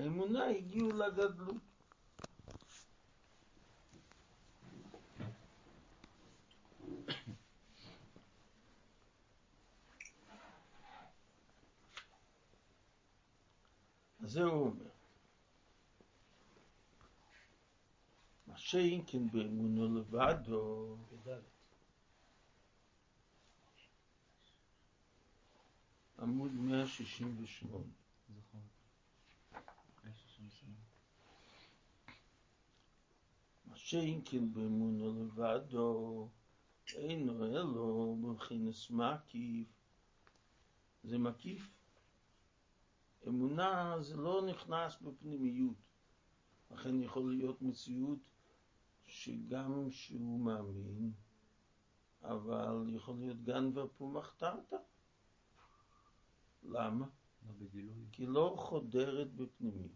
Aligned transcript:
האמונה 0.00 0.46
הגיעו 0.46 0.92
לגדלות. 0.92 1.56
אז 14.20 14.30
זה 14.30 14.42
הוא 14.42 14.66
אומר. 14.66 14.90
מה 18.46 18.58
שאם 18.58 19.02
כן 19.06 19.30
באמונו 19.30 19.98
לבדו, 19.98 20.96
עמוד 26.18 26.52
168. 26.52 27.84
מה 28.28 28.69
שאם 33.90 34.20
כן 34.24 34.52
באמונו 34.52 35.24
לבדו, 35.24 36.28
אינו 36.94 37.44
אלו 37.44 38.16
מבחינס 38.16 38.90
מקיף. 38.90 39.68
זה 41.04 41.18
מקיף. 41.18 41.70
אמונה 43.28 43.96
זה 44.00 44.16
לא 44.16 44.42
נכנס 44.46 44.96
בפנימיות. 45.02 45.76
לכן 46.70 47.02
יכול 47.02 47.34
להיות 47.34 47.62
מציאות 47.62 48.18
שגם 49.06 49.90
שהוא 49.90 50.40
מאמין, 50.40 51.12
אבל 52.22 52.86
יכול 52.88 53.16
להיות 53.16 53.42
גן 53.42 53.78
ופומחתרתא. 53.78 54.76
למה? 56.62 57.06
לא. 57.46 57.66
כי 58.12 58.26
לא 58.26 58.54
חודרת 58.58 59.34
בפנימיות. 59.34 59.92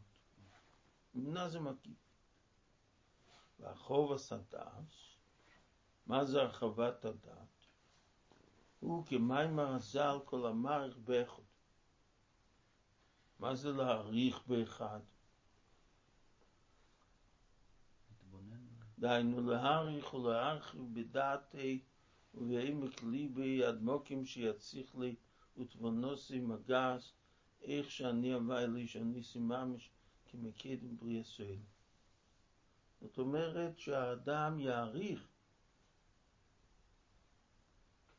אמונה 1.17 1.49
זה 1.49 1.61
מקיף. 1.61 2.04
והחוב 3.59 4.13
הסדש, 4.13 5.19
מה 6.07 6.25
זה 6.25 6.43
הרחבת 6.43 7.05
הדת? 7.05 7.67
הוא 8.81 9.07
כמים 9.07 9.59
הרזל 9.59 10.19
כל 10.25 10.47
המערך 10.47 10.97
באחד. 10.97 11.43
מה 13.39 13.55
זה 13.55 13.73
להעריך 13.73 14.47
באחד? 14.47 15.01
דהיינו 18.99 19.51
להעריך 19.51 20.15
ולהרחיב 20.15 20.81
בדעתי 20.93 21.83
ובעמק 22.35 23.03
ליבי 23.03 23.69
אדמוקים 23.69 24.25
שיציך 24.25 24.97
לי 24.97 25.15
ותבונוסי 25.57 26.41
מגס 26.41 27.13
איך 27.63 27.91
שאני 27.91 28.33
הווי 28.33 28.67
לי 28.67 28.87
שאני 28.87 29.23
סיממש 29.23 29.91
כמקדם 30.27 30.97
בריא 30.97 31.21
ישראל. 31.21 31.74
זאת 33.05 33.19
אומרת 33.19 33.79
שהאדם 33.79 34.61
יעריך 34.61 35.29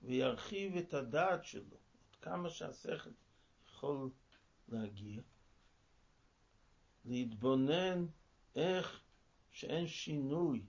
וירחיב 0.01 0.75
את 0.75 0.93
הדעת 0.93 1.45
שלו, 1.45 1.77
עד 2.09 2.15
כמה 2.21 2.49
שהשכל 2.49 3.09
יכול 3.69 4.09
להגיע, 4.67 5.21
להתבונן 7.05 8.05
איך 8.55 9.01
שאין 9.51 9.87
שינוי, 9.87 10.65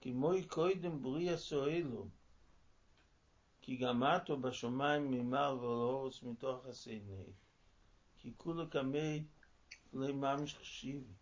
כמו 0.00 0.30
קודם 0.48 1.02
בריא 1.02 1.36
סואלו, 1.36 2.08
כי 3.60 3.76
גם 3.76 4.02
עטו 4.02 4.36
בשמיים 4.36 5.10
ממעל 5.10 5.54
ולאורץ 5.54 6.22
מתוך 6.22 6.66
הסייני, 6.66 7.32
כי 8.18 8.32
כולו 8.36 8.70
כמי 8.70 9.24
לממש 9.92 10.54
חשיבי. 10.54 11.21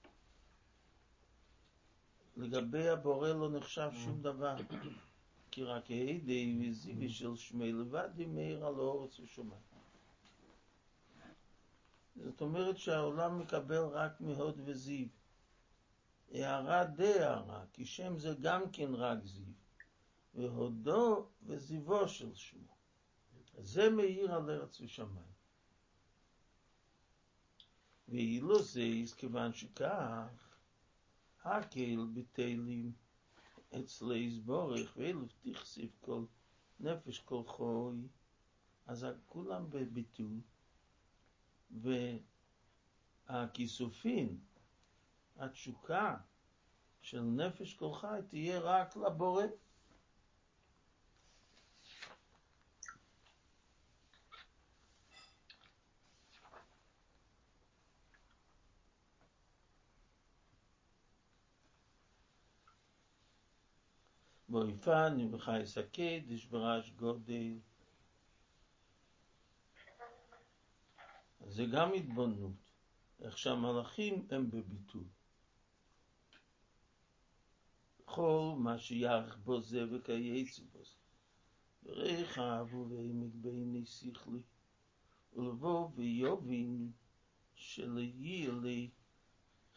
לגבי 2.37 2.89
הבורא 2.89 3.29
לא 3.29 3.51
נחשב 3.51 3.91
שום 4.05 4.23
דבר, 4.23 4.57
כי 5.51 5.65
רק 5.65 5.87
הידי 5.87 6.69
וזיבי 6.71 7.09
של 7.09 7.37
שמי 7.37 7.73
לבד 7.73 8.09
מאיר 8.29 8.67
על 8.67 8.75
האורץ 8.75 9.21
ושמיים. 9.21 9.61
זאת 12.17 12.41
אומרת 12.41 12.79
שהעולם 12.79 13.39
מקבל 13.39 13.83
רק 13.83 14.21
מהוד 14.21 14.61
וזיו. 14.65 15.07
הערה 16.33 16.85
די 16.85 17.19
הערה, 17.19 17.65
כי 17.73 17.85
שם 17.85 18.19
זה 18.19 18.35
גם 18.41 18.71
כן 18.73 18.95
רק 18.95 19.25
זיו, 19.25 19.53
והודו 20.35 21.27
וזיבו 21.43 22.09
של 22.09 22.35
שמו. 22.35 22.77
זה 23.59 23.91
מאיר 23.91 24.35
על 24.35 24.51
ארץ 24.51 24.81
ושמיים. 24.81 25.31
ואילו 28.09 28.63
זה, 28.63 28.83
כיוון 29.17 29.53
שכך, 29.53 30.50
הקהל 31.45 32.07
בתהילים 32.15 32.93
אצלי 33.81 34.19
יסבורך, 34.19 34.97
ואלף 34.97 35.33
תכסיף 35.43 35.91
כל 36.01 36.25
נפש 36.81 37.19
כל 37.19 37.43
חוי, 37.47 37.97
אז 38.87 39.07
כולם 39.27 39.71
בביטול. 39.71 40.41
והכיסופין, 43.29 44.39
התשוקה 45.37 46.17
של 47.03 47.21
נפש 47.21 47.75
כל 47.75 47.95
חי 47.95 48.21
תהיה 48.29 48.61
רק 48.61 48.97
לבורא. 48.97 49.45
ואיפני 64.51 65.29
וחי 65.33 65.67
שקד, 65.67 66.21
דשברש 66.29 66.91
גודל. 66.91 67.59
זה 71.47 71.65
גם 71.73 71.93
התבוננות, 71.93 72.73
איך 73.21 73.39
שהמלאכים 73.39 74.27
הם 74.31 74.51
בביטול. 74.51 75.05
כל 78.05 78.55
מה 78.59 78.79
שיח 78.79 79.37
בו 79.45 79.61
זה 79.61 79.85
וכייצא 79.91 80.63
בו 80.73 80.85
זה. 80.85 81.01
ורחב 81.85 82.75
ובעמק 82.75 83.33
בעיני 83.35 83.87
שכלי, 83.87 84.43
ולבוא 85.37 85.89
ויובין 85.95 86.93
שליהיה 87.55 88.53
לי 88.63 88.91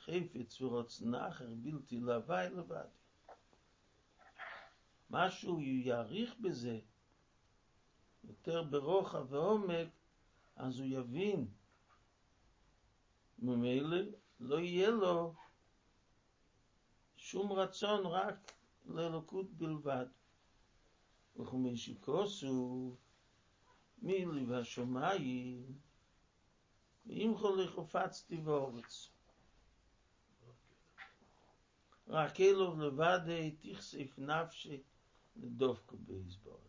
חפץ 0.06 0.62
ורוצ 0.62 1.02
נחר 1.02 1.54
בלתי 1.56 2.00
להווי 2.00 2.50
לבד. 2.50 3.03
משהו 5.14 5.62
יעריך 5.62 6.36
בזה 6.40 6.80
יותר 8.24 8.64
ברוחב 8.64 9.26
ועומק, 9.30 9.88
אז 10.56 10.80
הוא 10.80 10.88
יבין. 10.90 11.48
ממילא 13.40 13.98
לא 14.40 14.60
יהיה 14.60 14.90
לו 14.90 15.34
שום 17.16 17.52
רצון 17.52 18.06
רק 18.06 18.52
לאלוקות 18.86 19.54
בלבד. 19.54 20.06
וכמי 21.40 21.78
שכוסו 21.78 22.96
מילי 24.02 24.46
והשמיים, 24.46 25.80
ואם 27.06 27.34
חולי 27.38 27.68
חופצתי 27.68 28.38
באורץ. 28.38 29.10
רק 32.08 32.40
אלו 32.40 32.78
לבד 32.78 33.20
תכסף 33.62 34.20
נפשי 34.20 34.82
לדופקו 35.36 35.98
ביסבורך. 35.98 36.60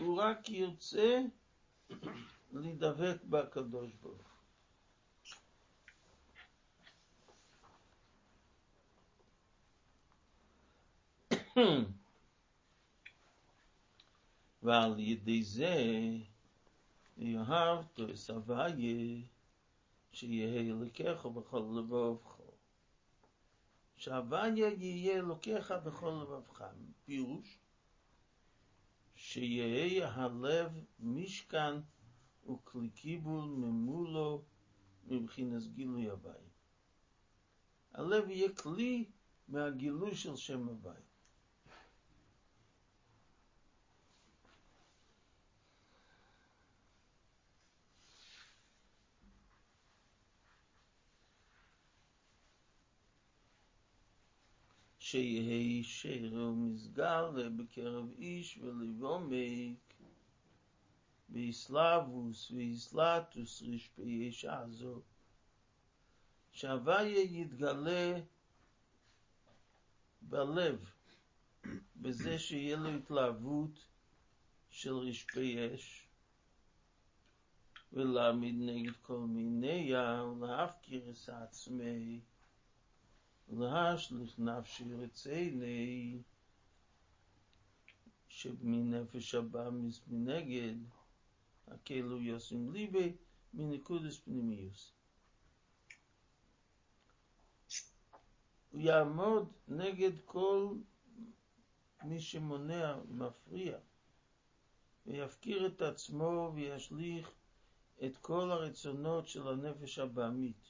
הוא 0.00 0.22
רק 0.22 0.48
יוצא 0.48 1.18
להידבק 2.52 3.24
בקדוש 3.24 3.90
ברוך 4.02 4.32
ועל 14.62 15.00
ידי 15.00 15.42
זה 15.42 15.76
יאהב 17.16 17.84
תוס 17.92 18.30
הוויה 18.30 19.22
שיהיה 20.12 20.74
לקחו 20.74 21.30
בכל 21.30 21.62
לבבך. 21.76 22.41
שהוויה 24.02 24.68
יהיה 24.68 25.22
לוקח 25.22 25.72
בכל 25.84 26.22
לבבך. 26.22 26.64
פירוש 27.04 27.58
שיהיה 29.14 30.08
הלב 30.08 30.84
משכן 31.00 31.74
וכלי 32.50 32.90
קיבול 32.90 33.44
ממולו 33.44 34.44
מבחינס 35.04 35.66
גילוי 35.66 36.10
הוואי. 36.10 36.44
הלב 37.92 38.30
יהיה 38.30 38.54
כלי 38.54 39.10
מהגילוי 39.48 40.14
של 40.14 40.36
שם 40.36 40.68
הוואי. 40.68 41.02
שיהי 55.12 55.84
שרו 55.84 56.54
מסגר 56.54 57.30
בקרב 57.56 58.10
איש 58.18 58.58
ולבומק 58.58 59.94
ואיסלאבוס 61.30 62.50
ואיסלטוס 62.50 63.62
רשפי 63.62 64.32
שעזו 64.32 65.00
שהוויה 66.52 67.22
יתגלה 67.22 68.20
בלב 70.22 70.90
בזה 71.96 72.38
שיהיה 72.38 72.76
לו 72.76 72.88
התלהבות 72.88 73.86
של 74.70 74.94
רשפי 74.94 75.74
אש. 75.74 76.06
ולהעמיד 77.92 78.54
נגד 78.58 78.96
כל 79.02 79.18
מיניה 79.18 80.24
ולהפקיר 80.24 81.10
את 81.10 81.28
עצמי 81.28 82.20
ולהשליך 83.52 84.38
נפשי 84.38 84.84
רציני 84.94 86.18
שמנפש 88.28 89.34
הבא 89.34 89.70
מנגד 90.06 90.74
הכאלו 91.68 92.20
יוסים 92.20 92.72
ליבי 92.72 93.12
מנקודס 93.54 94.18
פנימיוס. 94.18 94.92
הוא 98.70 98.80
יעמוד 98.80 99.52
נגד 99.68 100.12
כל 100.24 100.74
מי 102.04 102.20
שמונע, 102.20 102.96
מפריע, 103.08 103.78
ויפקיר 105.06 105.66
את 105.66 105.82
עצמו 105.82 106.52
וישליך 106.54 107.30
את 108.04 108.16
כל 108.16 108.50
הרצונות 108.50 109.28
של 109.28 109.48
הנפש 109.48 109.98
הבעמית. 109.98 110.61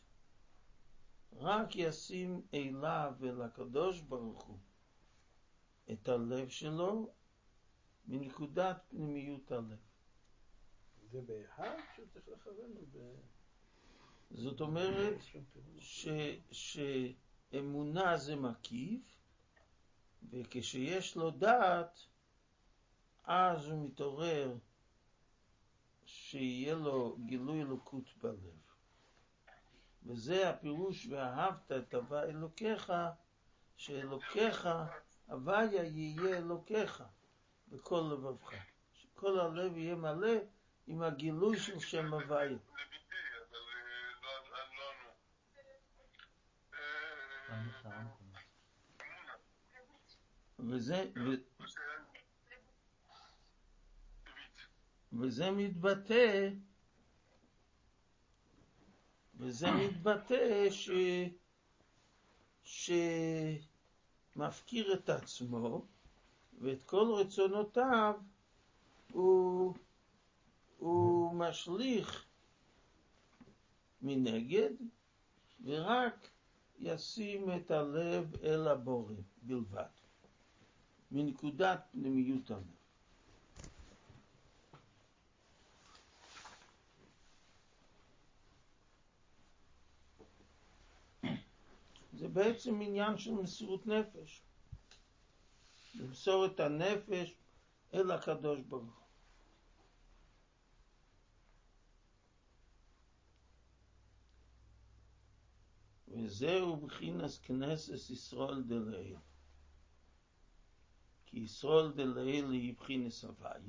רק 1.36 1.76
ישים 1.76 2.42
אליו 2.54 3.12
ולקדוש 3.18 4.00
ברוך 4.00 4.44
הוא 4.44 4.58
את 5.92 6.08
הלב 6.08 6.48
שלו 6.48 7.12
מנקודת 8.06 8.76
פנימיות 8.88 9.52
הלב. 9.52 9.78
זה 11.10 11.20
באחד 11.20 11.76
שהוא 11.94 12.06
צריך 12.12 12.28
לכוון 12.28 12.74
ב... 12.92 12.98
זאת 14.30 14.60
אומרת 14.60 15.18
ש, 15.78 16.08
שאמונה 16.50 18.16
זה 18.16 18.36
מקיף, 18.36 19.22
וכשיש 20.30 21.16
לו 21.16 21.30
דעת, 21.30 22.06
אז 23.24 23.66
הוא 23.66 23.86
מתעורר 23.86 24.56
שיהיה 26.04 26.74
לו 26.74 27.16
גילוי 27.26 27.62
אלוקות 27.62 28.16
בלב. 28.22 28.71
וזה 30.06 30.50
הפירוש 30.50 31.06
ואהבת 31.06 31.72
את 31.72 31.94
הווה 31.94 32.22
אלוקיך, 32.24 32.92
שאלוקיך, 33.76 34.68
הוויה 35.26 35.84
יהיה 35.84 36.38
אלוקיך 36.38 37.02
בכל 37.68 38.10
לבבך. 38.12 38.50
שכל 38.92 39.40
הלב 39.40 39.76
יהיה 39.76 39.94
מלא 39.94 40.32
עם 40.86 41.02
הגילוי 41.02 41.58
של 41.58 41.80
שם 41.80 42.14
הוויה. 42.14 42.58
וזה, 50.58 51.10
ו... 51.16 51.28
וזה 55.12 55.50
מתבטא, 55.50 56.48
וזה 59.36 59.70
מתבטא 59.70 60.70
ש... 60.70 60.90
שמפקיר 64.34 64.94
את 64.94 65.08
עצמו 65.08 65.86
ואת 66.60 66.82
כל 66.82 67.12
רצונותיו 67.20 68.14
הוא, 69.12 69.74
הוא 70.78 71.34
משליך 71.34 72.26
מנגד 74.02 74.70
ורק 75.64 76.28
ישים 76.78 77.50
את 77.56 77.70
הלב 77.70 78.36
אל 78.42 78.68
הבורא 78.68 79.14
בלבד, 79.42 79.84
מנקודת 81.10 81.80
פנימיות 81.92 82.50
הלב. 82.50 82.81
זה 92.22 92.28
בעצם 92.28 92.80
עניין 92.80 93.18
של 93.18 93.32
מסירות 93.32 93.86
נפש. 93.86 94.42
למסור 95.94 96.46
את 96.46 96.60
הנפש 96.60 97.34
אל 97.94 98.10
הקדוש 98.10 98.60
ברוך. 98.60 99.00
וזהו 106.08 106.76
בחינס 106.76 107.38
כנסת 107.38 108.10
ישראל 108.10 108.62
דלעיל. 108.62 109.16
כי 111.26 111.38
ישראל 111.38 111.92
דלעיל 111.92 112.50
היא 112.50 112.76
בחינס 112.76 113.24
הוואי. 113.24 113.60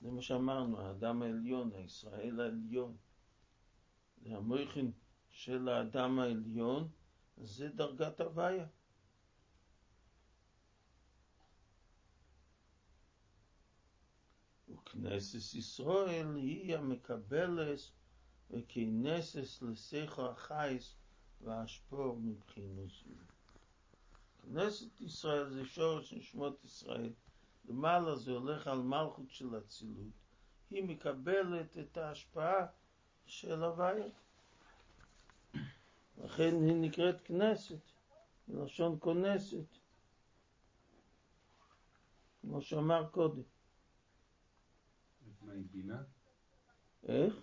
זה 0.00 0.10
מה 0.10 0.22
שאמרנו, 0.22 0.80
האדם 0.80 1.22
העליון, 1.22 1.72
הישראל 1.74 2.40
העליון. 2.40 2.96
זה 4.22 4.36
המויכין 4.36 4.92
של 5.38 5.68
האדם 5.68 6.18
העליון, 6.18 6.88
זה 7.36 7.68
דרגת 7.68 8.20
הוויה. 8.20 8.66
וכנסת 14.68 15.54
ישראל 15.54 16.36
היא 16.36 16.76
המקבלת 16.76 17.78
וכנסס 18.50 19.62
לסכר 19.62 20.30
החייס 20.30 20.94
והשפור 21.40 22.16
מבחינות 22.16 22.90
זו. 22.90 23.14
כנסת 24.42 25.00
ישראל 25.00 25.50
זה 25.50 25.64
שורש 25.64 26.12
נשמות 26.12 26.64
ישראל. 26.64 27.12
למעלה 27.68 28.16
זה 28.16 28.30
הולך 28.30 28.66
על 28.66 28.78
מלכות 28.78 29.30
של 29.30 29.58
אצילות. 29.58 30.12
היא 30.70 30.84
מקבלת 30.84 31.78
את 31.78 31.96
ההשפעה 31.96 32.66
של 33.26 33.62
הוויה. 33.62 34.08
לכן 36.24 36.54
היא 36.62 36.74
נקראת 36.74 37.20
כנסת, 37.24 37.80
מלשון 38.48 38.96
כונסת, 39.00 39.78
כמו 42.40 42.62
שאמר 42.62 43.08
קודם. 43.10 43.42
מה 45.42 45.52
היא 45.52 45.64
בינה? 45.70 46.02
איך? 47.06 47.34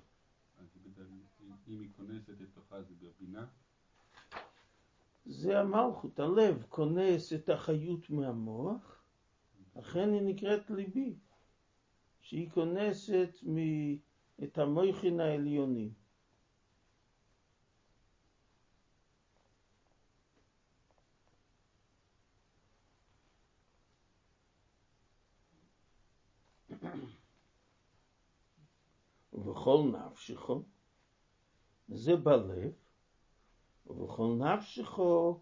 אם 1.67 1.79
היא 1.79 1.89
כונסת 1.95 2.33
לתוכה 2.39 2.81
זה 2.81 2.93
בבינה? 3.01 3.45
זה 5.25 5.59
המלכות, 5.59 6.19
הלב 6.19 6.65
כונס 6.69 7.33
את 7.33 7.49
החיות 7.49 8.09
מהמוח, 8.09 9.03
לכן 9.75 10.13
היא 10.13 10.21
נקראת 10.21 10.69
ליבי, 10.69 11.15
שהיא 12.21 12.49
כונסת 12.49 13.29
את 14.43 14.57
המויכין 14.57 15.19
העליונים. 15.19 15.93
ובכל 29.55 29.91
נפשכו, 29.93 30.63
זה 31.87 32.15
בלב, 32.15 32.73
ובכל 33.87 34.37
נפשכו 34.39 35.39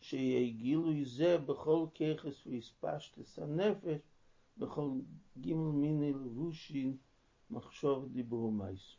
שיהיה 0.00 0.52
גילוי 0.52 1.04
זה 1.04 1.38
בכל 1.38 1.86
ככס 1.94 2.46
והספשטס 2.46 3.38
הנפש, 3.38 4.00
בכל 4.58 4.90
גימל 5.36 5.72
מיני 5.72 6.12
לבושין, 6.12 6.96
מחשוב 7.50 8.08
דיבור 8.12 8.52
מייס. 8.52 8.96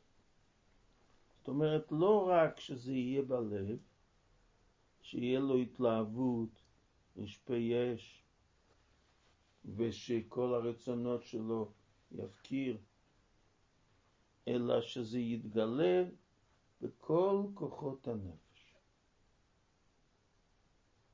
זאת 1.37 1.47
אומרת, 1.47 1.91
לא 1.91 2.27
רק 2.29 2.59
שזה 2.59 2.93
יהיה 2.93 3.21
בלב, 3.21 3.77
שיהיה 5.01 5.39
לו 5.39 5.57
התלהבות, 5.57 6.61
רשפי 7.17 7.73
אש, 7.73 8.23
ושכל 9.75 10.53
הרצונות 10.53 11.23
שלו 11.23 11.71
יפקיר, 12.11 12.77
אלא 14.47 14.81
שזה 14.81 15.19
יתגלה 15.19 16.03
בכל 16.81 17.43
כוחות 17.53 18.07
הנפש. 18.07 18.75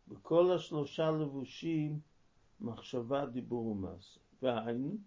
בכל 0.07 0.51
השלושה 0.51 1.11
לבושים, 1.11 1.99
מחשבה, 2.59 3.25
דיבור 3.25 3.65
ומעשה. 3.65 4.19
והיינו, 4.41 4.97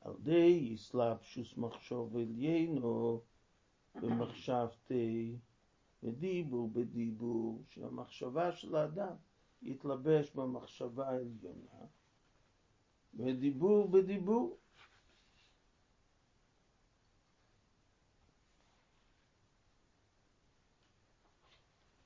על 0.00 0.12
די 0.22 0.68
יסלבשוס 0.72 1.56
מחשוב 1.56 2.16
עליינו 2.16 3.20
במחשבתי 3.94 5.36
ודיבור 6.02 6.70
בדיבור, 6.72 7.62
שהמחשבה 7.68 8.52
של 8.52 8.76
האדם 8.76 9.14
יתלבש 9.62 10.30
במחשבה 10.30 11.08
העליונה, 11.08 11.84
ודיבור 13.14 13.88
בדיבור. 13.88 14.59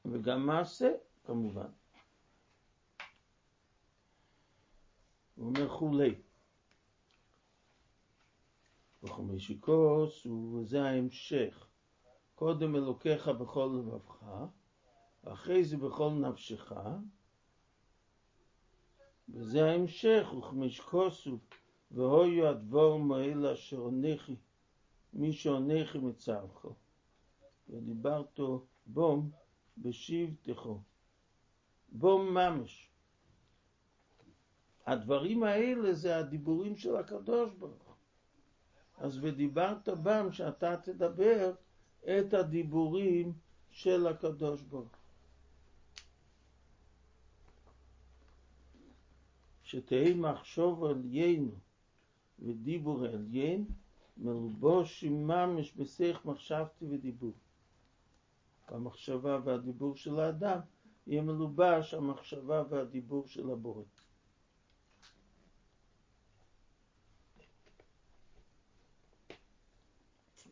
וגם 0.05 0.47
מעשה, 0.47 0.93
כמובן. 1.25 1.69
הוא 5.35 5.47
אומר 5.47 5.69
כולי. 5.79 6.15
וחמישי 9.03 9.61
כוס, 9.61 10.27
וזה 10.27 10.83
ההמשך. 10.83 11.67
קודם 12.35 12.77
אלוקיך 12.77 13.29
בכל 13.29 13.79
לבבך, 13.79 14.25
ואחרי 15.25 15.65
זה 15.65 15.77
בכל 15.77 16.11
נפשך, 16.11 16.73
וזה 19.29 19.65
ההמשך, 19.65 20.27
וכמיש 20.39 20.81
כוסו, 20.81 21.39
והויו 21.91 22.49
הדבור 22.49 22.99
מועיל 22.99 23.47
אשר 23.47 23.77
עונכי, 23.77 24.37
מי 25.13 25.33
שעונכי 25.33 25.99
מצערך. 25.99 26.67
ודיברתו 27.69 28.67
בום 28.87 29.31
בשבתכו. 29.79 30.81
בום 31.93 32.35
ממש. 32.35 32.89
הדברים 34.87 35.43
האלה 35.43 35.95
זה 35.95 36.17
הדיבורים 36.17 36.77
של 36.77 36.97
הקדוש 36.97 37.55
ברוך. 37.55 37.97
אז 38.99 39.19
ודיברת 39.23 39.89
בם 39.89 40.33
שאתה 40.33 40.77
תדבר 40.77 41.55
את 42.05 42.35
הדיבורים 42.35 43.33
של 43.71 44.07
הקדוש 44.07 44.63
ברוך. 44.63 44.97
שתהי 49.63 50.15
מחשוב 50.15 50.85
עליינו 50.85 51.51
ודיבור 52.39 53.05
עליין, 53.05 53.67
מלובוש 54.17 55.05
ממש 55.05 55.73
בשיח 55.73 56.25
מחשבתי 56.25 56.85
ודיבור. 56.91 57.33
המחשבה 58.67 59.39
והדיבור 59.45 59.97
של 59.97 60.21
האדם 60.21 60.61
יהיה 61.07 61.23
מלובש 61.23 61.95
המחשבה 61.95 62.63
והדיבור 62.71 63.27
של 63.27 63.51
הבורא. 63.51 63.85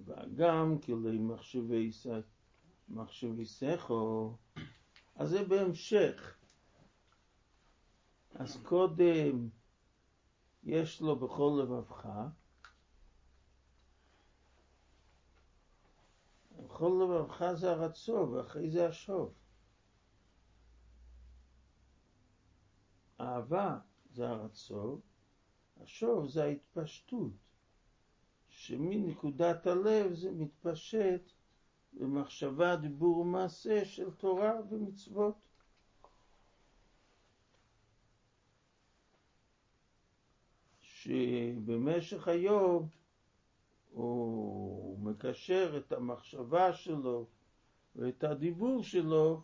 וגם 0.04 0.78
כלי 0.78 1.18
מחשבי, 1.18 1.90
מחשבי 2.88 3.44
שכו, 3.44 4.36
אז 5.16 5.30
זה 5.30 5.44
בהמשך. 5.44 6.38
אז 8.34 8.56
קודם 8.62 9.48
יש 10.64 11.00
לו 11.00 11.16
בכל 11.16 11.60
לבבך, 11.62 12.08
בכל 16.82 17.04
לבבך 17.04 17.52
זה 17.54 17.70
הרצון, 17.70 18.28
ואחרי 18.32 18.70
זה 18.70 18.88
השוב. 18.88 19.32
אהבה 23.20 23.78
זה 24.12 24.28
הרצון, 24.28 25.00
השוב 25.82 26.28
זה 26.28 26.44
ההתפשטות. 26.44 27.32
שמנקודת 28.48 29.66
הלב 29.66 30.14
זה 30.14 30.30
מתפשט 30.30 31.32
במחשבה, 31.92 32.76
דיבור 32.76 33.18
ומעשה 33.18 33.84
של 33.84 34.10
תורה 34.10 34.52
ומצוות. 34.70 35.34
שבמשך 40.80 42.28
היום 42.28 42.88
הוא 43.92 44.71
מקשר 45.12 45.76
את 45.76 45.92
המחשבה 45.92 46.72
שלו 46.72 47.26
ואת 47.96 48.24
הדיבור 48.24 48.82
שלו 48.82 49.42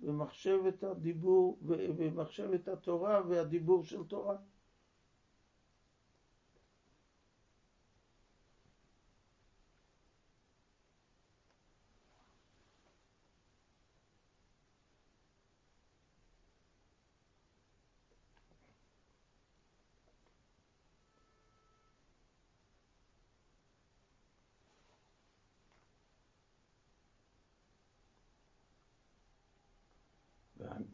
במחשבת 0.00 0.84
הדיבור, 0.84 1.58
במחשבת 1.96 2.68
התורה 2.68 3.20
והדיבור 3.28 3.84
של 3.84 4.04
תורה. 4.04 4.36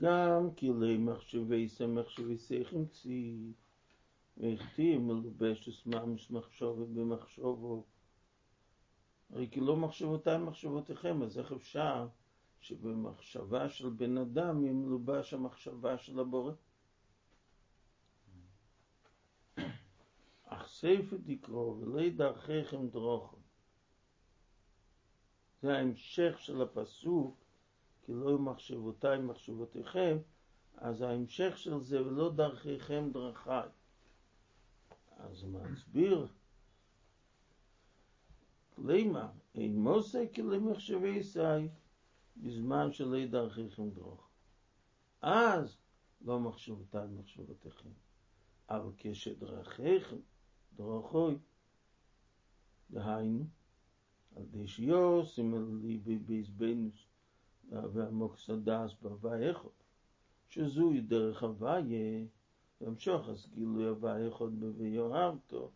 גם 0.07 0.51
כלי 0.59 0.97
מחשבי 0.97 1.69
מחשבי 1.89 2.39
שיחים 2.39 2.87
צי, 2.87 3.53
והכתיב 4.37 5.01
מלובש 5.01 5.87
ממש 5.87 6.31
מחשבת 6.31 6.89
במחשבו. 6.89 7.85
הרי 9.31 9.49
כי 9.51 9.61
לא 9.61 9.77
מחשבותיי 9.77 10.39
מחשבותיכם, 10.39 11.23
אז 11.23 11.39
איך 11.39 11.53
אפשר 11.53 12.09
שבמחשבה 12.61 13.69
של 13.69 13.89
בן 13.89 14.19
אדם 14.19 14.63
יהיה 14.63 14.73
מלובש 14.73 15.35
המחשבה 15.35 15.99
של 15.99 16.21
הבורא? 16.21 16.53
אך 20.45 20.69
סייפה 20.69 21.17
דקרו 21.17 21.79
ולא 21.81 22.09
דרכיכם 22.09 22.89
דרוכו. 22.89 23.37
זה 25.63 25.77
ההמשך 25.77 26.37
של 26.39 26.63
הפסוק 26.63 27.46
כי 28.07 28.13
לא 28.13 28.39
מחשבותיי 28.39 29.19
מחשבותיכם, 29.19 30.19
אז 30.77 31.03
ההמשך 31.03 31.59
של 31.59 31.81
זה 31.81 32.07
ולא 32.07 32.33
דרכיכם 32.33 33.11
דרכיי. 33.13 33.69
אז 35.17 35.45
מסביר, 35.45 36.27
למה? 38.79 39.33
אין 39.55 39.79
מוסק 39.79 40.39
למחשבי 40.39 41.09
ישראל 41.09 41.69
בזמן 42.37 42.93
שלא 42.93 43.27
דרכיכם 43.27 43.91
דרוך. 43.91 44.29
אז 45.23 45.77
לא 46.21 46.41
מחשבותיי 46.41 47.07
מחשבותיכם, 47.09 47.91
אבל 48.71 48.91
כשדרכיכם 48.97 50.17
דרכוי, 50.77 51.39
דהיינו, 52.91 53.45
על 54.37 54.43
די 54.51 54.67
שיוסים 54.67 55.55
על 55.55 55.81
ליבי 55.83 56.19
והמוקס 57.71 58.51
הדס 58.51 58.95
בהווה 59.03 59.51
אחד, 59.51 59.69
שזוהי 60.49 61.01
דרך 61.01 61.43
הוויה, 61.43 62.27
והמשוך 62.81 63.29
אז 63.29 63.47
גילוי 63.55 63.89
הווה 63.89 64.29
אחד 64.29 64.61
בביוארתו. 64.61 65.71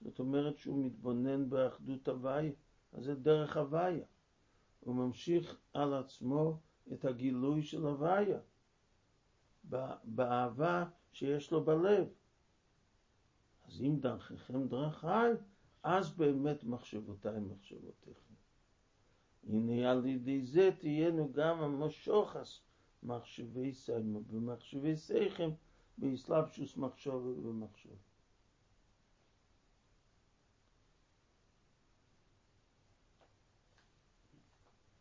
זאת 0.00 0.18
אומרת 0.18 0.58
שהוא 0.58 0.84
מתבונן 0.84 1.50
באחדות 1.50 2.08
הוויה, 2.08 2.52
אז 2.92 3.04
זה 3.04 3.14
דרך 3.14 3.56
הוויה. 3.56 4.06
הוא 4.80 4.94
ממשיך 4.94 5.56
על 5.72 5.94
עצמו 5.94 6.58
את 6.92 7.04
הגילוי 7.04 7.62
של 7.62 7.86
הוויה, 7.86 8.38
באהבה 10.04 10.84
שיש 11.12 11.50
לו 11.50 11.64
בלב. 11.64 12.08
אז 13.66 13.80
אם 13.80 13.96
דרככם 14.00 14.68
דרכיי, 14.68 15.32
אז 15.82 16.10
באמת 16.10 16.64
מחשבותיי 16.64 17.40
מחשבותיכם. 17.40 18.27
הנה 19.46 19.90
על 19.90 20.06
ידי 20.06 20.42
זה 20.42 20.70
תהיינו 20.78 21.32
גם 21.32 21.60
המשוחס 21.60 22.60
מחשבי 23.02 23.72
סיימו 23.72 24.20
במחשבי 24.20 24.96
סייכם 24.96 25.50
באסלאפשוס 25.98 26.76
מחשוב 26.76 27.26
ובמחשוב. 27.26 27.96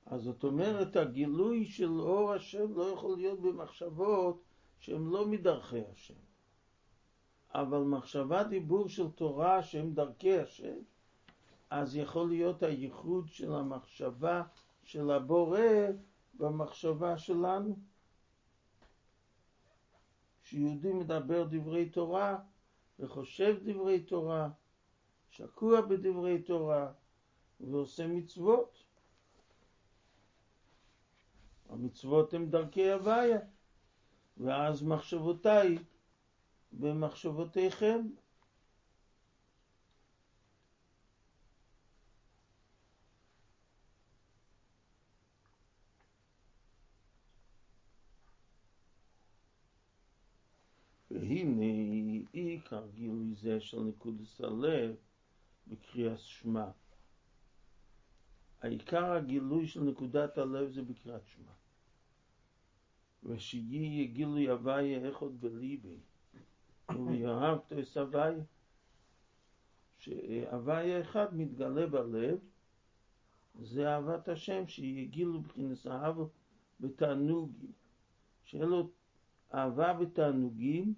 אז 0.05 0.21
זאת 0.21 0.43
אומרת, 0.43 0.95
הגילוי 0.95 1.65
של 1.65 1.99
אור 1.99 2.33
השם 2.33 2.73
לא 2.73 2.83
יכול 2.83 3.17
להיות 3.17 3.41
במחשבות 3.41 4.43
שהן 4.79 5.05
לא 5.05 5.27
מדרכי 5.27 5.81
השם. 5.91 6.13
אבל 7.53 7.79
מחשבה 7.79 8.43
דיבור 8.43 8.89
של 8.89 9.11
תורה 9.11 9.63
שהם 9.63 9.93
דרכי 9.93 10.39
השם, 10.39 10.77
אז 11.69 11.95
יכול 11.95 12.29
להיות 12.29 12.63
הייחוד 12.63 13.27
של 13.27 13.53
המחשבה 13.53 14.43
של 14.83 15.11
הבורא 15.11 15.59
במחשבה 16.33 17.17
שלנו. 17.17 17.77
שיהודי 20.43 20.93
מדבר 20.93 21.47
דברי 21.49 21.89
תורה 21.89 22.39
וחושב 22.99 23.57
דברי 23.63 24.03
תורה, 24.03 24.49
שקוע 25.29 25.81
בדברי 25.81 26.41
תורה 26.41 26.91
ועושה 27.59 28.07
מצוות. 28.07 28.83
המצוות 31.69 32.33
הן 32.33 32.49
דרכי 32.49 32.91
הוויה, 32.91 33.39
ואז 34.37 34.83
מחשבותיי 34.83 35.77
במחשבותיכם. 36.71 38.07
והנה 51.45 52.25
עיקר 52.31 52.87
גילוי 52.93 53.35
זה 53.35 53.59
של 53.59 53.79
נקודס 53.79 54.41
הלב 54.41 54.95
בקריאת 55.67 56.19
שמע. 56.19 56.69
העיקר 58.61 59.11
הגילוי 59.11 59.67
של 59.67 59.83
נקודת 59.83 60.37
הלב 60.37 60.69
זה 60.69 60.81
בקריאת 60.81 61.27
שמע. 61.27 61.51
ושיהיה 63.23 64.07
גילוי 64.07 64.49
הוויה 64.49 65.09
אחד 65.09 65.39
בליבי, 65.39 65.97
ויאהבת 66.89 67.73
את 67.73 67.97
הוויה. 67.97 68.43
שהוויה 69.97 71.01
אחד 71.01 71.37
מתגלה 71.37 71.87
בלב, 71.87 72.37
זה 73.61 73.89
אהבת 73.89 74.29
השם, 74.29 74.67
שיהיה 74.67 75.05
גילוי 75.05 75.39
מבחינת 75.39 75.87
אהבה 75.87 76.23
בתענוגים. 76.79 77.71
לו 78.53 78.89
אהבה 79.53 79.93
בתענוגים, 79.93 80.93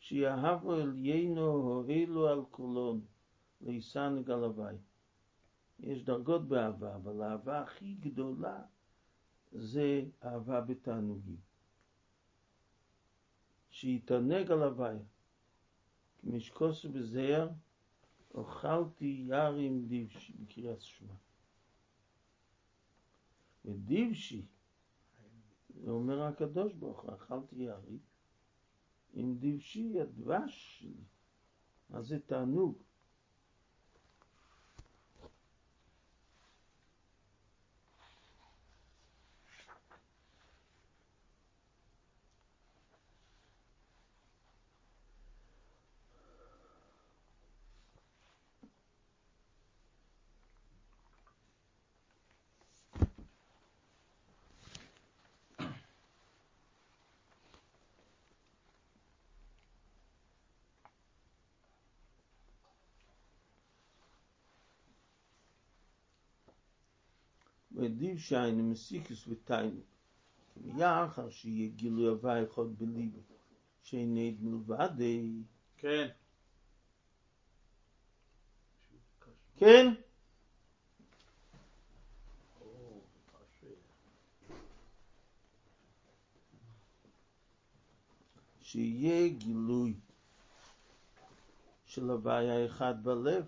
שיאהבו 0.00 0.72
עליינו 0.72 1.46
הועילו 1.46 2.28
על 2.28 2.44
כולון, 2.50 3.00
וישנג 3.60 4.30
על 4.30 4.44
הווי. 4.44 4.74
יש 5.80 6.04
דרגות 6.04 6.48
באהבה, 6.48 6.96
אבל 6.96 7.22
האהבה 7.22 7.62
הכי 7.62 7.94
גדולה 7.94 8.62
זה 9.52 10.04
אהבה 10.24 10.60
בתענוגים. 10.60 11.40
שיתענג 13.70 14.50
על 14.50 14.62
הוויה. 14.62 15.02
כמשקוס 16.20 16.84
בזהר, 16.84 17.48
אוכלתי 18.34 19.24
יער 19.28 19.54
עם 19.54 19.86
דיבשי, 19.86 20.32
בקריאת 20.32 20.82
שמע. 20.82 21.14
ודיבשי, 23.64 24.46
אומר 25.86 26.22
הקדוש 26.22 26.72
ברוך 26.72 27.00
הוא, 27.00 27.14
אכלתי 27.14 27.56
יערי, 27.56 27.98
אין 29.14 29.38
די 29.38 29.60
שיידער 29.60 30.06
וואשי 30.18 30.94
אז 31.90 32.12
гэта 32.12 32.44
נוק 32.46 32.89
ודיב 67.80 68.18
שיין 68.18 68.70
מסיקס 68.70 69.28
ותיינוג. 69.28 69.84
יחר 70.76 71.30
שיהיה 71.30 71.68
גילוי 71.68 72.08
הווה 72.08 72.44
אחד 72.44 72.78
בליבי, 72.78 73.20
שאינד 73.82 74.42
מלבדי. 74.42 75.42
כן. 75.76 76.08
כן? 79.56 79.94
שיהיה 88.62 89.28
גילוי 89.28 89.94
של 91.86 92.10
הוויה 92.10 92.66
אחד 92.66 93.04
בלב, 93.04 93.46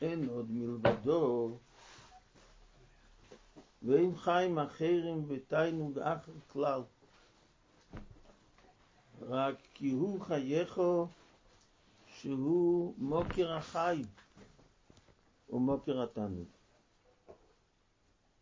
אין 0.00 0.28
עוד 0.28 0.50
מלבדו, 0.50 1.58
ואין 3.82 4.16
חיים 4.16 4.58
אחרים 4.58 5.24
ותיינוג 5.28 5.98
אחר 5.98 6.32
כלל. 6.46 6.82
רק 9.20 9.56
כי 9.74 9.90
הוא 9.90 10.20
חייכו 10.20 11.06
שהוא 12.06 12.94
מוקר 12.98 13.52
החיים, 13.52 14.06
או 15.50 15.58
מוקר 15.58 16.02
התענוג. 16.02 16.48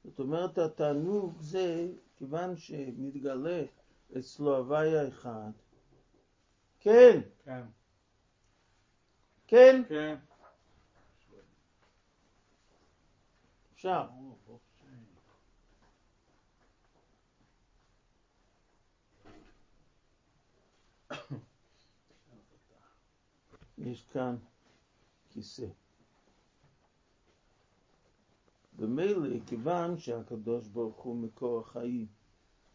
זאת 0.04 0.18
אומרת, 0.18 0.58
התענוג 0.58 1.40
זה, 1.40 1.88
כיוון 2.16 2.56
שמתגלה 2.56 3.64
אצלו 4.18 4.56
הוויה 4.56 5.08
אחד, 5.08 5.50
כן, 6.80 7.20
כן. 7.44 7.62
כן, 9.46 9.82
כן. 9.88 10.16
אפשר. 13.74 14.06
או, 14.16 14.36
ברוך 14.46 14.60
השם. 14.70 15.04
יש 23.78 24.04
כאן 24.04 24.36
כיסא. 25.30 25.66
במילא, 28.76 29.36
כיוון 29.46 29.98
שהקדוש 29.98 30.68
ברוך 30.68 30.96
הוא 30.96 31.16
מקור 31.16 31.60
החיים 31.60 32.06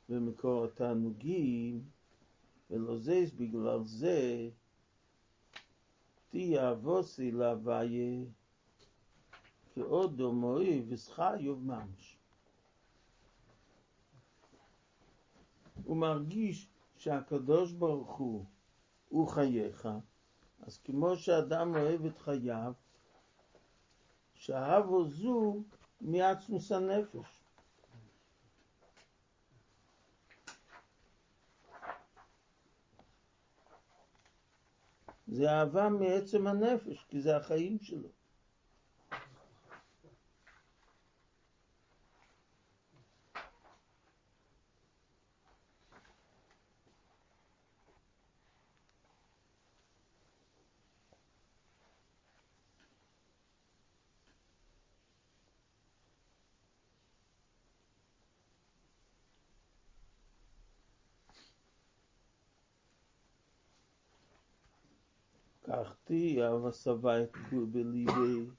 ומקור 0.10 0.66
התענוגים, 0.66 1.84
ולא 2.70 2.98
זה 2.98 3.24
בגלל 3.38 3.84
זה 3.84 4.50
תהיה 6.30 6.72
אבוסי 6.72 7.32
להוויה 7.32 8.26
כעוד 9.74 10.18
דומוי 10.18 10.84
וסחיוב 10.88 11.66
ממש. 11.66 12.18
הוא 15.84 15.98
מרגיש 15.98 16.68
שהקדוש 16.98 17.72
ברוך 17.72 18.12
הוא 18.12 18.46
הוא 19.10 19.28
חייך, 19.28 19.88
אז 20.68 20.78
כמו 20.78 21.16
שאדם 21.16 21.76
אוהב 21.76 22.06
את 22.06 22.18
חייו, 22.18 22.74
שאהבו 24.34 25.08
זו 25.10 25.64
מעצמוס 26.02 26.72
הנפש. 26.72 27.44
זה 35.28 35.52
אהבה 35.52 35.90
מעצם 35.90 36.48
הנפש, 36.48 37.06
כי 37.08 37.22
זה 37.22 37.38
החיים 37.38 37.80
שלו. 37.80 38.23
וסבה 66.64 67.24
את 67.24 67.36
כול 67.50 67.66
בליבי. 67.66 68.50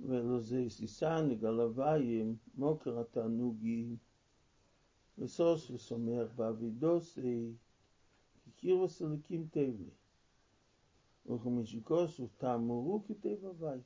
ולא 0.00 0.40
זה 0.40 0.64
סיסניג 0.68 1.44
על 1.44 1.60
הוויים 1.60 2.36
מוקר 2.54 3.00
התענוגים 3.00 3.96
וסוס 5.18 5.70
וסומך 5.70 6.32
באבידוסי 6.36 7.52
כקיר 8.44 8.76
וסליקים 8.76 9.46
טבלי 9.50 9.90
וכמשיקוס 11.26 12.20
ותאמרו 12.20 13.02
הווי. 13.42 13.78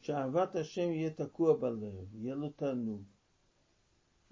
שאהבת 0.00 0.56
השם 0.56 0.90
יהיה 0.90 1.10
תקוע 1.10 1.56
בלב, 1.56 2.14
יהיה 2.14 2.34
לו 2.34 2.48
תענוג. 2.50 3.02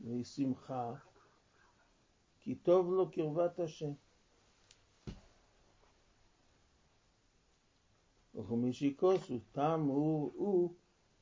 ושמחה 0.05 0.95
כי 2.47 2.55
טוב 2.55 2.91
לו 2.91 3.11
קרבת 3.11 3.59
השם. 3.59 3.93
וכמשיקוסו 8.35 9.39
תם 9.53 9.81
הוא 9.87 10.33
הוא 10.35 10.75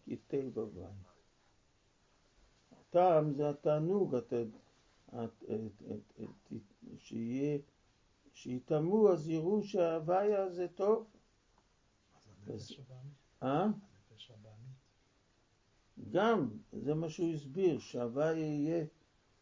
כטבע 0.07 0.65
בית. 0.65 1.07
הטעם 2.73 3.33
זה 3.33 3.51
התענוג, 3.51 4.15
את, 4.15 4.33
את, 4.33 5.45
את, 5.51 6.13
שיהיה, 6.99 7.59
שיטמעו 8.33 9.13
אז 9.13 9.29
יראו 9.29 9.63
שההוויה 9.63 10.51
זה 10.51 10.69
טוב. 10.69 11.07
אה? 13.43 13.67
גם, 16.11 16.49
זה 16.73 16.95
מה 16.95 17.09
שהוא 17.09 17.33
הסביר, 17.35 17.79
שההוויה 17.79 18.33
יהיה 18.33 18.85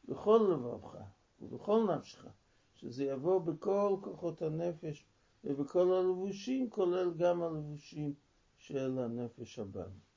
בכל 0.08 0.48
לבבך 0.52 0.96
ובכל 1.42 1.86
נפשך, 1.96 2.26
שזה 2.74 3.04
יבוא 3.04 3.40
בכל 3.40 3.96
כוחות 4.02 4.42
הנפש 4.42 5.04
ובכל 5.44 5.92
הלבושים, 5.94 6.70
כולל 6.70 7.14
גם 7.16 7.42
הלבושים 7.42 8.14
של 8.58 8.98
הנפש 8.98 9.58
הבאמית. 9.58 10.12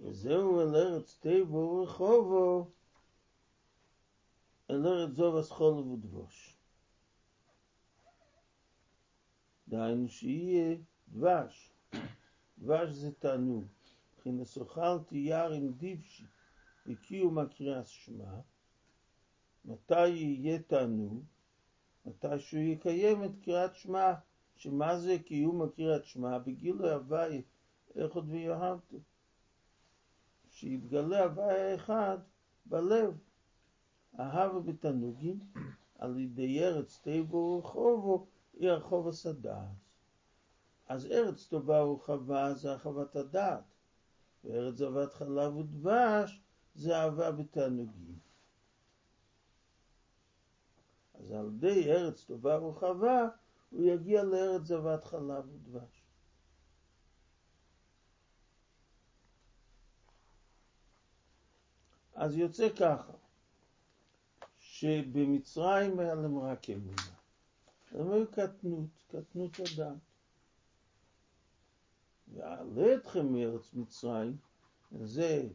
וזהו 0.00 0.60
אל 0.60 0.76
ארץ 0.76 1.18
טבע 1.20 1.56
ורחובו, 1.56 2.70
אל 4.70 4.86
ארץ 4.86 5.10
זוב 5.16 5.36
הסחול 5.36 5.74
ודבוש. 5.74 6.56
דהיינו 9.68 10.08
שיהיה 10.08 10.76
דבש. 11.08 11.72
דבש 12.58 12.90
זה 12.90 13.12
תענוג. 13.12 13.66
מבחינת 14.14 14.56
אוכלתי 14.56 15.16
יער 15.16 15.52
עם 15.52 15.72
דיבשי, 15.72 16.24
וקיום 16.86 17.38
הקריאת 17.38 17.86
שמע. 17.86 18.40
מתי 19.64 20.08
יהיה 20.08 20.58
תענוג? 20.58 21.24
מתי 22.06 22.38
שהוא 22.38 22.62
יקיים 22.62 23.24
את 23.24 23.30
קריאת 23.44 23.74
שמע. 23.74 24.12
שמה 24.56 24.98
זה 24.98 25.16
קיום 25.18 25.62
הקריאת 25.62 26.04
שמע? 26.04 26.38
בגילוי 26.38 26.92
הוואי, 26.92 27.42
איך 27.94 28.14
עוד 28.14 28.30
ויאהבתו. 28.30 28.96
שיתגלה 30.50 31.24
הוואי 31.24 31.72
האחד 31.72 32.18
בלב. 32.66 33.18
אהבה 34.20 34.60
בתענוגים 34.60 35.38
על 35.98 36.18
ידי 36.18 36.64
ארץ 36.64 36.98
טבע 36.98 37.36
ורחובו 37.36 38.26
היא 38.58 38.70
הרחוב 38.70 39.08
הסדס. 39.08 39.86
אז 40.88 41.06
ארץ 41.06 41.46
טובה 41.46 41.84
ורחבה 41.84 42.54
זה 42.54 42.70
הרחבת 42.70 43.16
הדעת, 43.16 43.64
וארץ 44.44 44.74
זבת 44.76 45.14
חלב 45.14 45.56
ודבש 45.56 46.40
זה 46.76 46.96
אהבה 46.96 47.32
בתענוגים. 47.32 48.18
אז 51.14 51.32
על 51.32 51.46
ידי 51.46 51.92
ארץ 51.92 52.24
טובה 52.24 52.62
ורחבה 52.62 53.28
הוא 53.70 53.82
יגיע 53.82 54.22
לארץ 54.22 54.62
זבת 54.62 55.04
חלב 55.04 55.48
ודבש. 55.48 56.02
אז 62.14 62.36
יוצא 62.36 62.68
ככה, 62.78 63.12
שבמצרים 64.58 65.98
היה 65.98 66.14
להם 66.14 66.38
רק 66.38 66.70
אמונה. 66.70 67.16
הם 67.90 68.12
היו 68.12 68.30
קטנות, 68.30 68.90
קטנות 69.08 69.60
הדעת. 69.60 69.96
ואעלה 72.34 72.94
אתכם 72.94 73.32
מארץ 73.32 73.74
מצרים, 73.74 74.36
זה 75.02 75.48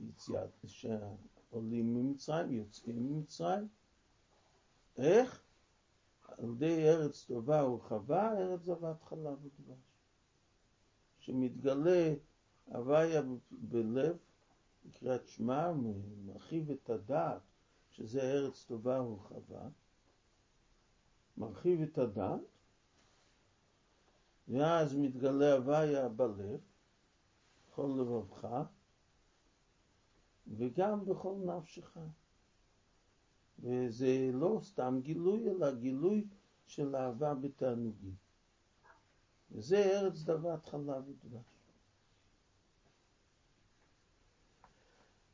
יציאת, 0.00 0.50
שעולים 0.66 1.94
ממצרים, 1.94 2.52
יוצאים 2.52 2.96
ממצרים. 2.96 3.68
איך? 4.96 5.42
על 6.38 6.44
ידי 6.44 6.88
ארץ 6.88 7.24
טובה 7.24 7.64
ורחבה, 7.64 8.32
ארץ 8.38 8.60
זבת 8.60 9.02
חלב 9.02 9.38
ודבש. 9.44 9.78
שמתגלה 11.18 12.14
הוויה 12.66 13.22
בלב, 13.50 14.16
בקריאת 14.84 15.26
שמע, 15.26 15.72
מרחיב 16.24 16.70
את 16.70 16.90
הדעת, 16.90 17.42
שזה 17.90 18.20
ארץ 18.22 18.64
טובה 18.64 19.02
ורחבה, 19.02 19.68
מרחיב 21.36 21.82
את 21.82 21.98
הדעת, 21.98 22.40
ואז 24.48 24.94
מתגלה 24.96 25.52
הוויה 25.52 26.08
בלב, 26.08 26.60
בכל 27.68 27.96
לבבך, 28.00 28.48
וגם 30.48 31.04
בכל 31.04 31.34
נפשך. 31.44 31.96
וזה 33.58 34.30
לא 34.32 34.58
סתם 34.62 34.98
גילוי, 35.02 35.48
אלא 35.48 35.74
גילוי 35.74 36.26
של 36.66 36.96
אהבה 36.96 37.34
בתענוגים. 37.34 38.14
וזה 39.50 39.76
ארץ 39.76 40.22
דבת 40.22 40.66
חלב 40.66 41.08
ודבש. 41.08 41.56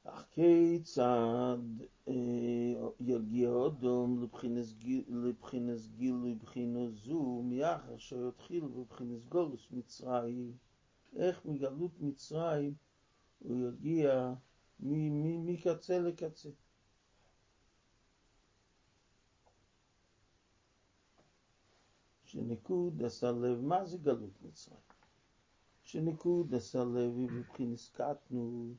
אך 0.04 0.26
כיצד 0.30 1.58
יגיע 3.00 3.48
אודום 3.48 4.22
לבחינס 4.22 4.72
גילוי 5.96 6.34
בחינה 6.34 6.90
זו 6.90 7.42
מאחר 7.44 7.98
שיתחיל 7.98 8.64
בבחינס 8.64 9.24
גולוס 9.24 9.68
מצרים, 9.70 10.52
איך 11.16 11.46
מגלות 11.46 12.00
מצרים 12.00 12.74
הוא 13.38 13.68
יגיע 13.68 14.34
מקצה 14.80 15.98
לקצה. 15.98 16.50
שניקוד 22.24 23.02
הסלב, 23.02 23.60
מה 23.60 23.86
זה 23.86 23.98
גלות 23.98 24.42
מצרים? 24.42 24.80
שניקוד 25.82 26.54
הסלב 26.54 27.16
היא 27.16 27.28
בבחינס 27.28 27.88
קטנוס 27.88 28.76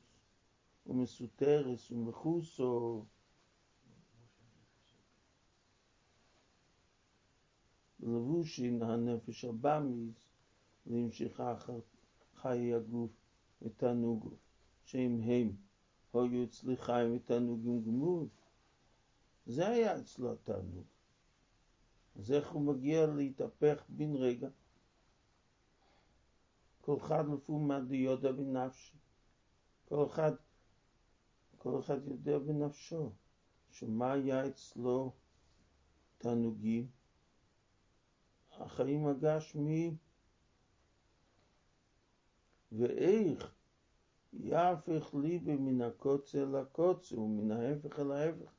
ומסותרס 0.86 1.90
ומחוסו 1.90 3.04
לבושין 8.00 8.82
הנפש 8.82 9.44
הבאמיס 9.44 10.28
להמשיכה 10.86 11.52
אחר 11.52 11.80
חיי 12.34 12.74
הגוף 12.74 13.10
ותענוגו, 13.62 14.36
שאם 14.84 15.20
הם 15.20 15.56
היו 16.22 16.44
אצלי 16.44 16.76
חיים 16.76 17.16
ותענוגים 17.16 17.84
גמור, 17.84 18.28
זה 19.46 19.68
היה 19.68 19.98
אצלו 19.98 20.32
התענוג. 20.32 20.84
אז 22.16 22.32
איך 22.32 22.50
הוא 22.50 22.62
מגיע 22.62 23.06
להתהפך 23.06 23.84
בן 23.88 24.14
רגע? 24.14 24.48
כל 26.80 26.96
אחד 26.96 27.24
לפי 27.28 27.52
מה 27.52 27.80
דיודה 27.80 28.32
בנפשי. 28.32 28.96
כל 29.84 30.06
אחד, 30.06 30.32
כל 31.58 31.80
אחד 31.80 32.06
יודע 32.08 32.38
בנפשו 32.38 33.12
שמה 33.70 34.12
היה 34.12 34.46
אצלו 34.46 35.12
תענוגים, 36.18 36.90
החיים 38.52 39.06
הגשמיים, 39.06 39.96
ואיך 42.72 43.53
יהפך 44.40 45.14
ליבי 45.14 45.56
מן 45.56 45.82
הקוצה 45.82 46.42
אל 46.42 46.56
הקוצה 46.56 47.20
ומן 47.20 47.50
ההפך 47.50 47.98
אל 48.00 48.12
ההפך. 48.12 48.52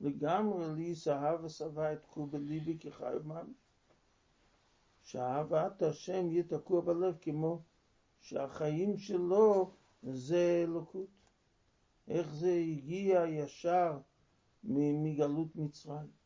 לגמרי 0.00 0.74
לי 0.74 0.94
וסבה 1.42 1.92
את 1.92 2.02
תקוע 2.02 2.26
בליבי 2.26 2.78
כחי 2.78 3.16
וממש. 3.20 3.56
שאהבת 5.02 5.82
השם 5.82 6.30
יהיה 6.30 6.42
תקוע 6.42 6.80
בלב 6.80 7.16
כמו 7.20 7.62
שהחיים 8.20 8.98
שלו 8.98 9.70
זה 10.02 10.64
אלוקות. 10.66 11.08
איך 12.08 12.34
זה 12.34 12.52
הגיע 12.52 13.24
ישר 13.26 13.98
מגלות 14.64 15.56
מצרים. 15.56 16.21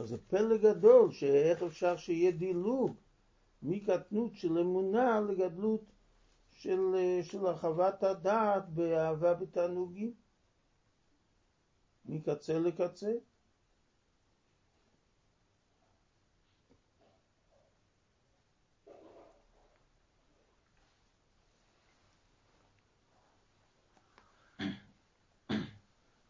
אז 0.00 0.08
זה 0.08 0.18
פלא 0.18 0.56
גדול, 0.56 1.12
שאיך 1.12 1.62
אפשר 1.62 1.96
שיהיה 1.96 2.30
דילוג 2.30 2.96
מקטנות 3.62 4.34
של 4.34 4.58
אמונה 4.58 5.20
לגדלות 5.20 5.92
של, 6.52 6.80
של 7.22 7.46
הרחבת 7.46 8.02
הדעת 8.02 8.68
באהבה 8.68 9.34
בתענוגים, 9.34 10.14
מקצה 12.04 12.58
לקצה. 12.58 13.12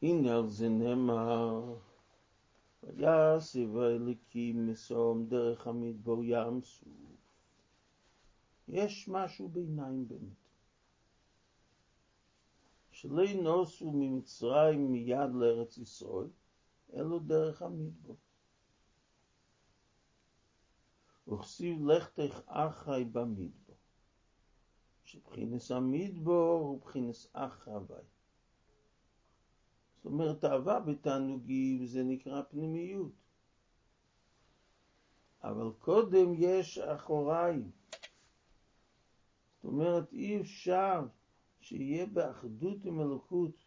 הנה 0.03 0.37
על 0.37 0.49
זה 0.49 0.69
נאמר 0.69 1.90
ויסב 2.97 3.77
האליקים 3.77 4.67
מסום 4.67 5.27
דרך 5.27 5.67
המדבור 5.67 6.25
ים 6.25 6.63
סוף. 6.63 6.89
יש 8.69 9.09
משהו 9.09 9.49
ביניים 9.49 10.09
באמת. 10.09 10.41
שלא 12.91 13.23
ינוסו 13.23 13.91
ממצרים 13.91 14.93
מיד 14.93 15.31
לארץ 15.35 15.79
ישראל, 15.79 16.29
אלו 16.95 17.19
דרך 17.19 17.63
המדבור. 17.63 18.17
וכסיב 21.29 21.87
לכתך 21.87 22.41
אחי 22.47 23.05
במדבור. 23.13 23.77
שבחינס 25.05 25.71
המדבור 25.71 26.61
הוא 26.61 26.81
בחינס 26.81 27.31
אח 27.33 27.69
הווי. 27.69 28.05
זאת 30.03 30.13
אומרת, 30.13 30.45
אהבה 30.45 30.81
בתענוגים 30.81 31.87
זה 31.87 32.03
נקרא 32.03 32.43
פנימיות. 32.43 33.13
אבל 35.43 35.71
קודם 35.79 36.35
יש 36.35 36.79
אחוריים. 36.79 37.71
זאת 39.55 39.65
אומרת, 39.65 40.13
אי 40.13 40.41
אפשר 40.41 41.07
שיהיה 41.61 42.07
באחדות 42.07 42.85
עם 42.85 43.01
אלוקות 43.01 43.65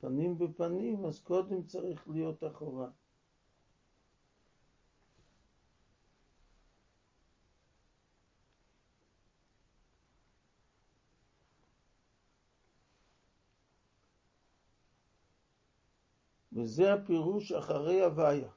פנים 0.00 0.38
בפנים, 0.38 1.04
אז 1.04 1.20
קודם 1.20 1.62
צריך 1.66 2.08
להיות 2.08 2.44
אחורי. 2.44 2.86
וזה 16.64 16.94
הפירוש 16.94 17.52
אחרי 17.52 18.02
הוויה. 18.02 18.50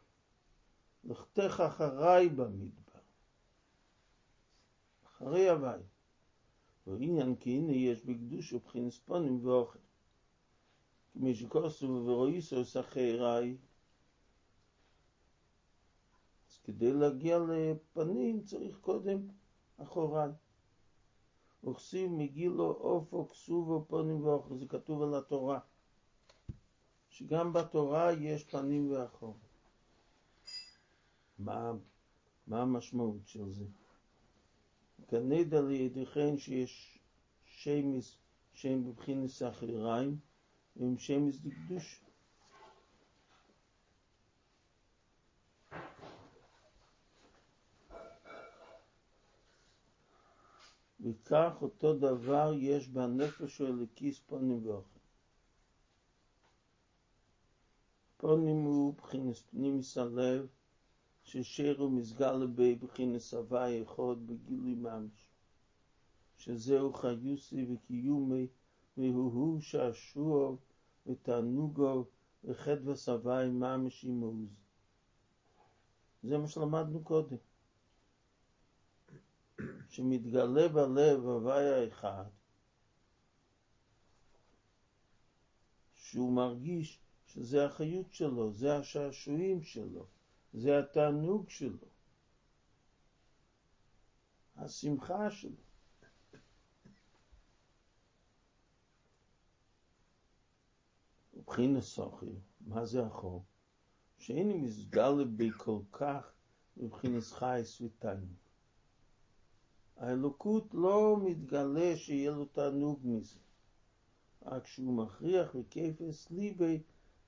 לכתך 1.04 1.64
אחריי 1.68 2.30
במדבר. 2.30 3.00
אחרי 5.06 5.50
הוויה. 5.50 5.88
ועניין 6.88 7.36
כי 7.36 7.58
הנה 7.58 7.72
יש 7.72 8.06
בקדוש 8.06 8.54
ובחינס 8.54 9.00
פונים 9.00 9.46
ואוכל. 9.46 9.80
כמי 11.14 11.36
שכוסו 11.36 11.88
ורואיסו 11.88 12.66
סחריי. 12.66 13.58
אז 16.50 16.58
כדי 16.64 16.94
להגיע 16.94 17.38
לפנים 17.40 18.44
צריך 18.44 18.78
קודם 18.82 19.28
אחוריי. 19.78 20.32
וכסיב 21.64 22.12
מגילו 22.12 22.72
אופו 22.72 23.28
כסובו 23.28 23.86
פונים 23.88 24.26
ואוכל, 24.26 24.58
זה 24.58 24.66
כתוב 24.68 25.02
על 25.02 25.16
התורה. 25.16 25.60
שגם 27.18 27.54
בתורה 27.54 28.14
יש 28.14 28.44
פנים 28.44 28.92
ואחור. 28.92 29.38
מה, 31.40 31.72
מה 32.48 32.62
המשמעות 32.62 33.28
של 33.28 33.54
זה? 33.54 33.66
כנדע 35.08 35.62
לידיכן 35.62 36.38
שיש 36.38 37.00
שמס 37.46 38.18
שהם 38.54 38.84
בבחינת 38.84 39.30
סחריריים, 39.30 40.18
והם 40.76 40.98
שמס 40.98 41.36
דקדוש. 41.40 42.02
וכך 51.02 51.54
אותו 51.62 51.94
דבר 51.94 52.54
יש 52.58 52.88
בנפש 52.88 53.58
של 53.58 53.76
לכיס 53.84 54.20
פונים 54.20 54.64
פונים 58.18 58.64
הוא 58.64 58.94
בחינס 58.94 59.42
פנימיס 59.42 59.98
הלב, 59.98 60.48
ששרו 61.24 61.90
מסגל 61.90 62.48
בי 62.48 62.76
בחינס 62.76 63.34
הווי 63.34 63.84
אחד 63.84 64.28
בגילוי 64.28 64.76
ממש. 64.76 65.28
שזהו 66.38 66.94
חיוסי 66.94 67.66
וקיומי, 67.74 68.48
והוא 68.98 69.62
שעשוע 69.62 70.56
ותענוגו 71.08 72.06
וחדווה 72.44 72.94
הווי 73.08 73.50
ממש 73.50 74.06
עמוז. 74.06 74.50
זה 76.24 76.38
מה 76.38 76.48
שלמדנו 76.48 77.04
קודם. 77.04 77.38
שמתגלה 79.90 80.68
בלב 80.68 81.26
הווי 81.26 81.84
האחד, 81.84 82.26
שהוא 85.94 86.34
מרגיש 86.34 87.07
שזה 87.28 87.66
החיות 87.66 88.14
שלו, 88.14 88.52
זה 88.52 88.78
השעשועים 88.78 89.64
שלו, 89.64 90.06
זה 90.54 90.80
התענוג 90.80 91.50
שלו, 91.50 91.88
השמחה 94.56 95.32
שלו. 95.32 95.52
ובחינת 101.34 101.84
סוחי, 101.84 102.36
מה 102.62 102.86
זה 102.86 103.06
החור? 103.06 103.44
שאין 104.18 104.62
מסגל 104.62 105.24
בי 105.24 105.52
כל 105.52 105.80
כך 105.92 106.32
מבחינת 106.78 107.24
חייס 107.24 107.82
ותענוג. 107.82 108.38
האלוקות 109.98 110.74
לא 110.74 111.18
מתגלה 111.24 111.98
שיהיה 111.98 112.32
לו 112.32 112.46
תענוג 112.46 113.00
מזה, 113.04 113.40
רק 114.42 114.68
שהוא 114.68 114.98
מכריח 114.98 115.56
וכפס 115.56 116.32
ליבי 116.32 116.82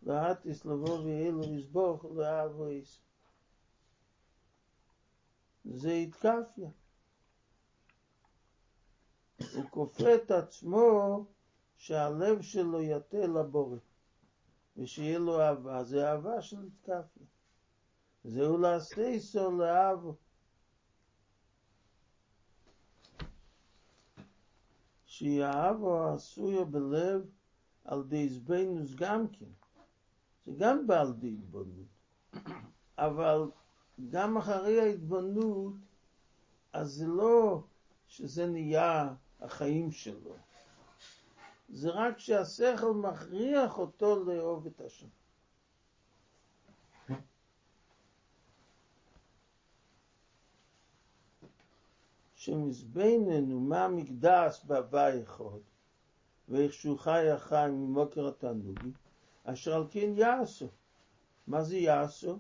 ואטיס 0.03 0.65
לבוא 0.65 0.99
ואילו 0.99 1.43
יסבוך 1.43 2.03
ואהבו 2.03 2.67
איס. 2.67 2.99
זה 5.65 5.91
התקפיה. 5.91 6.69
הוא 9.55 9.69
כופה 9.69 10.15
את 10.15 10.31
עצמו 10.31 11.25
שהלב 11.77 12.41
שלו 12.41 12.81
יתה 12.81 13.27
לבורא, 13.27 13.77
ושיהיה 14.77 15.19
לו 15.19 15.41
אהבה, 15.41 15.83
זה 15.83 16.12
אהבה 16.12 16.41
של 16.41 16.67
התקפיה. 16.67 17.27
זהו 18.23 18.57
לעשה 18.57 19.07
איסו 19.07 19.51
לאהבו. 19.51 20.15
שיאהבו 25.05 26.03
עשויה 26.03 26.65
בלב 26.65 27.29
על 27.83 28.03
די 28.03 28.29
זבנוס 28.29 28.95
גם 28.95 29.27
כן. 29.27 29.68
זה 30.49 30.55
גם 30.57 30.88
בעל 30.88 31.13
די 31.13 31.27
התבוננות. 31.27 31.88
אבל 32.97 33.51
גם 34.09 34.38
אחרי 34.38 34.81
ההתבוננות, 34.81 35.73
אז 36.73 36.91
זה 36.91 37.07
לא 37.07 37.63
שזה 38.07 38.47
נהיה 38.47 39.13
החיים 39.39 39.91
שלו. 39.91 40.35
זה 41.69 41.89
רק 41.89 42.19
שהשכל 42.19 42.93
מכריח 42.93 43.77
אותו 43.77 44.23
לאהוב 44.23 44.65
את 44.65 44.81
השם. 44.81 45.07
שמזבננו 52.35 53.59
מה 53.59 53.88
מקדש 53.88 54.62
בהווי 54.65 55.23
אחד, 55.23 55.59
ואיך 56.49 56.73
שהוא 56.73 56.99
חי 56.99 57.29
החיים 57.29 57.71
ממוקר 57.71 58.27
התענוגי, 58.27 58.91
אשר 59.43 59.75
על 59.75 59.84
כן 59.91 60.13
יעשו. 60.15 60.67
מה 61.47 61.63
זה 61.63 61.78
יעשו? 61.78 62.38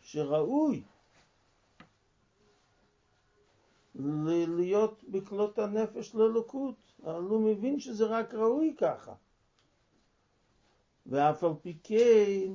שראוי 0.00 0.82
להיות 3.94 5.04
בכלות 5.08 5.58
הנפש 5.58 6.14
לאלוקות, 6.14 6.92
אבל 7.04 7.22
הוא 7.22 7.40
מבין 7.40 7.80
שזה 7.80 8.06
רק 8.06 8.34
ראוי 8.34 8.74
ככה. 8.78 9.14
ואף 11.06 11.44
על 11.44 11.52
פי 11.62 11.78
כן, 11.84 12.52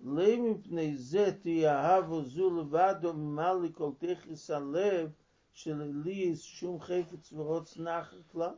לא 0.00 0.36
מפני 0.36 0.96
זה 0.96 1.38
תהיה 1.42 1.80
אהבו 1.80 2.22
זו 2.22 2.60
לבדו 2.60 3.12
ממלא 3.12 3.68
כל 3.72 3.90
תכס 3.98 4.50
הלב 4.50 5.10
שללי 5.52 6.12
יש 6.12 6.60
שום 6.60 6.80
חפץ 6.80 7.32
ורוץ 7.32 7.76
נחר 7.76 8.20
כלל. 8.32 8.54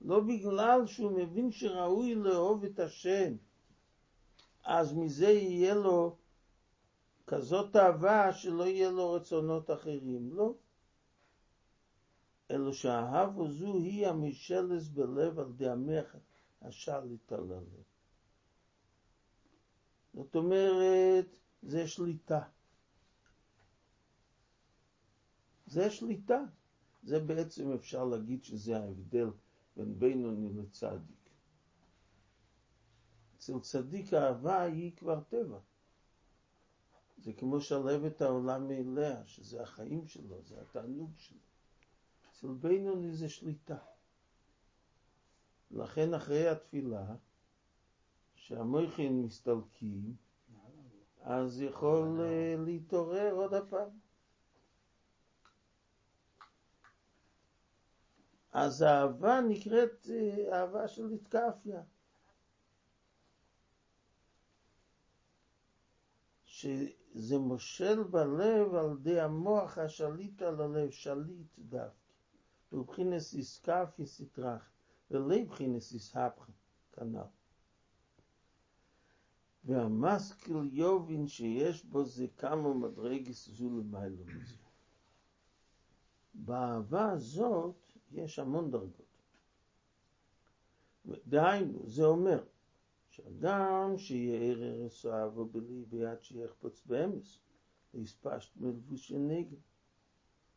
לא 0.00 0.20
בגלל 0.20 0.86
שהוא 0.86 1.12
מבין 1.18 1.52
שראוי 1.52 2.14
לאהוב 2.14 2.64
את 2.64 2.78
השם, 2.78 3.36
אז 4.64 4.92
מזה 4.92 5.30
יהיה 5.30 5.74
לו 5.74 6.16
כזאת 7.26 7.76
אהבה 7.76 8.32
שלא 8.32 8.64
יהיה 8.64 8.90
לו 8.90 9.12
רצונות 9.12 9.70
אחרים, 9.70 10.30
לא. 10.32 10.54
אלא 12.50 12.72
שהאהבו 12.72 13.48
זו 13.50 13.76
היא 13.76 14.06
המשלס 14.06 14.88
בלב 14.88 15.38
על 15.38 15.52
המחר 15.60 16.18
השליט 16.62 17.32
על. 17.32 17.52
זאת 20.14 20.36
אומרת, 20.36 21.36
זה 21.62 21.88
שליטה. 21.88 22.40
זה 25.66 25.90
שליטה. 25.90 26.40
זה 27.02 27.20
בעצם 27.20 27.72
אפשר 27.72 28.04
להגיד 28.04 28.44
שזה 28.44 28.76
ההבדל 28.76 29.30
בין 29.76 29.98
בינוני 29.98 30.48
לצדיק. 30.52 31.30
אצל 33.36 33.60
צדיק 33.60 34.14
האהבה 34.14 34.62
היא 34.62 34.96
כבר 34.96 35.20
טבע, 35.20 35.58
זה 37.18 37.32
כמו 37.32 37.60
שלב 37.60 38.04
את 38.04 38.22
העולם 38.22 38.68
מאליה, 38.68 39.26
שזה 39.26 39.62
החיים 39.62 40.06
שלו, 40.06 40.42
זה 40.42 40.60
התענוג 40.60 41.10
שלו. 41.16 41.38
אצל 42.30 42.48
בינוני 42.48 43.12
זה 43.12 43.28
שליטה. 43.28 43.78
לכן 45.70 46.14
אחרי 46.14 46.48
התפילה, 46.48 47.14
שהמויכין 48.34 49.22
מסתלקים, 49.22 50.16
אז 51.22 51.62
יכול 51.62 52.20
אה, 52.20 52.54
להתעורר 52.58 53.32
עוד 53.32 53.54
הפעם. 53.54 54.05
אז 58.56 58.82
האהבה 58.82 59.40
נקראת 59.40 60.06
אה, 60.10 60.60
אהבה 60.60 60.88
של 60.88 61.10
התקפיה. 61.12 61.82
שזה 66.44 67.38
מושל 67.38 68.02
בלב 68.02 68.74
על 68.74 68.92
ידי 69.00 69.20
המוח 69.20 69.78
השליט 69.78 70.42
על 70.42 70.60
הלב, 70.60 70.90
שליט 70.90 71.58
דווקא. 71.58 72.12
ובחינס 72.72 73.34
איסקפיה 73.34 74.06
סטרח, 74.06 74.70
ולא 75.10 75.44
בחינס 75.44 75.92
איסהפכה, 75.92 76.52
כנ"ל. 76.92 77.20
והמשכיל 79.64 80.68
יובין 80.72 81.28
שיש 81.28 81.84
בו 81.84 82.04
זה 82.04 82.26
כמה 82.36 82.74
מדרגס 82.74 83.48
זו 83.48 83.70
למיילו 83.70 84.24
מזה. 84.24 84.56
באהבה 86.34 87.10
הזאת 87.10 87.85
יש 88.12 88.38
המון 88.38 88.70
דרגות. 88.70 89.22
דהיינו, 91.26 91.82
זה 91.86 92.04
אומר 92.04 92.44
שאדם 93.10 93.94
שיהיה 93.96 94.52
ערער 94.52 94.88
אהבו 95.22 95.44
בלי 95.44 95.84
ביד 95.88 96.22
שיחפוץ 96.22 96.82
באמס, 96.86 97.38
להספשט 97.94 98.56
מלבושי 98.56 99.18
נגע. 99.18 99.56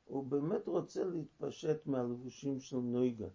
הוא 0.05 0.23
באמת 0.23 0.67
רוצה 0.67 1.03
להתפשט 1.03 1.87
מהלבושים 1.87 2.59
של 2.59 2.77
נויגה, 2.77 3.27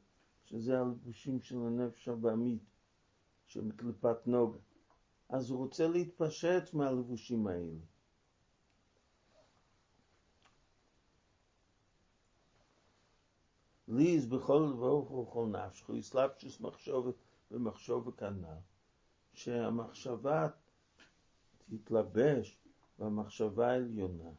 שזה 0.45 0.81
הלבושים 0.81 1.41
של 1.41 1.57
הנפש 1.57 2.09
הבעמית, 2.09 2.63
שמקליפת 3.47 4.27
נוגה. 4.27 4.59
אז 5.29 5.51
הוא 5.51 5.59
רוצה 5.59 5.89
להתפשט 5.89 6.75
מהלבושים 6.75 7.47
האלה. 7.47 7.79
ליז 13.97 14.27
בכל 14.27 14.73
ברוך 14.79 15.11
ובכל 15.11 15.47
נפשך, 15.47 15.89
יסלבשוס 15.89 16.61
מחשובת 16.61 17.15
ומחשוב 17.51 18.07
וכנ"ל, 18.07 18.59
שהמחשבה 19.33 20.49
תתלבש 21.69 22.59
במחשבה 22.99 23.71
העליונה. 23.71 24.31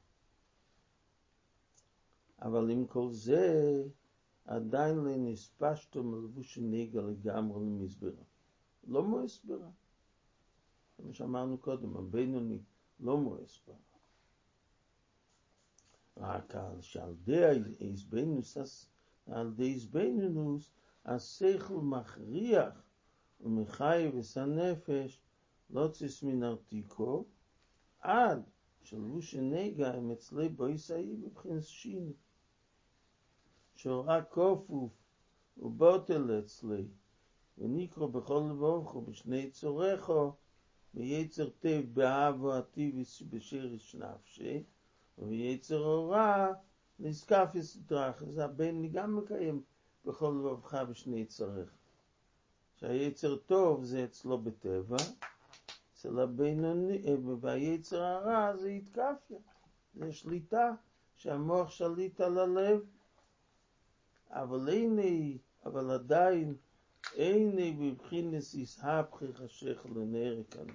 אבל 2.41 2.69
עם 2.69 2.87
כל 2.87 3.11
זה, 3.11 3.83
עדיין 4.45 4.95
לא 4.97 5.11
נספשתו 5.17 6.03
מלבוש 6.03 6.57
נגע 6.61 7.01
לגמרי 7.01 7.59
למסברה. 7.59 8.23
לא 8.87 9.03
מוסברה. 9.03 9.69
כמו 10.97 11.13
שאמרנו 11.13 11.57
קודם, 11.57 11.97
הבינוני 11.97 12.59
לא 12.99 13.17
מוסברה. 13.17 13.75
רק 16.17 16.55
על 16.55 16.81
שעל 16.81 17.15
די 17.15 17.43
איזבנוס, 17.79 18.57
על 19.27 19.53
די 19.53 19.73
איזבנוס, 19.73 20.71
השכל 21.05 21.73
מכריח 21.73 22.83
ומחייב 23.41 24.15
את 24.17 24.37
הנפש 24.37 25.19
לא 25.69 25.87
ציס 25.87 26.23
מן 26.23 26.43
ארתיקו, 26.43 27.25
עד 27.99 28.43
שלבוש 28.83 29.35
נגע 29.35 29.93
הם 29.93 30.11
אצלי 30.11 30.49
בויסאי 30.49 31.15
בבחינס 31.15 31.65
שיני. 31.65 32.13
שרק 33.75 34.29
כופוף 34.29 34.91
ובוטל 35.57 36.39
אצלי, 36.39 36.87
ונקרא 37.57 38.07
בכל 38.07 38.43
לבוכו 38.49 39.01
בשני 39.01 39.51
צורךו, 39.51 40.35
ויצר 40.93 41.49
טב 41.49 41.83
באהבו 41.93 42.53
הטיביס 42.53 43.21
בשרש 43.21 43.95
נפשי, 43.95 44.63
ויצר 45.17 45.85
הורע 45.85 46.47
נזקף 46.99 47.49
יסדרך. 47.53 48.23
אז 48.23 48.37
הבן 48.37 48.87
גם 48.87 49.15
מקיים 49.15 49.61
בכל 50.05 50.35
לבבך 50.39 50.73
בשני 50.73 51.25
צריך. 51.25 51.69
שהיצר 52.75 53.35
טוב 53.35 53.83
זה 53.83 54.03
אצלו 54.03 54.37
בטבע, 54.37 54.97
אצל 55.93 56.19
הבינוני, 56.19 57.01
והיצר 57.41 58.01
הרע 58.01 58.57
זה 58.57 58.69
התקפיה, 58.69 59.39
זה 59.93 60.11
שליטה, 60.11 60.71
שהמוח 61.15 61.69
שליט 61.69 62.21
על 62.21 62.37
הלב. 62.37 62.81
אבל 64.29 64.69
איני, 64.69 65.37
אבל 65.65 65.91
עדיין 65.91 66.55
איני 67.15 67.71
בבחינס 67.71 68.53
יסהפכי 68.53 69.33
חשך 69.33 69.85
לנר 69.95 70.41
כנא. 70.51 70.73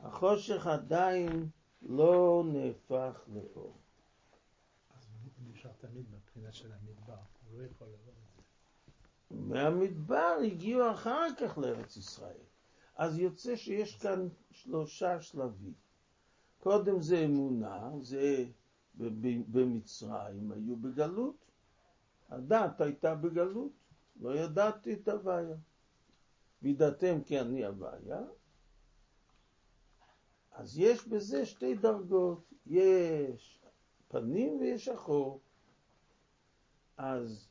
החושך 0.00 0.66
עדיין 0.66 1.48
לא 1.82 2.42
נהפך 2.46 3.20
לאור. 3.34 3.74
נשאר 5.64 5.88
תמיד 5.88 6.06
מבחינה 6.10 6.52
של 6.52 6.72
המדבר, 6.72 7.16
הוא 7.50 7.58
לא 7.58 7.64
יכול 7.64 7.86
לבוא 7.86 8.12
את 8.12 8.36
זה. 8.36 8.42
מהמדבר 9.30 10.36
הגיעו 10.46 10.90
אחר 10.90 11.26
כך 11.40 11.58
לארץ 11.58 11.96
ישראל. 11.96 12.44
אז 12.96 13.18
יוצא 13.18 13.56
שיש 13.56 13.96
כאן 13.96 14.28
שלושה 14.50 15.20
שלבים. 15.20 15.72
קודם 16.58 17.02
זה 17.02 17.24
אמונה, 17.24 17.90
זה 18.00 18.44
במצרים 19.50 20.52
היו 20.52 20.76
בגלות. 20.76 21.36
הדת 22.28 22.80
הייתה 22.80 23.14
בגלות, 23.14 23.72
לא 24.20 24.36
ידעתי 24.36 24.94
את 24.94 25.08
הבעיה. 25.08 25.56
וידעתם 26.62 27.22
כי 27.24 27.40
אני 27.40 27.64
הבעיה. 27.64 28.20
אז 30.52 30.78
יש 30.78 31.08
בזה 31.08 31.46
שתי 31.46 31.74
דרגות, 31.74 32.52
יש 32.66 33.60
פנים 34.08 34.60
ויש 34.60 34.88
אחור. 34.88 35.40
אז 36.96 37.48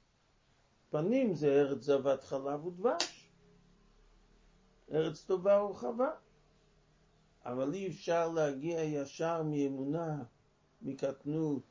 פנים 0.89 1.35
זה 1.35 1.47
ארץ 1.47 1.83
זבת 1.83 2.23
חלב 2.23 2.65
ודבש, 2.65 3.29
ארץ 4.91 5.23
טובה 5.23 5.63
ורחבה. 5.63 6.11
אבל 7.45 7.73
אי 7.73 7.87
אפשר 7.87 8.29
להגיע 8.29 8.83
ישר 8.83 9.43
מאמונה, 9.43 10.23
מקטנות, 10.81 11.63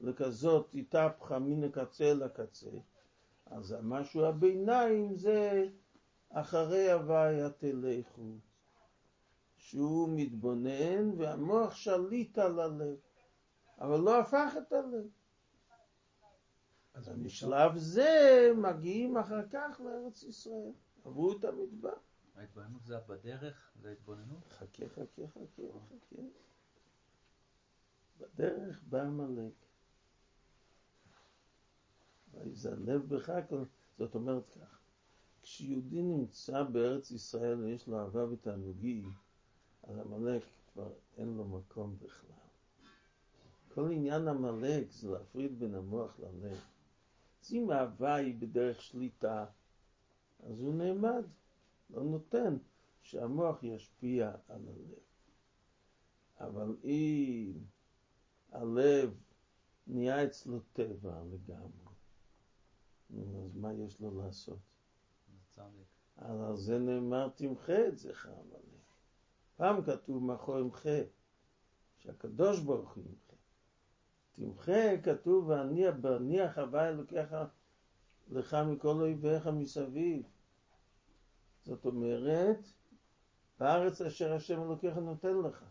לכזאת 0.00 0.68
התהפכה 0.74 1.38
מן 1.38 1.64
הקצה 1.64 2.14
לקצה. 2.14 2.70
אז 3.46 3.72
המשהו 3.72 4.24
הביניים 4.24 5.16
זה 5.16 5.68
אחרי 6.30 6.92
הוויה 6.92 7.50
תלכו, 7.50 8.38
שהוא 9.56 10.08
מתבונן 10.12 11.10
והמוח 11.16 11.74
שליט 11.74 12.38
על 12.38 12.60
הלב, 12.60 12.96
אבל 13.78 14.00
לא 14.00 14.20
הפך 14.20 14.54
את 14.58 14.72
הלב. 14.72 15.06
אז 16.94 17.08
בשלב 17.08 17.76
זה 17.76 18.50
מגיעים 18.56 19.16
אחר 19.16 19.48
כך 19.48 19.80
לארץ 19.84 20.22
ישראל, 20.22 20.72
עברו 21.04 21.38
את 21.38 21.44
המדבר. 21.44 21.94
ההתבוננות 22.36 22.84
זה 22.84 22.98
בדרך? 23.08 23.72
זה 23.82 23.92
התבוננות? 23.92 24.52
חכה, 24.52 24.88
חכה, 24.88 25.22
חכה, 25.28 25.62
חכה. 25.88 26.22
בדרך 28.20 28.82
בא 28.88 29.02
עמלק. 29.02 29.52
ויזנב 32.34 33.14
בך. 33.14 33.32
זאת 33.98 34.14
אומרת 34.14 34.48
כך, 34.48 34.78
כשיהודי 35.42 36.02
נמצא 36.02 36.62
בארץ 36.62 37.10
ישראל 37.10 37.60
ויש 37.60 37.88
לו 37.88 37.98
אהבה 37.98 38.24
ותענוגים, 38.24 39.12
אז 39.82 39.98
עמלק 39.98 40.42
כבר 40.72 40.92
אין 41.16 41.36
לו 41.36 41.44
מקום 41.44 41.96
בכלל. 41.98 42.30
כל 43.74 43.90
עניין 43.92 44.28
עמלק 44.28 44.90
זה 44.90 45.10
להפריד 45.10 45.58
בין 45.58 45.74
המוח 45.74 46.20
ללב. 46.20 46.73
אז 47.44 47.52
אם 47.52 47.70
האהבה 47.70 48.14
היא 48.14 48.34
בדרך 48.38 48.82
שליטה, 48.82 49.46
אז 50.38 50.60
הוא 50.60 50.74
נעמד, 50.74 51.24
לא 51.90 52.02
נותן 52.02 52.56
שהמוח 53.02 53.62
ישפיע 53.62 54.32
על 54.48 54.68
הלב. 54.68 54.98
אבל 56.40 56.76
אם 56.84 57.52
הלב 58.52 59.20
נהיה 59.86 60.24
אצלו 60.24 60.60
טבע 60.72 61.22
לגמרי, 61.32 61.94
אז 63.44 63.56
מה 63.56 63.72
יש 63.72 64.00
לו 64.00 64.18
לעשות? 64.18 64.58
על 66.16 66.56
זה 66.56 66.78
נאמר 66.78 67.28
תמחה 67.28 67.88
את 67.88 67.98
זכר 67.98 68.32
עמלק. 68.32 68.94
פעם 69.56 69.84
כתוב 69.84 70.24
מאחורי 70.24 70.60
ימחה, 70.60 70.98
שהקדוש 71.96 72.60
ברוך 72.60 72.92
הוא 72.92 73.04
ימחה. 73.04 73.23
תמחה 74.36 75.00
כתוב 75.02 75.48
ואניח 75.48 75.94
בניח 76.00 76.58
הווי 76.58 76.88
אלוקיך 76.88 77.34
לך 78.30 78.54
מכל 78.54 79.00
אויביך 79.00 79.46
מסביב. 79.46 80.22
זאת 81.64 81.86
אומרת, 81.86 82.58
בארץ 83.60 84.00
אשר 84.00 84.32
השם 84.32 84.62
אלוקיך 84.62 84.96
נותן 84.96 85.36
לך. 85.38 85.64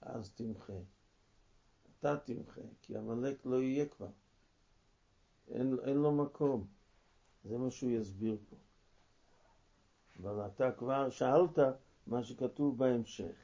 אז 0.00 0.32
תמחה. 0.34 0.72
אתה 2.00 2.16
תמחה, 2.16 2.60
כי 2.82 2.96
עמלק 2.96 3.46
לא 3.46 3.62
יהיה 3.62 3.86
כבר. 3.88 4.10
אין, 5.48 5.76
אין 5.84 5.96
לו 5.96 6.12
מקום. 6.12 6.66
זה 7.44 7.58
מה 7.58 7.70
שהוא 7.70 7.90
יסביר 7.90 8.36
פה. 8.50 8.56
אבל 10.20 10.46
אתה 10.46 10.72
כבר 10.72 11.10
שאלת 11.10 11.58
מה 12.06 12.24
שכתוב 12.24 12.78
בהמשך. 12.78 13.43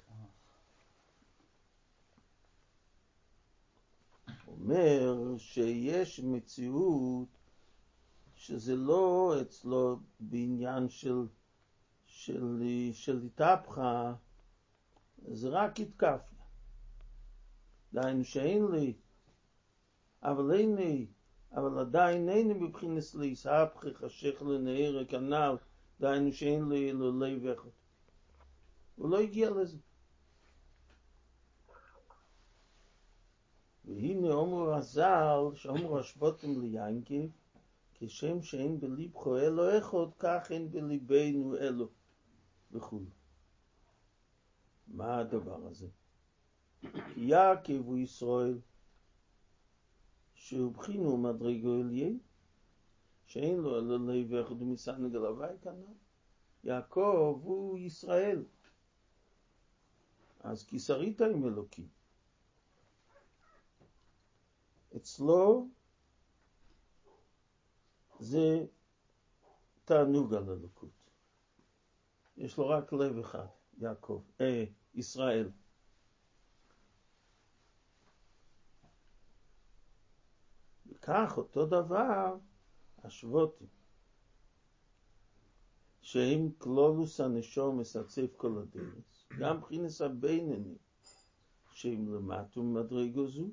אומר 4.60 5.34
שיש 5.38 6.20
מציאות 6.20 7.28
שזה 8.34 8.76
לא 8.76 9.34
אצלו 9.42 9.98
בעניין 10.20 10.88
של, 10.88 11.26
של, 12.06 12.62
של 12.92 13.22
התהפכה, 13.22 14.14
זה 15.28 15.48
רק 15.48 15.80
התקפיה. 15.80 16.38
דהיינו 17.92 18.24
שאין 18.24 18.66
לי, 18.66 18.92
אבל 20.22 20.54
אין 20.54 20.74
לי, 20.74 21.06
אבל 21.52 21.78
עדיין 21.78 22.28
אין 22.28 22.48
לי 22.48 22.54
מבחינת 22.54 23.02
להסהפכי 23.14 23.94
חשך 23.94 24.42
לנער 24.42 25.04
כנ"ל, 25.08 25.56
דהיינו 26.00 26.32
שאין 26.32 26.68
לי 26.68 26.90
אלולי 26.90 27.38
וחד. 27.42 27.68
הוא 28.96 29.10
לא 29.10 29.20
הגיע 29.20 29.50
לזה. 29.50 29.78
והנה 33.94 34.32
אומרו 34.32 34.62
רז"ל, 34.62 35.54
שאומרו 35.54 35.98
השבוטים 35.98 36.60
ליינקב, 36.60 37.26
כשם 37.94 38.42
שאין 38.42 38.80
בליבכו 38.80 39.38
אלו 39.38 39.78
אחד, 39.78 40.14
כך 40.18 40.52
אין 40.52 40.70
בליבנו 40.70 41.56
אלו, 41.56 41.88
וכו'. 42.72 43.00
מה 44.88 45.18
הדבר 45.18 45.66
הזה? 45.66 45.88
יעקב 47.16 47.82
הוא 47.84 47.98
ישראל, 47.98 48.58
שהוא 50.34 50.72
בחינו 50.72 51.16
מדרגו 51.16 51.74
עליין, 51.80 52.18
שאין 53.26 53.56
לו 53.56 53.78
אלו 53.78 53.98
לב 53.98 54.34
אחד 54.34 54.62
ומסענג 54.62 55.16
על 55.16 55.26
הווי 55.26 55.58
כנ"ל. 55.62 55.94
יעקב 56.64 57.40
הוא 57.42 57.78
ישראל. 57.78 58.44
אז 60.40 60.64
כי 60.64 60.78
שרית 60.78 61.20
עם 61.20 61.44
אלוקים. 61.46 61.99
אצלו 64.96 65.68
זה 68.20 68.66
תענוג 69.84 70.34
על 70.34 70.50
אלוקות. 70.50 70.90
יש 72.36 72.56
לו 72.56 72.68
רק 72.68 72.92
לב 72.92 73.18
אחד, 73.18 73.46
יעקב, 73.78 74.22
אה, 74.40 74.64
ישראל. 74.94 75.50
וכך 80.86 81.34
אותו 81.36 81.66
דבר 81.66 82.36
השבותים, 83.04 83.68
שהם 86.00 86.50
כלולוס 86.58 87.20
הנשום 87.20 87.78
מסצף 87.78 88.36
כל 88.36 88.58
הדרך, 88.58 89.28
גם 89.38 89.60
בחינס 89.60 90.00
הבינני, 90.00 90.78
שהם 91.72 92.14
למטו 92.14 92.62
מדרגו 92.62 93.26
זו, 93.26 93.46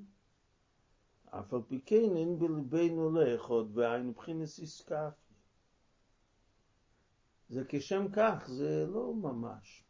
אף 1.30 1.54
על 1.54 1.60
פי 1.68 1.80
כן 1.86 2.16
אין 2.16 2.38
בלבנו 2.38 3.10
לאחוד 3.10 3.74
בעין 3.74 4.12
בחינס 4.12 4.60
עסקה. 4.60 5.10
זה 7.48 7.62
כשם 7.68 8.06
כך, 8.12 8.44
זה 8.46 8.86
לא 8.86 9.14
ממש. 9.14 9.84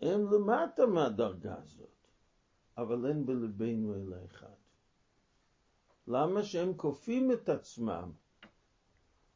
הם 0.00 0.32
למטה 0.32 0.86
מהדרגה 0.86 1.54
הזאת, 1.58 2.06
אבל 2.76 3.06
אין 3.06 3.26
בלבנו 3.26 3.94
אלא 3.94 4.16
אחד. 4.26 4.54
למה 6.06 6.42
שהם 6.42 6.76
כופים 6.76 7.32
את 7.32 7.48
עצמם? 7.48 8.12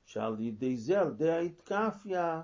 שעל 0.05 0.40
ידי 0.40 0.76
זה, 0.76 1.00
על 1.00 1.09
ידי 1.09 1.30
ההתקפיה, 1.30 2.42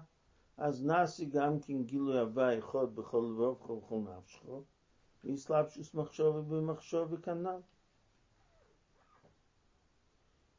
אז 0.57 0.85
נעשי 0.85 1.27
גם 1.27 1.61
כן 1.61 1.83
גילוי 1.85 2.19
הווה 2.19 2.59
אחד 2.59 2.95
בכל 2.95 3.27
לבב 3.31 3.81
כל 3.89 3.97
נפשו, 3.97 4.65
ואיסלאפשוס 5.25 5.95
מחשוב 5.95 6.55
במחשוב 6.55 7.13
וכנ"ל. 7.13 7.61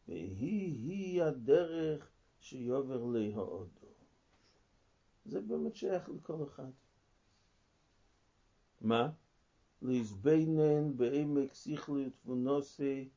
והיא-היא 0.08 1.24
הדרך 1.24 2.12
שיובר 2.40 3.06
להעודו. 3.06 3.88
זה 5.26 5.42
באמת 5.42 5.76
שייך 5.76 6.10
לכל 6.10 6.44
אחד. 6.44 6.72
מה? 8.82 9.10
להזבנן 9.82 10.98
בעמק 10.98 11.54
שכלי 11.54 12.08
ותבונוסי 12.08 13.10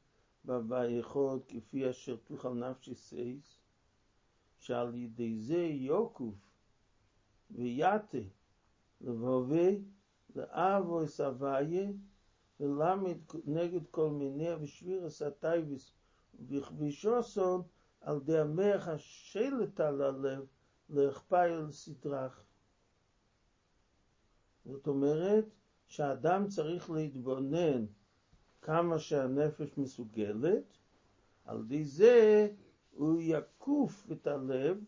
אחד 0.45 1.39
כפי 1.49 1.91
אשר 1.91 2.17
תוכל 2.17 2.55
נפשי 2.55 2.95
סייס, 2.95 3.59
שעל 4.59 4.95
ידי 4.95 5.39
זה 5.39 5.63
יוקוף 5.63 6.35
ויתה 7.51 8.19
לבובי 9.01 9.83
לאבו 10.35 11.05
אס 11.05 11.21
הוויה 11.21 11.91
ולמד 12.61 13.17
נגד 13.45 13.87
כל 13.91 14.11
מיני 14.11 14.55
ושביר 14.55 15.07
אס 15.07 15.23
הטייביס 15.23 15.93
וכבישוסון 16.49 17.63
על 18.01 18.21
די 18.21 18.39
המח 18.39 18.89
השלט 18.89 19.81
על 19.81 20.03
הלב 20.03 20.47
להכפייל 20.89 21.71
סטרח. 21.71 22.45
זאת 24.65 24.87
אומרת 24.87 25.45
שהאדם 25.87 26.49
צריך 26.49 26.91
להתבונן 26.91 27.87
כמה 28.63 28.99
שהנפש 28.99 29.79
מסוגלת, 29.79 30.79
על 31.45 31.61
ידי 31.61 31.85
זה 31.85 32.49
הוא 32.93 33.21
יקוף 33.21 34.07
את 34.13 34.27
הלב, 34.27 34.85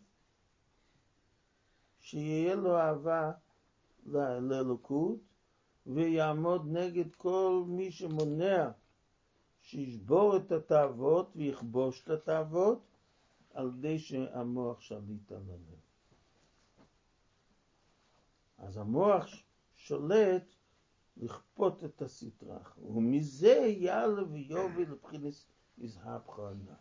שיהיה 1.98 2.54
לו 2.54 2.76
אהבה 2.76 3.32
לאלוקות, 4.06 5.18
ויעמוד 5.86 6.66
נגד 6.66 7.14
כל 7.14 7.62
מי 7.66 7.90
שמונע 7.90 8.70
שישבור 9.62 10.36
את 10.36 10.52
התאוות 10.52 11.32
ויכבוש 11.36 12.02
את 12.02 12.10
התאוות, 12.10 12.80
על 13.54 13.70
ידי 13.78 13.98
שהמוח 13.98 14.80
שליט 14.80 15.32
על 15.32 15.42
הלב. 15.48 15.80
אז 18.58 18.76
המוח 18.76 19.26
שולט 19.74 20.54
לכפות 21.16 21.84
את 21.84 22.02
הסטרח, 22.02 22.78
ומזה 22.82 23.74
יעלה 23.78 24.22
ויוביל 24.32 24.90
לבחינת 24.90 25.34
יזהפך 25.78 26.38
הנ"ל. 26.38 26.72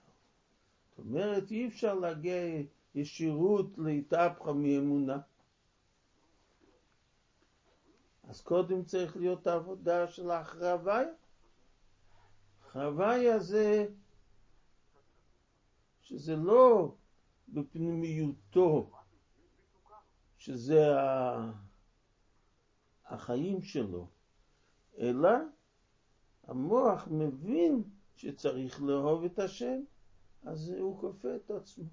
זאת 0.90 1.00
אומרת, 1.00 1.52
אי 1.52 1.68
אפשר 1.68 1.94
להגיע 1.94 2.36
ישירות 2.96 3.78
להתהפכה 3.78 4.54
מאמונה. 4.54 5.20
אז 8.28 8.42
קודם 8.42 8.86
צריך 8.86 9.18
להיות 9.18 9.48
העבודה 9.48 10.08
של. 10.08 10.32
אחרי 10.32 10.70
הוויה 12.74 13.40
זה 13.40 13.88
שזה 16.02 16.36
לא 16.36 16.96
בפנימיותו, 17.50 18.92
שזה 20.38 20.84
החיים 23.06 23.62
שלו, 23.62 24.08
אלא 24.98 25.30
המוח 26.44 27.08
מבין 27.12 27.84
שצריך 28.16 28.82
לאהוב 28.82 29.24
את 29.24 29.40
השם, 29.40 29.82
אז 30.44 30.70
הוא 30.70 31.00
כופה 31.00 31.36
את 31.36 31.52
עצמו. 31.52 31.86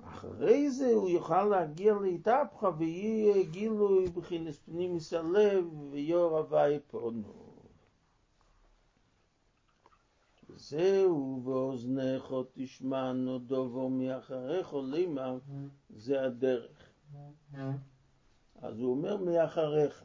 אחרי 0.00 0.70
זה 0.70 0.92
הוא 0.94 1.08
יוכל 1.08 1.44
להגיע 1.44 1.94
להתהפכה 1.94 2.70
ויהיה 2.78 3.42
גילוי 3.42 4.08
בכינס 4.08 4.58
פנימיס 4.58 5.12
הלב 5.12 5.64
ויור 5.90 6.38
הווי 6.38 6.78
פונו. 6.90 7.42
זהו 10.56 11.40
באוזניך 11.44 12.32
תשמענו 12.52 13.38
דובו 13.38 13.90
מאחריך 13.90 14.74
לימה, 14.84 15.36
זה 15.90 16.22
הדרך. 16.22 16.90
אז 18.54 18.78
הוא 18.78 18.90
אומר 18.90 19.16
מאחריך, 19.16 20.04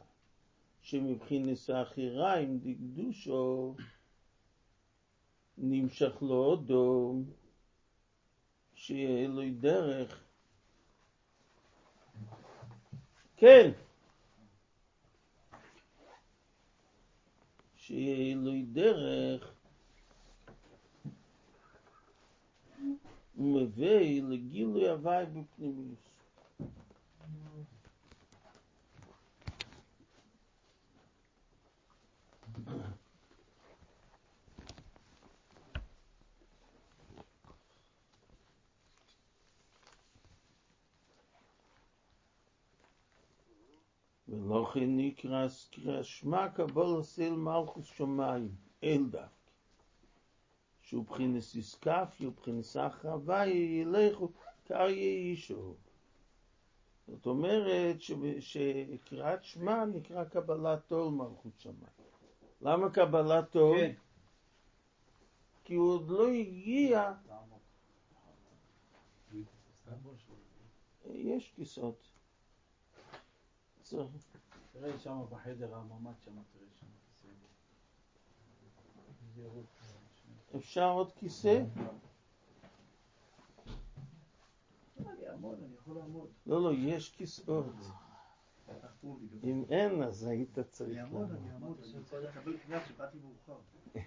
שמבחינס 0.80 1.70
האחיריים 1.70 2.58
דקדושו 2.58 3.74
נמשך 5.58 6.22
לו 6.22 6.54
אדום, 6.54 7.24
שיהיה 8.88 9.28
לו 9.28 9.42
דרך. 9.60 10.20
כן. 13.36 13.70
שיהיה 17.76 18.36
לו 18.36 18.52
דרך 18.72 19.52
ומביא 23.36 24.22
לגילוי 24.22 24.88
הוואי 24.88 25.26
בפנימיוס. 25.26 26.07
ולא 44.28 44.70
כן 44.74 44.96
נקרא 44.96 45.46
קרא 45.70 46.02
שמע 46.02 46.48
קבול 46.48 47.00
אסיל 47.00 47.32
מלכוס 47.32 47.86
שמיים, 47.86 48.54
אל 48.84 49.04
דווקא. 49.10 49.38
שהוא 50.88 51.04
בחינס 51.04 51.54
איסקפי 51.54 52.26
ובחינס 52.26 52.76
אחרווה 52.76 53.46
ילכו 53.46 54.28
קריה 54.64 55.12
אישו. 55.12 55.74
זאת 57.08 57.26
אומרת 57.26 57.96
שקריאת 58.40 59.44
שמע 59.44 59.84
נקרא 59.84 60.24
קבלת 60.24 60.92
עול 60.92 61.12
מלכות 61.12 61.52
שמיים. 61.58 61.98
למה 62.60 62.90
קבלת 62.90 63.56
עול? 63.56 63.78
כן. 63.78 63.92
כי 65.64 65.74
הוא 65.74 65.92
עוד 65.92 66.08
לא 66.08 66.28
הגיע, 66.28 67.12
יש 71.04 71.52
כיסאות. 71.56 72.07
תראה 74.72 74.98
שם 74.98 75.22
בחדר 75.30 75.74
הממ"ד 75.74 76.12
שם, 76.24 76.32
תראה 76.52 76.66
שם 76.80 76.86
כיסא. 77.06 77.28
אפשר 80.56 80.90
עוד 80.90 81.12
כיסא? 81.12 81.64
לעמוד. 85.98 86.28
לא, 86.46 86.62
לא, 86.62 86.72
יש 86.74 87.10
כיסאות. 87.10 87.66
אם 89.42 89.64
אין, 89.70 90.02
אז 90.02 90.26
היית 90.26 90.58
צריך 90.58 90.90
אני 90.90 91.00
אעמוד. 91.00 91.30
אני 91.30 91.52
אעמוד. 91.52 91.78
אני 91.84 91.98
רוצה 91.98 92.20
לקבל 92.20 92.58
קנס 92.58 92.82
שבאתי 92.88 93.18
מאוחר. 93.18 93.58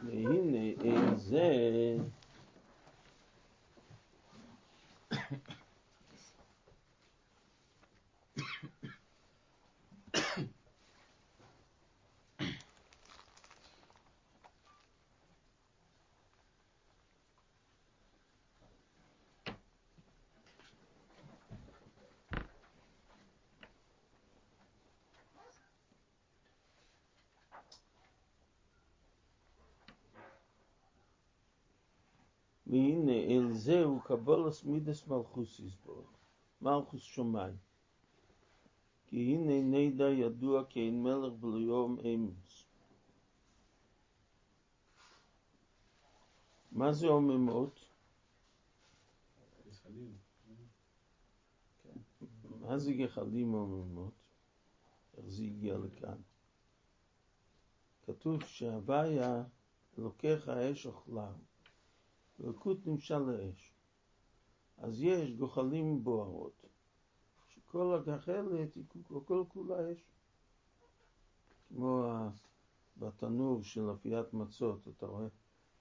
והנה 0.04 0.72
אין 0.80 1.16
זה 1.16 1.96
והנה 32.72 33.12
אל 33.12 33.51
זהו 33.62 34.00
קבולס 34.04 34.64
מידס 34.64 35.06
מלכוס 35.06 35.60
יסבור, 35.60 36.06
מלכוס 36.62 37.02
שמיים. 37.02 37.56
כי 39.06 39.16
הנה 39.16 39.62
נדע 39.62 40.04
ידוע 40.04 40.64
כי 40.64 40.80
אין 40.80 41.02
מלך 41.02 41.32
בליום 41.40 41.98
אמוס. 41.98 42.66
מה 46.72 46.92
זה 46.92 47.06
עוממות? 47.06 47.80
מה 52.60 52.78
זה 52.78 52.92
גחלים 52.92 53.52
עוממות? 53.52 54.14
איך 55.16 55.26
זה 55.28 55.42
הגיע 55.44 55.78
לכאן? 55.78 56.18
כתוב 58.06 58.44
שהוויה 58.44 59.44
לוקח 59.98 60.48
האש 60.48 60.86
אוכלם, 60.86 61.51
ואלוקות 62.38 62.86
נמשל 62.86 63.18
לאש. 63.18 63.72
אז 64.78 65.02
יש 65.02 65.32
גוחלים 65.34 66.04
בוערות, 66.04 66.64
שכל 67.48 67.94
הגחלת 67.94 68.74
היא 68.74 68.84
כל- 69.26 69.44
כולה 69.48 69.92
אש. 69.92 70.04
כמו 71.68 72.04
בתנור 72.96 73.62
של 73.62 73.90
אפיית 73.92 74.32
מצות, 74.34 74.88
אתה 74.88 75.06
רואה 75.06 75.26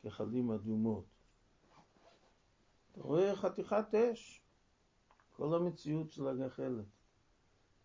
גחלים 0.05 0.51
אדומות. 0.51 1.05
אתה 2.91 3.01
רואה 3.01 3.35
חתיכת 3.35 3.95
אש, 3.95 4.41
כל 5.35 5.55
המציאות 5.55 6.11
של 6.11 6.27
הגחלת. 6.27 6.85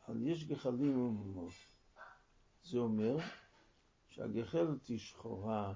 אבל 0.09 0.27
יש 0.27 0.45
גחלים 0.45 0.93
עמומות. 0.93 1.53
זה 2.65 2.79
אומר 2.79 3.17
שהגחלת 4.09 4.87
היא 4.87 4.99
שחורה, 4.99 5.75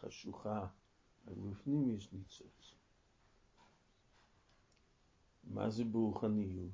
חשוכה, 0.00 0.66
אבל 1.28 1.50
בפנים 1.50 1.96
יש 1.96 2.12
ניצוץ. 2.12 2.74
מה 5.44 5.70
זה 5.70 5.84
ברוחניות? 5.84 6.70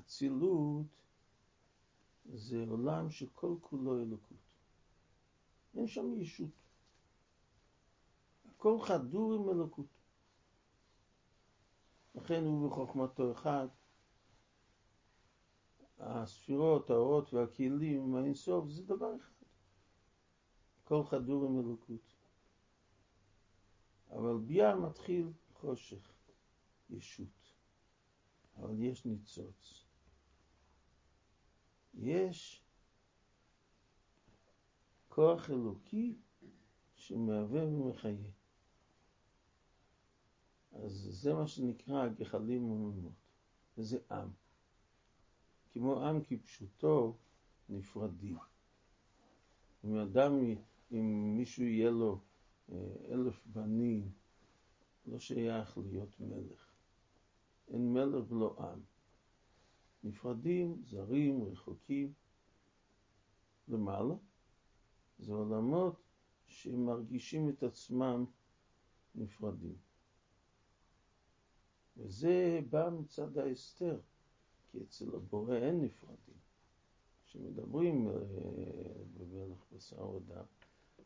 אצילות 0.00 0.86
זה 2.32 2.64
עולם 2.68 3.10
שכל 3.10 3.56
כולו 3.60 4.02
אלוקות. 4.02 4.36
אין 5.74 5.86
שם 5.86 6.20
ישות. 6.20 6.50
הכל 8.50 8.78
חדור 8.82 9.34
עם 9.34 9.48
אלוקות. 9.48 9.86
לכן 12.14 12.44
הוא 12.44 12.70
בחוכמתו 12.70 13.32
אחד. 13.32 13.68
הספירות, 15.98 16.90
האורות 16.90 17.34
והכלים 17.34 18.14
האינסוף 18.16 18.68
זה 18.68 18.82
דבר 18.82 19.16
אחד. 19.16 19.46
הכל 20.84 21.04
חדור 21.04 21.44
עם 21.44 21.58
אלוקות. 21.60 22.13
אבל 24.14 24.38
ביאה 24.38 24.76
מתחיל 24.76 25.32
חושך, 25.54 26.12
ישות. 26.90 27.54
אבל 28.56 28.82
יש 28.82 29.04
ניצוץ. 29.04 29.84
יש 31.94 32.62
כוח 35.08 35.50
אלוקי 35.50 36.14
שמהווה 36.96 37.66
ומחיה. 37.66 38.30
אז 40.72 40.92
זה 41.10 41.34
מה 41.34 41.46
שנקרא 41.46 42.08
גחלים 42.08 42.64
וממות, 42.70 43.12
וזה 43.78 43.98
עם. 44.10 44.30
כמו 45.72 46.04
עם 46.04 46.20
כפשוטו 46.24 47.16
נפרדים. 47.68 48.38
אם 49.84 49.96
אדם, 49.96 50.32
אם 50.92 51.36
מישהו 51.36 51.64
יהיה 51.64 51.90
לו 51.90 52.20
אלף 53.10 53.46
בנים, 53.46 54.10
לא 55.06 55.18
שייך 55.18 55.78
להיות 55.78 56.20
מלך. 56.20 56.74
אין 57.68 57.92
מלך 57.92 58.32
ולא 58.32 58.56
עם. 58.58 58.80
נפרדים, 60.04 60.82
זרים, 60.84 61.44
רחוקים. 61.44 62.12
למעלה, 63.68 64.14
זה 65.18 65.32
עולמות 65.32 66.02
שמרגישים 66.46 67.48
את 67.48 67.62
עצמם 67.62 68.24
נפרדים. 69.14 69.76
וזה 71.96 72.60
בא 72.70 72.90
מצד 72.90 73.38
ההסתר, 73.38 74.00
כי 74.70 74.82
אצל 74.82 75.16
הבורא 75.16 75.56
אין 75.56 75.80
נפרדים. 75.80 76.38
כשמדברים 77.26 78.08
אה, 78.08 78.14
במלך 79.14 79.64
בשר 79.72 80.08
ודם, 80.08 80.44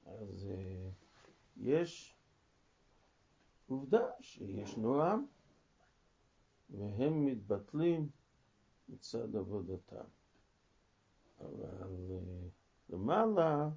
אז 0.06 0.46
אה, 0.50 0.90
יש 1.58 2.16
עובדה 3.66 4.06
שישנו 4.20 5.02
עם, 5.02 5.26
והם 6.70 7.26
מתבטלים 7.26 8.08
מצד 8.88 9.36
עבודתם. 9.36 10.04
אבל 11.40 12.10
אה, 12.10 12.48
למעלה 12.88 13.68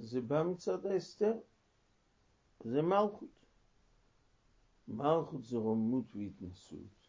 זה 0.00 0.20
בא 0.20 0.42
מצד 0.42 0.86
ההסתר, 0.86 1.34
זה 2.64 2.82
מלכות. 2.82 3.28
מלכות 4.88 5.44
זה 5.44 5.56
רוממות 5.56 6.16
והתנסות. 6.16 7.08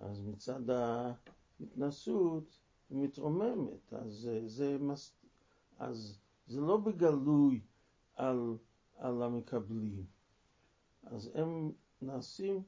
אז 0.00 0.22
מצד 0.22 0.70
ההתנסות 0.70 2.58
היא 2.90 2.98
מתרוממת, 2.98 3.92
אז 3.92 4.12
זה, 4.12 4.48
זה, 4.48 4.78
מס... 4.78 5.19
אז 5.80 6.18
זה 6.46 6.60
לא 6.60 6.76
בגלוי 6.76 7.60
על, 8.14 8.56
על 8.96 9.22
המקבלים, 9.22 10.06
אז 11.02 11.30
הם 11.34 11.72
נעשים 12.02 12.62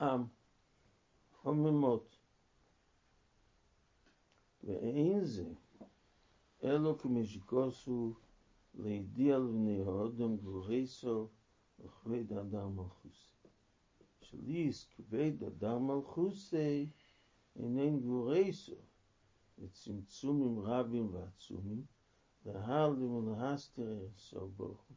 עם, 0.00 0.24
חוממות. 1.32 2.18
ואין 4.64 5.24
זה, 5.24 5.52
אלו 6.64 6.98
כמשיקוסו 6.98 8.14
לידיע 8.74 9.38
לבני 9.38 9.82
האודם 9.82 10.36
גבורסו 10.36 11.28
וכבד 11.80 12.32
אדם 12.32 12.76
מלכוסי. 12.76 13.32
שליס 14.20 14.84
כבד 14.84 15.44
אדם 15.44 15.86
מלכוסי 15.86 16.90
אינן 17.56 18.00
גבורסו 18.00 18.87
וצמצומים 19.60 20.60
רבים 20.60 21.14
ועצומים, 21.14 21.84
להעלים 22.46 23.14
ולהסתר 23.14 24.06
סוף 24.16 24.50
ברוך 24.56 24.84
הוא, 24.88 24.96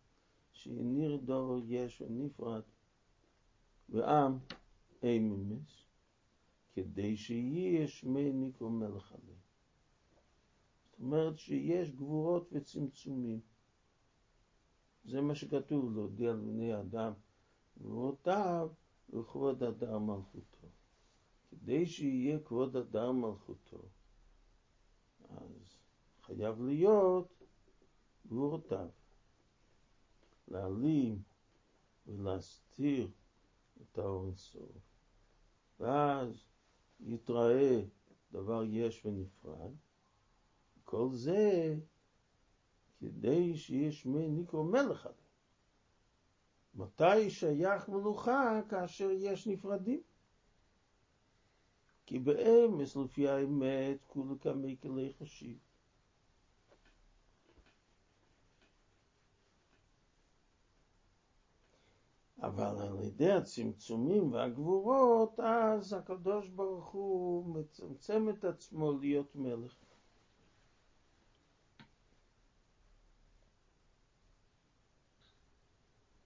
שהניר 0.52 1.18
דורו 1.18 1.60
יש 1.66 2.02
ונפרד, 2.02 2.62
ועם 3.90 4.38
איממס, 5.04 5.86
כדי 6.74 7.18
שיהיה 7.18 7.88
שמי 7.88 8.32
ניקו 8.32 8.70
מלך 8.70 9.12
עליהם. 9.12 9.40
זאת 10.92 11.00
אומרת 11.00 11.38
שיש 11.38 11.92
גבורות 11.92 12.50
וצמצומים. 12.52 13.40
זה 15.06 15.22
מה 15.22 15.36
שכתוב, 15.36 15.96
להודיע 15.96 16.34
לבני 16.34 16.80
אדם 16.80 17.14
גבורותיו 17.80 18.70
וכבוד 19.10 19.64
אדם 19.64 20.08
מלכותו. 20.08 20.68
כדי 21.50 21.86
שיהיה 21.86 22.40
כבוד 22.40 22.76
אדם 22.76 23.22
מלכותו, 23.22 23.78
חייב 26.36 26.62
להיות 26.62 27.44
גבורותיו. 28.28 28.90
להעלים 30.48 31.22
ולהסתיר 32.08 33.08
את 33.82 33.98
האור 33.98 34.26
אינסוף. 34.26 34.72
ואז 35.80 36.48
יתראה 37.00 37.82
דבר 38.32 38.64
יש 38.64 39.06
ונפרד. 39.06 39.72
כל 40.84 41.10
זה 41.12 41.76
כדי 43.00 43.58
שיש 43.58 44.06
מי 44.06 44.30
נקרא 44.30 44.62
מלך 44.62 45.06
עליהם. 45.06 45.22
מתי 46.76 47.30
שייך 47.30 47.90
מלוכה 47.90 48.62
כאשר 48.70 49.10
יש 49.12 49.48
נפרדים? 49.48 50.02
כי 52.06 52.20
באמס 52.20 52.96
לפי 52.96 53.28
האמת 53.28 53.98
כולו 54.08 54.40
כמי 54.40 54.78
כלי 54.82 55.14
חשיב. 55.20 55.71
אבל 62.42 62.82
על 62.82 63.00
ידי 63.04 63.32
הצמצומים 63.32 64.34
והגבורות, 64.34 65.40
אז 65.40 65.94
הקדוש 65.94 66.50
ברוך 66.50 66.90
הוא 66.90 67.56
מצמצם 67.56 68.30
את 68.30 68.44
עצמו 68.44 68.92
להיות 68.92 69.36
מלך. 69.36 69.76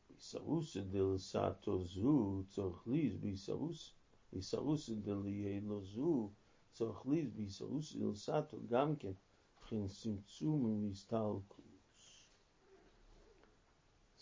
ביסרוסא 0.09 0.81
דלסתו 0.81 1.83
זו 1.83 2.43
צורך 2.49 2.87
ליז 2.87 3.17
ביסרוסא 4.31 4.93
דליה 4.93 5.59
לו 5.59 5.81
זו 5.81 6.29
צורך 6.71 7.05
ליז 7.05 7.29
ביסרוסא 7.31 7.99
דלסתו 7.99 8.57
גם 8.67 8.95
כן 8.95 9.11
מבחינת 9.57 9.91
צמצום 9.91 10.65
ומסתלקות. 10.65 11.64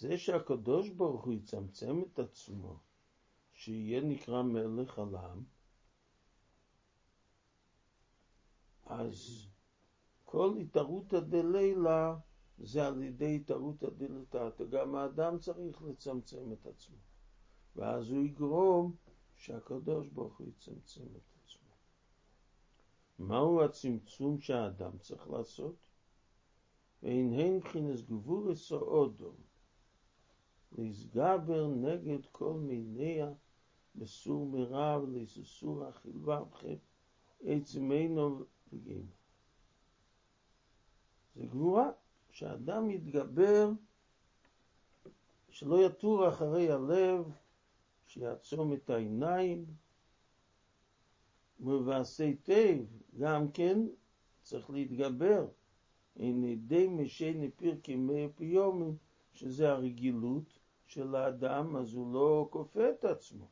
זה 0.03 0.17
שהקדוש 0.17 0.89
ברוך 0.89 1.25
הוא 1.25 1.33
יצמצם 1.33 2.01
את 2.01 2.19
עצמו, 2.19 2.79
שיהיה 3.53 4.01
נקרא 4.01 4.41
מלך 4.41 4.99
עולם, 4.99 5.43
אז 8.85 9.47
כל 10.25 10.57
התערותא 10.57 11.19
דלילה 11.19 12.15
זה 12.57 12.87
על 12.87 13.03
ידי 13.03 13.35
התערותא 13.35 13.89
דלתתא. 13.89 14.63
גם 14.69 14.95
האדם 14.95 15.39
צריך 15.39 15.81
לצמצם 15.81 16.53
את 16.53 16.65
עצמו, 16.67 16.97
ואז 17.75 18.09
הוא 18.09 18.23
יגרום 18.23 18.95
שהקדוש 19.35 20.07
ברוך 20.07 20.37
הוא 20.37 20.47
יצמצם 20.47 21.05
את 21.17 21.31
עצמו. 21.43 21.71
מהו 23.19 23.63
הצמצום 23.63 24.39
שהאדם 24.39 24.97
צריך 24.97 25.29
לעשות? 25.29 25.75
ואין 27.03 27.33
הן 27.33 27.55
מבחינת 27.55 28.01
גבורס 28.01 28.71
או 28.71 28.77
אודום. 28.77 29.52
להסגבר 30.77 31.67
נגד 31.67 32.25
כל 32.31 32.53
מיניה 32.53 33.33
בסור 33.95 34.45
מרב 34.45 35.03
לססור 35.09 35.85
החילבה 35.85 36.43
בכם 36.43 36.75
עצמנו 37.43 38.43
וגימה. 38.73 39.11
זה 41.35 41.45
גבורה, 41.45 41.91
שאדם 42.31 42.89
יתגבר, 42.89 43.71
שלא 45.49 45.85
יתור 45.85 46.29
אחרי 46.29 46.71
הלב, 46.71 47.25
שיעצום 48.05 48.73
את 48.73 48.89
העיניים, 48.89 49.65
ובעשה 51.59 52.23
היטב, 52.23 52.83
גם 53.19 53.51
כן 53.51 53.79
צריך 54.41 54.69
להתגבר. 54.69 55.47
אין 56.15 56.43
ידי 56.43 56.87
משי 56.87 57.33
נפיר 57.33 57.79
כמי 57.83 58.27
פיומים, 58.35 58.97
שזה 59.33 59.71
הרגילות, 59.71 60.59
של 60.93 61.15
האדם, 61.15 61.75
אז 61.75 61.93
הוא 61.93 62.13
לא 62.13 62.47
כופה 62.49 62.89
את 62.89 63.05
עצמו. 63.05 63.47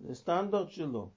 זה 0.00 0.14
סטנדרט 0.14 0.70
שלו. 0.70 1.10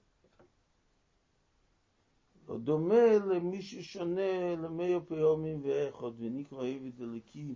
לא 2.48 2.58
דומה 2.58 3.18
למי 3.18 3.62
ששונה 3.62 4.56
למאיר 4.56 5.00
פיומים 5.08 5.60
ואיכות, 5.62 6.14
ונקרא 6.18 6.66
עבד 6.66 7.02
אליקי 7.02 7.54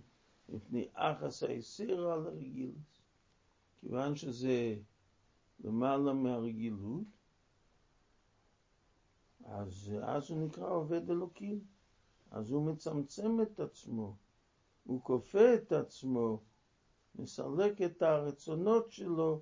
מפני 0.49 0.87
אחס 0.93 1.43
היסר 1.43 2.11
על 2.11 2.27
הרגילות. 2.27 3.01
כיוון 3.79 4.15
שזה 4.15 4.75
למעלה 5.63 6.13
מהרגילות, 6.13 7.03
אז, 9.45 9.93
אז 10.03 10.29
הוא 10.29 10.45
נקרא 10.45 10.69
עובד 10.69 11.09
אלוקים. 11.09 11.59
אז 12.31 12.51
הוא 12.51 12.65
מצמצם 12.65 13.41
את 13.41 13.59
עצמו, 13.59 14.15
הוא 14.83 15.01
כופה 15.03 15.53
את 15.53 15.71
עצמו 15.71 16.41
מסלק 17.15 17.81
את 17.81 18.01
הרצונות 18.01 18.91
שלו 18.91 19.41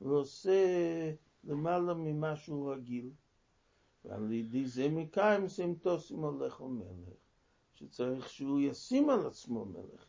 ועושה 0.00 1.12
למעלה 1.44 1.94
ממה 1.94 2.36
שהוא 2.36 2.72
רגיל. 2.72 3.10
ועל 4.04 4.32
ידי 4.32 4.66
זה 4.66 4.88
מקיים 4.88 5.48
סמטוסים 5.48 6.18
הולך 6.18 6.60
ומלך, 6.60 7.18
שצריך 7.74 8.28
שהוא 8.28 8.60
ישים 8.60 9.10
על 9.10 9.26
עצמו 9.26 9.64
מלך. 9.64 10.06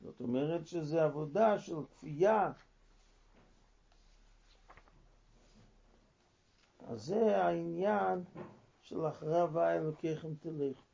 זאת 0.00 0.20
אומרת 0.20 0.66
שזה 0.66 1.04
עבודה 1.04 1.58
של 1.58 1.76
כפייה. 1.90 2.52
אז 6.80 7.02
זה 7.04 7.44
העניין 7.44 8.24
של 8.80 9.08
אחריו 9.08 9.58
האלוקיכם 9.58 10.34
תלך. 10.34 10.87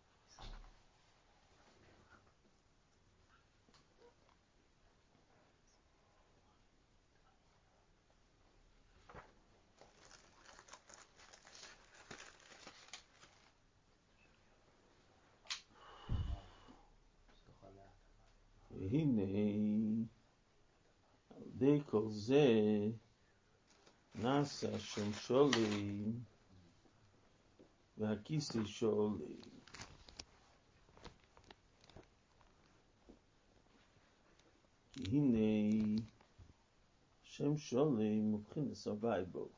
כל 21.95 22.11
זה 22.11 22.47
נעשה 24.15 24.79
שם 24.79 25.13
שולים 25.13 26.21
והכיסי 27.99 28.67
שולים. 28.67 29.41
כי 34.93 35.03
הנה 35.13 36.03
שם 37.23 37.57
שולים 37.57 38.33
מבחין 38.33 38.69
לסבי 38.69 39.25
בו. 39.33 39.49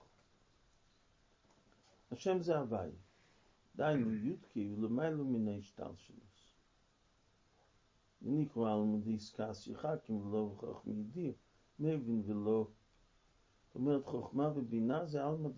השם 2.11 2.43
זה 2.43 2.59
הווי. 2.59 2.91
דיינו 3.77 4.15
יודקי 4.15 4.75
ולמיילו 4.75 5.25
מן 5.25 5.49
ההשתל 5.49 5.93
שלו. 5.97 6.27
על 8.67 8.83
מדי 8.83 9.19
סקס 9.19 9.67
יחקים 9.67 10.27
ולא 10.27 10.47
בכך 10.47 10.87
מידיר. 10.87 11.33
מבין 11.79 12.23
ולא. 12.27 12.69
זאת 13.67 13.75
אומרת, 13.75 14.07
חוכמה 14.07 14.53
ובינה 14.55 15.07
זה 15.07 15.25
עלמא 15.25 15.49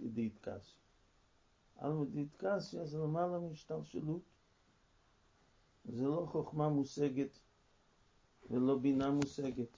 דאיטקסיה. 0.00 0.80
עלמא 1.76 2.04
דאיטקסיה 2.04 2.86
זה 2.86 2.98
למעלה 2.98 3.38
מהשתלשלות. 3.38 4.22
זה 5.84 6.04
לא 6.04 6.26
חוכמה 6.30 6.68
מושגת 6.68 7.38
ולא 8.50 8.78
בינה 8.78 9.10
מושגת. 9.10 9.68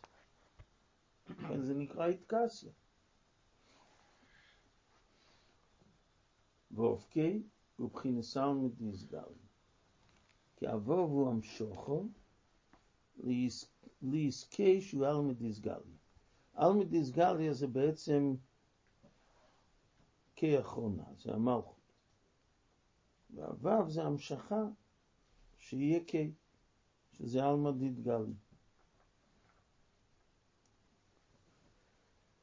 כן, 1.27 1.63
זה 1.63 1.75
נקרא 1.75 2.07
איטקסיה. 2.07 2.73
ואופקי, 6.71 7.43
ובבחינס 7.79 8.37
אלמא 8.37 8.69
דיסגלי. 8.69 9.35
כי 10.57 10.73
אבוב 10.73 11.11
הוא 11.11 11.31
המשוכו 11.31 12.05
לעסקי 14.03 14.81
שהוא 14.81 15.07
אלמא 15.07 15.33
דיסגלי. 15.33 15.97
אלמא 16.59 16.85
דיסגלי 16.85 17.55
זה 17.55 17.67
בעצם 17.67 18.35
כאחרונה, 20.37 21.05
זה 21.19 21.35
המלכות. 21.35 21.93
והוו 23.35 23.91
זה 23.91 24.03
המשכה 24.03 24.65
שיהיה 25.57 26.05
קיי, 26.05 26.33
שזה 27.13 27.45
עלמא 27.45 27.71
דיתגלי. 27.71 28.35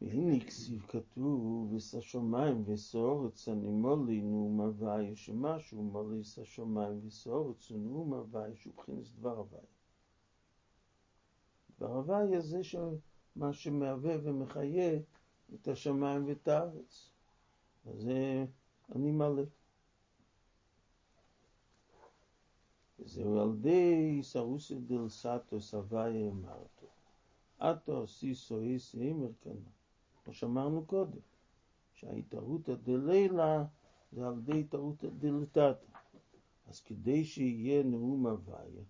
והנה 0.01 0.45
כסיב 0.45 0.85
כתוב, 0.87 1.73
ושמיים 1.73 2.63
וסורץ 2.65 3.47
הנימולי 3.47 4.21
נאום 4.21 4.61
הוויה, 4.61 5.15
שמשהו 5.15 5.83
מוליס 5.83 6.39
השמיים 6.39 7.07
וסורץ 7.07 7.71
ונאום 7.71 8.13
הוויה, 8.13 8.55
שהוא 8.55 8.73
בכנס 8.73 9.11
דבר 9.11 9.37
הוויה. 9.37 9.76
דבר 11.79 11.95
הוויה 11.95 12.41
זה 12.41 12.61
מה 13.35 13.53
שמהווה 13.53 14.15
ומחיה 14.23 14.99
את 15.53 15.67
השמיים 15.67 16.25
ואת 16.27 16.47
הארץ. 16.47 17.11
אז 17.85 18.01
זה 18.01 18.45
אני 18.95 19.11
מלא. 19.11 19.43
וזהו 22.99 23.39
על 23.39 23.55
די 23.61 24.19
סרוסי 24.23 24.75
דל 24.79 25.09
סאטו 25.09 25.61
סבייה 25.61 26.29
אמרתו. 26.29 26.87
אתו 27.61 28.07
סיסו 28.07 28.59
איסי 28.59 29.01
אימר 29.01 29.31
כנה. 29.41 29.69
כמו 30.23 30.33
שאמרנו 30.33 30.85
קודם, 30.85 31.19
שההתערותא 31.93 32.75
דלילה 32.75 33.65
זה 34.11 34.27
על 34.27 34.39
די 34.41 34.59
התערותא 34.59 35.07
דלתתא. 35.19 35.73
אז 36.67 36.79
כדי 36.79 37.25
שיהיה 37.25 37.83
נאום 37.83 38.27
הוויה, 38.27 38.83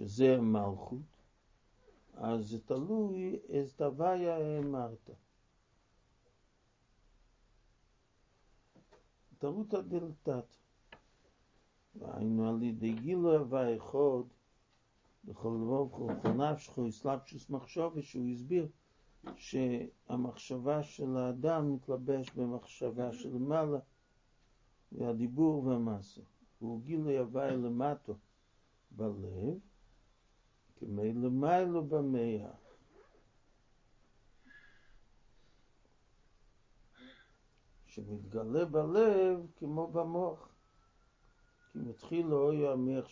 שזה 0.00 0.36
המלכות, 0.36 0.98
אז 2.14 2.48
זה 2.48 2.60
תלוי 2.60 3.38
איזה 3.48 3.84
הוויה 3.84 4.58
אמרת. 4.58 5.10
התערותא 9.32 9.80
דלתתא. 9.80 10.40
והיינו 11.94 12.48
על 12.48 12.62
ידי 12.62 12.92
גילו 12.92 13.38
הווה 13.38 13.76
אחד, 13.76 14.28
בכל 15.24 15.56
רוב 15.66 16.08
כל 16.22 16.28
נפשך 16.32 16.78
אסלאפשוס 16.78 17.50
מחשבה, 17.50 18.02
שהוא 18.02 18.28
הסביר 18.28 18.68
שהמחשבה 19.36 20.82
של 20.82 21.16
האדם 21.16 21.74
מתלבש 21.74 22.30
במחשבה 22.30 23.12
של 23.12 23.38
מעלה, 23.38 23.78
והדיבור 24.92 25.64
והמעשה. 25.64 26.20
והוא 26.60 26.82
גילו 26.82 27.10
הווה 27.10 27.50
למטו 27.50 28.14
בלב, 28.90 29.58
כמי 30.80 31.12
למיילו 31.12 31.84
במאה. 31.84 32.50
שמתגלה 37.86 38.64
בלב 38.64 39.46
כמו 39.56 39.86
במוח. 39.86 40.48
כי 41.72 41.78
מתחיל 41.78 42.32
אוי 42.32 42.68
המח 42.68 43.06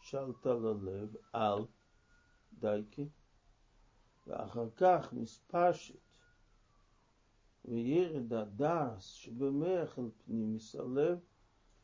שלטה 0.00 0.54
ללב 0.54 1.16
על 1.32 1.66
דייקי, 2.58 3.08
ואחר 4.26 4.70
כך 4.76 5.12
מספשת 5.12 5.94
וירד 7.64 8.32
הדס 8.32 9.04
שבמח 9.04 9.98
אל 9.98 10.08
פנימיס 10.24 10.74
הלב 10.74 11.18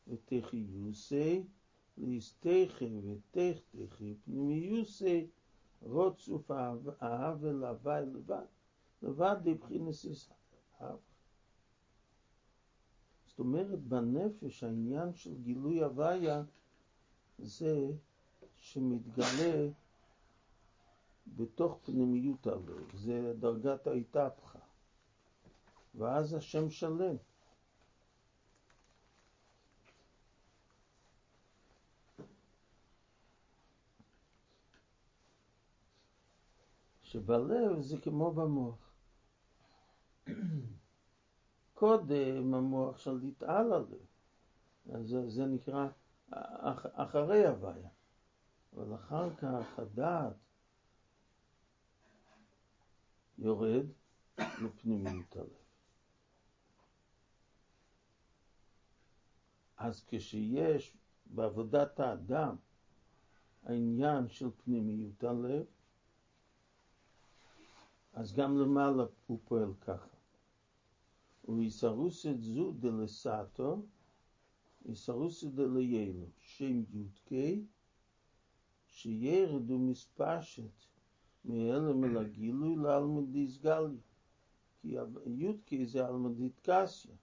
ותחיוסי 0.07 1.43
להסתכי 1.97 2.99
ותכתכי 3.03 4.15
פנימיוסי 4.25 5.27
רוצוף 5.81 6.51
האבל 6.99 7.63
הווי 7.63 8.05
לבד, 8.05 8.45
לבד 9.01 9.35
דבחינס 9.43 10.29
האב. 10.79 10.97
זאת 13.27 13.39
אומרת, 13.39 13.79
בנפש 13.83 14.63
העניין 14.63 15.13
של 15.13 15.35
גילוי 15.43 15.83
הוויה 15.83 16.43
זה 17.39 17.91
שמתגלה 18.57 19.69
בתוך 21.27 21.79
פנימיות 21.83 22.47
הלב, 22.47 22.95
זה 22.95 23.33
דרגת 23.39 23.87
ההתהפכה, 23.87 24.59
ואז 25.95 26.33
השם 26.33 26.69
שלם. 26.69 27.15
שבלב 37.13 37.81
זה 37.81 37.97
כמו 38.01 38.31
במוח. 38.31 38.93
קודם 41.73 42.53
המוח 42.53 42.97
של 42.97 43.11
להתעל 43.11 43.73
עליו. 43.73 43.99
אז 44.93 45.07
זה, 45.07 45.29
זה 45.29 45.45
נקרא 45.45 45.87
אח, 46.31 46.85
אחרי 46.93 47.47
הוויה. 47.47 47.89
אבל 48.73 48.95
אחר 48.95 49.35
כך 49.35 49.79
הדעת 49.79 50.33
יורד 53.37 53.85
לפנימיות 54.37 55.35
הלב. 55.35 55.47
אז 59.77 60.05
כשיש 60.07 60.97
בעבודת 61.25 61.99
האדם 61.99 62.55
העניין 63.63 64.29
של 64.29 64.49
פנימיות 64.63 65.23
הלב, 65.23 65.65
אז 68.13 68.33
גם 68.33 68.57
למעלה 68.57 69.03
הוא 69.27 69.39
פועל 69.45 69.73
ככה. 69.81 70.15
ויסרוסת 71.47 72.39
זו 72.39 72.71
דלסאטו, 72.71 73.85
יסרוסת 74.85 75.47
דליילו, 75.47 76.25
שם 76.37 76.83
יודקי, 76.93 77.65
שירדו 78.87 79.79
מספשת 79.79 80.85
מאלם 81.45 82.03
אל 82.03 82.17
הגילוי 82.17 82.75
לאלמדיס 82.75 83.57
גלי. 83.57 83.97
כי 84.81 84.95
יודקי 85.25 85.85
זה 85.85 86.07
אלמדית 86.07 86.59
קסיה, 86.61 87.15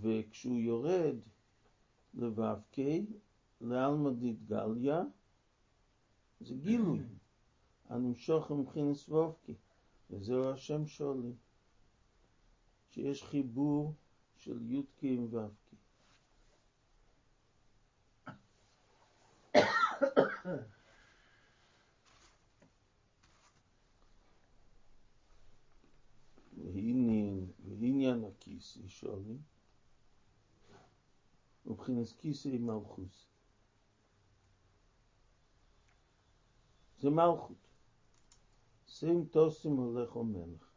וכשהוא 0.00 0.58
יורד 0.58 1.16
לו"קי, 2.14 3.06
לאלמדית 3.60 4.44
גליה, 4.46 5.02
זה 6.40 6.54
גילוי, 6.54 7.00
הנמשוך 7.90 8.50
מבחינס 8.50 9.08
ו"קי, 9.08 9.54
וזהו 10.10 10.52
השם 10.52 10.86
שואלים. 10.86 11.36
שיש 12.90 13.22
חיבור 13.24 13.94
של 14.36 14.70
י"ק 14.70 14.98
עם 15.02 15.34
ו"ק. 15.34 15.74
ועניין 27.78 28.24
הכיסא 28.24 28.80
שואלים, 28.86 29.42
ובחינת 31.66 32.06
כיסא 32.18 32.48
עם 32.48 32.66
מלכוס. 32.66 33.26
זה 36.98 37.10
מלכות. 37.10 37.69
שים 39.00 39.24
תוסים 39.24 39.76
הולך 39.76 40.16
ומלך. 40.16 40.70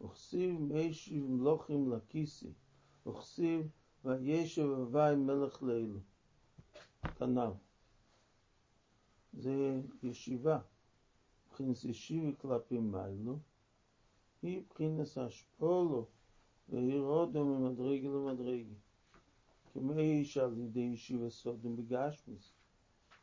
וכסיב 0.00 0.60
מיישיב 0.60 1.24
מלוכים 1.24 1.92
לכיסי, 1.92 2.52
וכסיב 3.06 3.68
וישב 4.04 4.62
הווי 4.62 5.16
מלך 5.16 5.62
לאלו. 5.62 5.98
כנ"ל. 7.18 7.50
זה 9.32 9.80
ישיבה. 10.02 10.58
מבחינת 11.46 11.84
ישיבי 11.84 12.34
כלפי 12.38 12.78
מיילו, 12.78 13.38
היא 14.42 14.60
מבחינת 14.60 15.16
השפולו 15.16 16.06
והירודו 16.68 17.44
ממדרגי 17.44 18.08
למדרגי. 18.08 18.74
שעל 20.24 20.58
ידי 20.58 20.80
ישיבה 20.80 21.30
סודם 21.30 21.76
בגשמיס, 21.76 22.52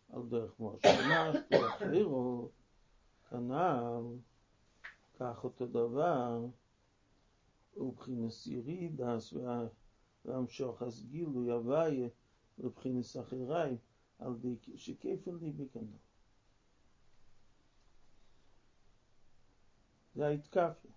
על 0.09 0.21
דרך 0.29 0.59
מושמש, 0.59 1.35
דרך 1.51 1.77
חירו, 1.77 2.49
כנ"ל, 3.35 4.17
כך 5.19 5.43
אותו 5.43 5.67
דבר, 5.67 6.45
ובחינס 7.77 8.47
ירידס 8.47 9.33
והמשוך 10.25 10.81
אז 10.81 11.05
גילוי 11.09 11.51
הוויה 11.51 12.07
לבחינס 12.57 13.17
אחריי 13.17 13.77
על 14.19 14.37
די 14.37 14.55
שכפל 14.75 15.31
לי 15.41 15.51
בקנו. 15.51 15.97
זה 20.15 20.27
ההתקפיה. 20.27 20.91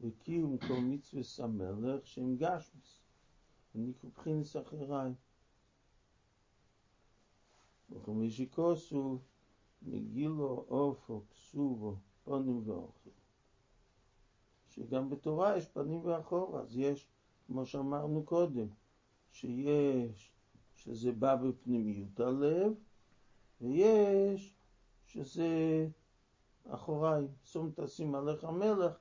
וקיום 0.00 0.58
כל 0.58 0.80
מצווה 0.82 1.44
המלך 1.44 2.06
שהם 2.06 2.36
גשמיס, 2.36 3.00
ונקרא 3.74 4.10
בחינס 4.10 4.56
אחריים. 4.56 5.14
וכמשיקוסו 7.90 9.18
מגילו 9.82 10.64
אופו 10.68 11.22
כסובו 11.30 11.96
פנים 12.24 12.62
ואוכל. 12.64 13.10
שגם 14.68 15.10
בתורה 15.10 15.56
יש 15.56 15.68
פנים 15.68 16.04
ואחור, 16.04 16.58
אז 16.58 16.76
יש, 16.76 17.06
כמו 17.46 17.66
שאמרנו 17.66 18.24
קודם, 18.24 18.66
שיש, 19.32 20.32
שזה 20.74 21.12
בא 21.12 21.36
בפנימיות 21.36 22.20
הלב, 22.20 22.72
ויש 23.60 24.54
שזה 25.06 25.88
אחוריים, 26.68 27.28
שום 27.44 27.70
תשים 27.76 28.14
עליך 28.14 28.44
מלך 28.44 28.92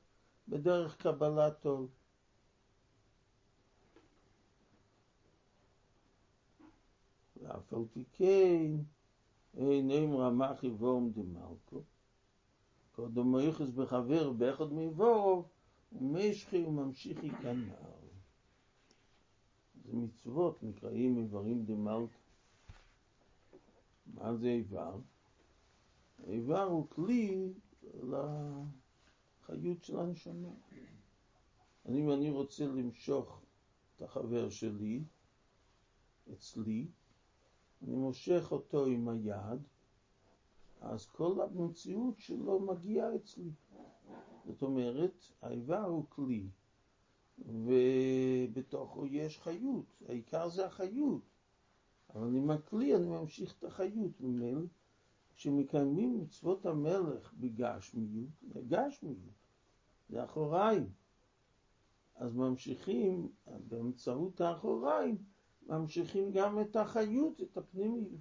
בדרך 0.48 0.98
קבלת 0.98 1.66
עול. 1.66 1.88
ואף 7.42 7.74
על 7.74 7.86
פי 7.94 8.04
כן, 8.12 8.72
אין 9.58 9.92
אמרה 9.92 10.30
מחי 10.30 10.70
וורם 10.70 11.12
דמלכו, 11.12 11.82
קודם 12.96 13.28
מויכס 13.28 13.70
בחבר 13.70 14.32
באחד 14.32 14.74
מבורוב, 14.74 15.48
ומשכי 15.92 16.64
וממשיכי 16.64 17.30
כנר. 17.30 17.90
זה 19.86 19.94
מצוות 19.94 20.64
נקראים 20.64 21.18
איברים 21.18 21.66
דמלכו. 21.66 22.20
מה 24.14 24.36
זה 24.36 24.48
איבר? 24.48 25.00
האיבר 26.28 26.64
הוא 26.64 26.88
כלי 26.90 27.54
לחיות 27.94 29.84
של 29.84 30.00
הנשמה. 30.00 30.54
אם 31.90 32.12
אני 32.12 32.30
רוצה 32.30 32.66
למשוך 32.66 33.42
את 33.96 34.02
החבר 34.02 34.50
שלי 34.50 35.04
אצלי, 36.34 36.88
אני 37.84 37.96
מושך 37.96 38.48
אותו 38.52 38.86
עם 38.86 39.10
היד, 39.10 39.62
אז 40.82 41.06
כל 41.06 41.42
המציאות 41.42 42.20
שלו 42.20 42.60
מגיעה 42.60 43.16
אצלי. 43.16 43.52
זאת 44.46 44.62
אומרת, 44.62 45.26
האיבר 45.42 45.84
הוא 45.84 46.06
כלי, 46.10 46.48
ובתוכו 47.46 49.06
יש 49.06 49.40
חיות, 49.40 49.86
העיקר 50.08 50.50
זה 50.50 50.66
החיות. 50.66 51.22
אבל 52.16 52.36
עם 52.36 52.52
הכלי 52.52 52.96
אני 52.96 53.08
ממשיך 53.08 53.56
את 53.60 53.64
החיות 53.64 54.22
ממילא. 54.22 54.62
כשמקיימים 55.36 56.20
מצוות 56.20 56.66
המלך 56.66 57.34
בגשמיות, 57.34 58.30
זה 58.54 58.62
גשמיות, 58.68 59.34
זה 60.10 60.24
אחוריים. 60.24 60.90
אז 62.16 62.36
ממשיכים, 62.36 63.30
באמצעות 63.68 64.42
האחוריים, 64.42 65.18
ממשיכים 65.70 66.32
גם 66.32 66.62
את 66.62 66.76
החיות, 66.76 67.42
את 67.42 67.58
הפנימיות. 67.58 68.20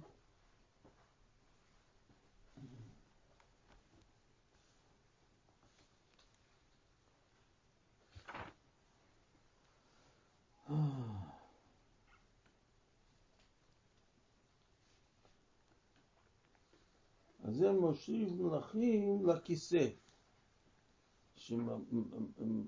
אז 17.43 17.55
זה 17.55 17.71
מושיב 17.71 18.41
מלכים 18.41 19.25
לכיסא. 19.25 19.87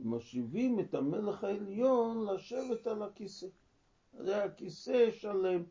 שמושיבים 0.02 0.80
את 0.80 0.94
המלך 0.94 1.44
העליון 1.44 2.26
לשבת 2.34 2.88
על 2.88 3.04
הכיסא. 3.04 3.48
זה 4.20 4.44
הכיסא 4.44 5.12
שלם. 5.12 5.64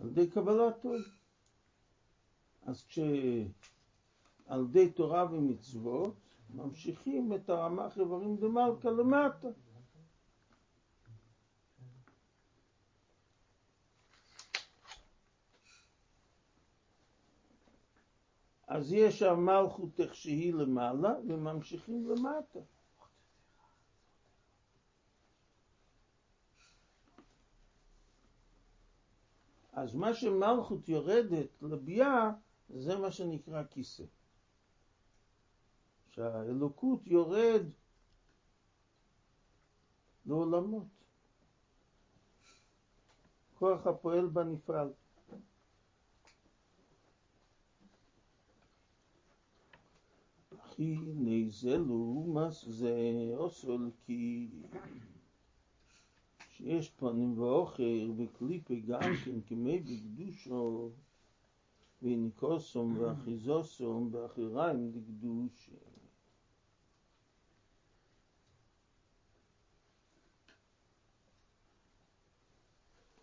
על 0.00 0.08
ידי 0.08 0.30
קבלת 0.30 0.84
עול. 0.84 1.04
אז 2.62 2.84
כשעל 2.86 3.44
ידי 4.64 4.90
תורה 4.92 5.24
ומצוות 5.32 6.14
ממשיכים 6.54 7.32
את 7.34 7.48
הרמ"ח 7.50 7.98
איברים 7.98 8.36
דמלכה 8.36 8.90
למטה. 8.90 9.48
אז 18.76 18.92
יש 18.92 19.22
המלכות 19.22 20.00
איך 20.00 20.14
שהיא 20.14 20.54
למעלה 20.54 21.14
וממשיכים 21.28 22.08
למטה. 22.10 22.58
אז 29.72 29.94
מה 29.94 30.14
שמלכות 30.14 30.88
יורדת 30.88 31.62
לביאה 31.62 32.30
זה 32.68 32.98
מה 32.98 33.10
שנקרא 33.10 33.62
כיסא. 33.70 34.04
שהאלוקות 36.08 37.06
יורד 37.06 37.62
לעולמות. 40.26 40.86
כוח 43.58 43.86
הפועל 43.86 44.26
בנפעל. 44.26 44.88
הנה 44.88 45.15
זה 51.48 51.78
לעומס 51.78 52.64
זה 52.68 52.94
אוסול 53.36 53.90
כי 54.06 54.48
שיש 56.50 56.90
פנים 56.90 57.38
ואוכר 57.38 58.10
וקליפי 58.16 58.80
גם 58.80 59.00
כן 59.24 59.40
כמי 59.46 59.80
בקדושו 59.80 60.90
וניקוסום 62.02 62.98
ואחיזוסום 62.98 64.08
ואחיריים 64.12 64.92
לקדושה. 64.94 65.72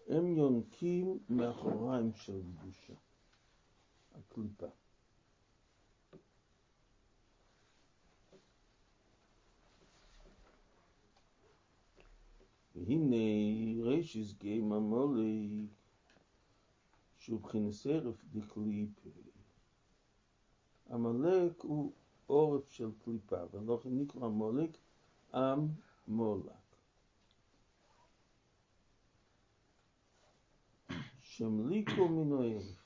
הם 0.08 0.38
יונקים 0.38 1.20
מאחוריים 1.30 2.12
של 2.16 2.42
קדושה, 2.62 2.94
הקליפה. 4.16 4.83
והנה 12.76 13.16
רישיס 13.84 14.34
גיימא 14.34 14.80
מולק 14.80 15.70
שהוא 17.18 17.40
מבחינת 17.40 17.74
ערף 17.86 18.26
דקליפה. 18.34 19.10
עמלק 20.90 21.62
הוא 21.62 21.92
עורף 22.28 22.70
של 22.70 22.90
קליפה, 23.04 23.42
ולכן 23.52 23.90
נקרא 23.92 24.28
מולק 24.28 24.78
עם 25.34 25.68
מולק. 26.08 26.54
שמליקו 31.22 32.10
מן. 32.10 32.83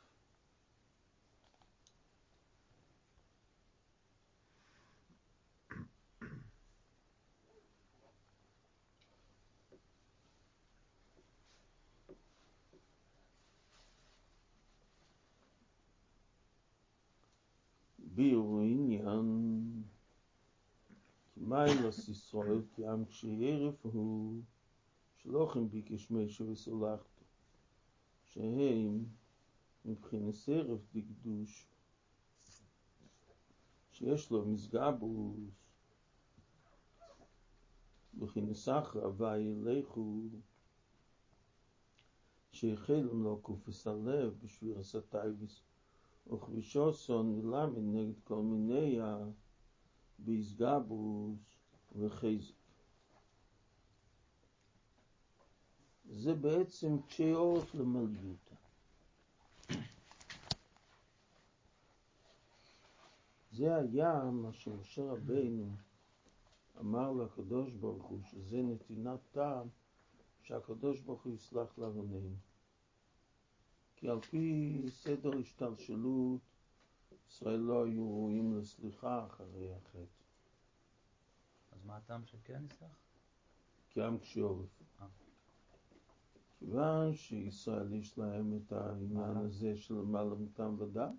מיילס 21.67 22.09
ישראל 22.09 22.61
כי 22.73 22.87
עם 22.87 23.05
כשערף 23.05 23.85
הוא 23.85 24.41
שלוחם 25.17 25.69
ביקש 25.69 26.11
משהו 26.11 26.51
וסולחתו 26.51 27.23
שהם 28.23 29.05
מבחינת 29.85 30.35
ערף 30.47 30.79
דקדוש 30.93 31.67
שיש 33.91 34.31
לו 34.31 34.45
מסגבוס 34.45 35.39
מבחינת 38.13 38.55
סחרא 38.55 39.09
וילכו 39.17 40.29
שהחלם 42.51 43.23
לו 43.23 43.39
קופס 43.41 43.87
הלב 43.87 44.37
בשביל 44.43 44.77
הסטייבס 44.77 45.63
וכבישוסון 46.33 47.29
ולמד 47.29 47.77
נגד 47.77 48.19
כל 48.23 48.41
מיני 48.41 48.99
באיסגבוס 50.19 51.56
וחזק. 51.99 52.53
זה 56.09 56.33
בעצם 56.33 57.01
קשי 57.07 57.31
עורף 57.31 57.75
למליותא. 57.75 58.55
זה 63.51 63.75
היה 63.75 64.23
מה 64.23 64.53
שמשה 64.53 65.01
רבינו 65.01 65.69
אמר 66.79 67.11
לקדוש 67.11 67.71
ברוך 67.71 68.05
הוא, 68.05 68.19
שזה 68.23 68.61
נתינת 68.61 69.19
טעם, 69.31 69.67
שהקדוש 70.43 70.99
ברוך 70.99 71.23
הוא 71.23 71.33
יסלח 71.33 71.77
לעווננו. 71.77 72.35
כי 73.95 74.09
על 74.09 74.21
פי 74.21 74.81
סדר 74.89 75.39
השתלשלות, 75.39 76.41
ישראל 77.29 77.59
לא 77.59 77.85
היו 77.85 78.09
ראויים 78.09 78.59
לסליחה 78.59 79.25
אחרי 79.25 79.73
החטא. 79.73 80.16
מה 81.87 81.97
הטעם 81.97 82.25
שכן 82.25 82.65
יסלח? 82.65 82.89
כי 83.89 84.01
עם 84.01 84.17
קשי 84.17 84.39
עורף. 84.39 84.81
אה. 85.01 85.07
כיוון 86.59 87.13
שישראל 87.13 87.93
יש 87.93 88.17
להם 88.17 88.57
את 88.57 88.71
העניין 88.71 89.37
הזה 89.37 89.77
של 89.77 89.93
למעלה 89.93 90.35
מטעם 90.35 90.81
ודעת, 90.81 91.11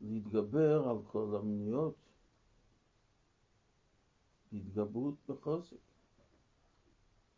להתגבר 0.00 0.88
על 0.88 0.96
כל 1.06 1.36
המניות, 1.36 1.96
התגברות 4.52 5.14
בחוזק. 5.28 5.76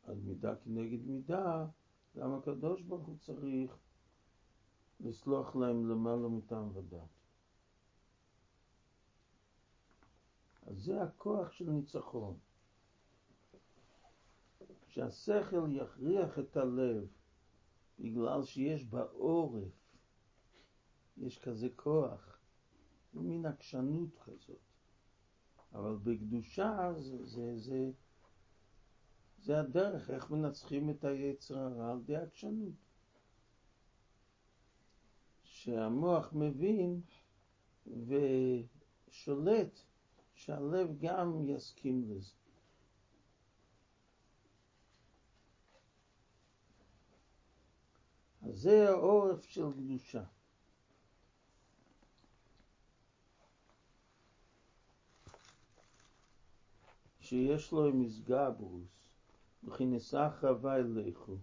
על 0.05 0.15
מידה 0.15 0.57
כנגד 0.57 1.07
מידה, 1.07 1.67
גם 2.17 2.35
הקדוש 2.35 2.83
ברוך 2.83 3.07
הוא 3.07 3.17
צריך 3.19 3.77
לסלוח 5.01 5.57
להם 5.57 5.91
למעלה 5.91 6.29
מטעם 6.29 6.77
ודעת. 6.77 7.22
זה 10.77 11.03
הכוח 11.03 11.53
של 11.53 11.71
ניצחון. 11.71 12.39
שהשכל 14.89 15.69
יכריח 15.73 16.39
את 16.39 16.57
הלב 16.57 17.07
בגלל 17.99 18.43
שיש 18.43 18.85
בעורף, 18.85 19.73
יש 21.17 21.39
כזה 21.39 21.69
כוח, 21.77 22.39
מין 23.15 23.47
עקשנות 23.47 24.19
כזאת. 24.19 24.59
אבל 25.73 25.97
בקדושה 26.03 26.93
זה, 26.99 27.27
זה, 27.27 27.59
זה, 27.59 27.91
זה 29.39 29.61
הדרך, 29.61 30.11
איך 30.11 30.31
מנצחים 30.31 30.91
את 30.91 31.05
היצר 31.05 31.59
הרע 31.59 31.91
על 31.91 31.99
ידי 31.99 32.17
עקשנות. 32.17 32.75
שהמוח 35.45 36.33
מבין 36.33 37.01
ושולט 37.87 39.81
שהלב 40.45 40.89
גם 40.99 41.49
יסכים 41.49 42.11
לזה. 42.11 42.33
אז 48.43 48.61
זה 48.61 48.89
העורף 48.89 49.45
של 49.45 49.73
קדושה. 49.73 50.25
שיש 57.21 57.73
לו 57.73 57.93
מסגברוס, 57.93 58.89
וכנסח 59.65 60.33
רבה 60.43 60.77
אליכו, 60.77 61.37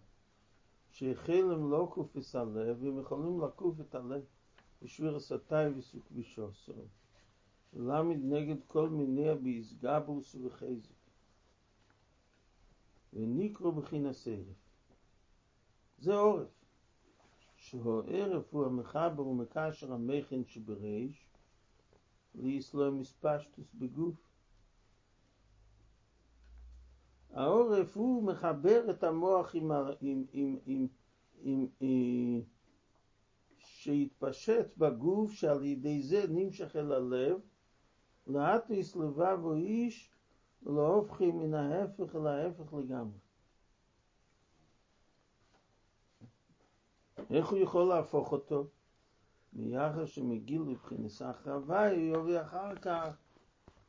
שהחילם 0.89 1.71
לא 1.71 1.91
קופס 1.93 2.35
הלב, 2.35 2.83
והם 2.83 2.99
יכולים 2.99 3.41
לקוף 3.41 3.79
את 3.81 3.95
הלב 3.95 4.25
בשביר 4.81 5.15
הסתי 5.15 5.67
וסוק 5.77 6.03
ושוסר. 6.15 6.98
ולמד 7.73 8.17
נגד 8.23 8.57
כל 8.67 8.89
מניע 8.89 9.35
באיסגברוס 9.35 10.35
ובחזק. 10.35 10.93
וניקרו 13.13 13.71
בחינס 13.71 14.27
ערף. 14.27 14.57
זה 15.97 16.15
עורף. 16.15 16.47
שהוא 17.55 18.03
ערף 18.07 18.53
הוא 18.53 18.65
המחבר 18.65 19.27
ומקשר 19.27 19.93
המכן 19.93 20.45
שבריש, 20.45 21.27
ליסלו 22.35 22.91
מספשטוס 22.91 23.73
בגוף. 23.73 24.15
העורף 27.33 27.97
הוא 27.97 28.23
מחבר 28.23 28.89
את 28.89 29.03
המוח 29.03 29.55
עם, 29.55 29.71
עם, 30.01 30.25
עם, 30.33 30.57
עם, 30.65 30.87
עם, 31.41 31.67
עם 31.79 32.41
שהתפשט 33.57 34.77
בגוף 34.77 35.31
שעל 35.31 35.63
ידי 35.65 36.01
זה 36.01 36.25
נמשך 36.29 36.75
אל 36.75 36.91
הלב, 36.91 37.39
להטיס 38.29 38.95
לבב 38.95 39.39
או 39.43 39.55
איש 39.55 40.09
ולהופכי 40.63 41.31
מן 41.31 41.53
ההפך 41.53 42.15
אל 42.15 42.27
ההפך 42.27 42.73
לגמרי. 42.73 43.17
איך 47.29 47.49
הוא 47.49 47.59
יכול 47.59 47.83
להפוך 47.83 48.31
אותו? 48.31 48.67
מיחד 49.53 50.05
שמגיל 50.05 50.61
לבחינס 50.61 51.21
החרבה, 51.21 51.93
יובי 51.93 52.41
אחר 52.41 52.75
כך 52.75 53.17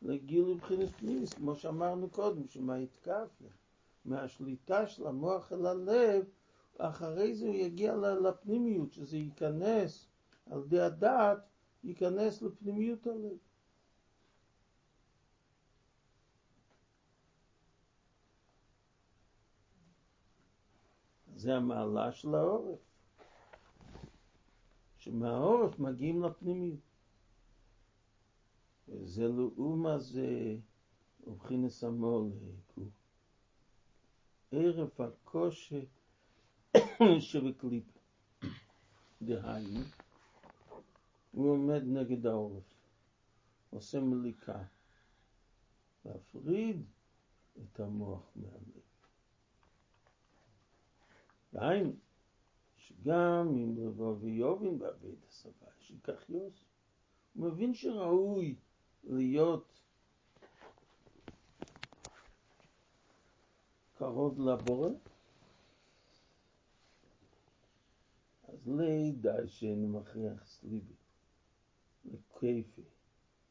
לגיל 0.02 0.44
לבחינס 0.44 0.90
פנימיס, 0.90 1.32
כמו 1.32 1.54
שאמרנו 1.54 2.10
קודם, 2.10 2.48
שמההתקפיה, 2.48 3.50
מהשליטה 4.04 4.86
של 4.86 5.06
המוח 5.06 5.52
אל 5.52 5.66
הלב, 5.66 6.24
אחרי 6.78 7.34
זה 7.34 7.46
הוא 7.46 7.54
יגיע 7.54 7.96
לפנימיות, 7.96 8.92
שזה 8.92 9.16
ייכנס 9.16 10.08
על 10.50 10.62
ידי 10.66 10.80
הדעת, 10.80 11.38
ייכנס 11.84 12.42
לפנימיות 12.42 13.06
הלב. 13.06 13.36
זה 21.40 21.56
המעלה 21.56 22.12
של 22.12 22.34
העורף. 22.34 22.78
שמהעורף 24.98 25.78
מגיעים 25.78 26.22
לפנימיות. 26.22 26.80
זה 29.02 29.28
לאומה 29.28 29.98
זה 29.98 30.56
ובחינס 31.26 31.84
המולק 31.84 32.32
הוא 32.74 32.86
ערף 34.52 35.00
הקושי 35.00 35.86
שבקליפה. 37.28 37.98
דהיינו, 39.22 39.80
הוא 41.32 41.50
עומד 41.50 41.82
נגד 41.86 42.26
העורף, 42.26 42.74
עושה 43.70 44.00
מליקה, 44.00 44.62
להפריד 46.04 46.84
את 47.62 47.80
המוח 47.80 48.30
מהלב. 48.36 48.79
דהיינו, 51.52 51.92
שגם 52.76 53.48
אם 53.48 53.86
לבוא 53.86 54.16
ויובין 54.20 54.78
בעבד 54.78 55.24
הסבה, 55.28 55.66
שיקח 55.80 56.24
יוס. 56.28 56.64
הוא 57.34 57.46
מבין 57.46 57.74
שראוי 57.74 58.54
להיות 59.04 59.80
קרוב 63.98 64.40
לבורא, 64.40 64.90
אז 68.48 68.68
לידע 68.68 69.46
שאין 69.46 69.92
מכריח 69.92 70.46
סליבי, 70.46 70.94
לכיפי, 72.04 72.82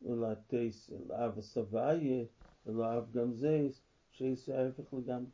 ולתסה, 0.02 0.96
לאב 1.08 1.38
הסבייה, 1.38 2.26
ולאב 2.66 3.12
גם 3.12 3.34
זה, 3.34 3.68
שיעשה 4.12 4.60
ההפך 4.60 4.94
לגמרי. 4.94 5.30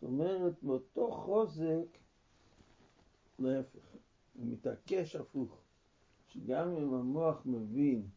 זאת 0.00 0.02
אומרת, 0.02 0.62
מאותו 0.62 1.10
חוזק, 1.12 1.98
להפך, 3.38 3.96
הוא 4.34 4.46
מתעקש 4.46 5.16
הפוך, 5.16 5.60
שגם 6.28 6.76
אם 6.76 6.94
המוח 6.94 7.42
מבין 7.46 8.08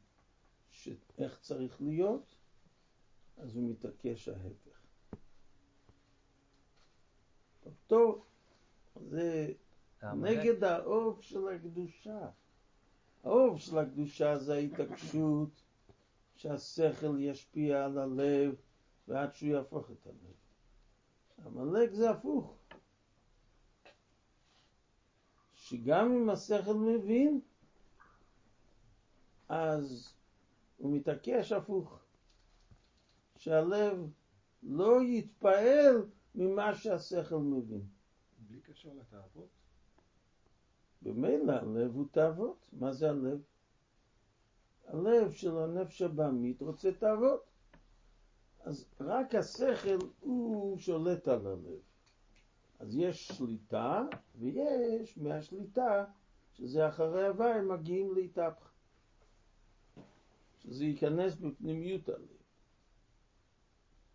איך 1.18 1.40
צריך 1.42 1.82
להיות, 1.82 2.36
אז 3.38 3.56
הוא 3.56 3.70
מתעקש 3.70 4.30
ההפך. 4.30 4.80
טוב, 7.88 8.26
זה 9.10 9.54
נגד 10.04 10.64
האוב 10.64 11.22
של 11.22 11.48
הקדושה. 11.48 12.30
האוב 13.24 13.60
של 13.60 13.78
הקדושה 13.78 14.38
זה 14.38 14.54
ההתעקשות 14.54 15.50
שהשכל 16.36 17.18
ישפיע 17.20 17.86
על 17.86 17.98
הלב 17.98 18.56
ועד 19.08 19.34
שהוא 19.34 19.50
יהפוך 19.50 19.92
את 19.92 20.08
הלב. 20.08 20.49
עמלק 21.46 21.94
זה 21.94 22.10
הפוך. 22.10 22.58
שגם 25.54 26.12
אם 26.12 26.30
השכל 26.30 26.74
מבין, 26.74 27.42
אז 29.50 30.14
הוא 30.78 30.96
מתעקש 30.96 31.52
הפוך. 31.52 32.00
שהלב 33.38 34.10
לא 34.64 35.04
יתפעל 35.04 36.06
ממה 36.36 36.76
שהשכל 36.76 37.38
מבין. 37.38 37.82
בלי 38.40 38.60
קשר 38.62 38.90
לתאוות? 39.00 39.50
במילא 41.02 41.52
הלב 41.52 41.96
הוא 41.96 42.06
תאוות. 42.12 42.58
מה 42.74 42.94
זה 42.94 43.10
הלב? 43.10 43.42
הלב 44.88 45.32
של 45.32 45.58
הנפש 45.58 46.02
הבעמית 46.02 46.62
רוצה 46.62 46.92
תאוות. 46.92 47.49
אז 48.60 48.86
רק 49.00 49.36
השכל 49.36 49.98
הוא 50.20 50.78
שולט 50.78 51.28
על 51.28 51.48
הלב. 51.48 51.80
אז 52.80 52.96
יש 52.96 53.28
שליטה, 53.28 54.04
ויש 54.36 55.18
מהשליטה, 55.18 56.06
שזה 56.54 56.88
אחרי 56.90 57.28
הוואי, 57.28 57.62
מגיעים 57.62 58.14
להתהפך. 58.16 58.72
שזה 60.58 60.86
ייכנס 60.86 61.36
בפנימיות 61.36 62.10
הלב. 62.10 62.28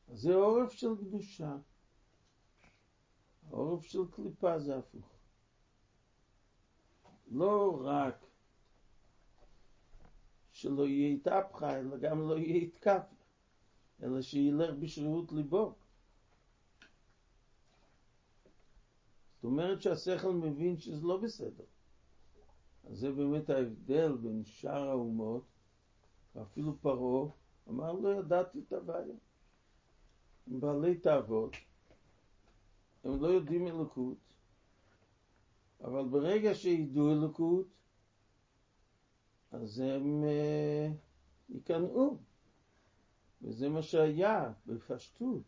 אז 0.08 0.20
זה 0.20 0.34
עורף 0.34 0.72
של 0.72 0.96
קדושה. 0.96 1.56
העורף 3.48 3.84
של 3.84 4.10
קליפה 4.10 4.58
זה 4.58 4.76
הפוך. 4.76 5.10
לא 7.30 7.80
רק 7.84 8.26
שלא 10.52 10.86
יהיה 10.86 11.14
התהפכה, 11.14 11.78
אלא 11.78 11.96
גם 11.96 12.28
לא 12.28 12.38
יהיה 12.38 12.62
התקף, 12.62 13.13
אלא 14.04 14.22
שילך 14.22 14.74
בשרירות 14.78 15.32
ליבו. 15.32 15.74
זאת 19.34 19.44
אומרת 19.44 19.82
שהשכל 19.82 20.32
מבין 20.32 20.78
שזה 20.78 21.06
לא 21.06 21.16
בסדר. 21.16 21.64
אז 22.90 22.98
זה 22.98 23.12
באמת 23.12 23.50
ההבדל 23.50 24.12
בין 24.16 24.44
שאר 24.44 24.88
האומות, 24.88 25.44
ואפילו 26.34 26.76
פרעה 26.80 27.30
אמר 27.68 27.92
לא 27.92 28.08
ידעתי 28.18 28.58
את 28.58 28.72
הבעיה. 28.72 29.14
הם 30.46 30.60
בעלי 30.60 30.98
תאוות, 30.98 31.56
הם 33.04 33.22
לא 33.22 33.26
יודעים 33.26 33.66
אלוקות, 33.66 34.16
אבל 35.84 36.08
ברגע 36.08 36.54
שידעו 36.54 37.12
אלוקות, 37.12 37.66
אז 39.50 39.78
הם 39.80 40.24
אה, 40.24 40.88
ייכנעו. 41.48 42.18
וזה 43.44 43.68
מה 43.68 43.82
שהיה 43.82 44.52
בפשטות, 44.66 45.42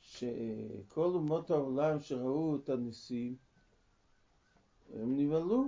שכל 0.00 1.10
אומות 1.14 1.50
העולם 1.50 2.00
שראו 2.00 2.56
את 2.56 2.68
הניסים, 2.68 3.36
הם 4.94 5.16
נבהלו, 5.16 5.66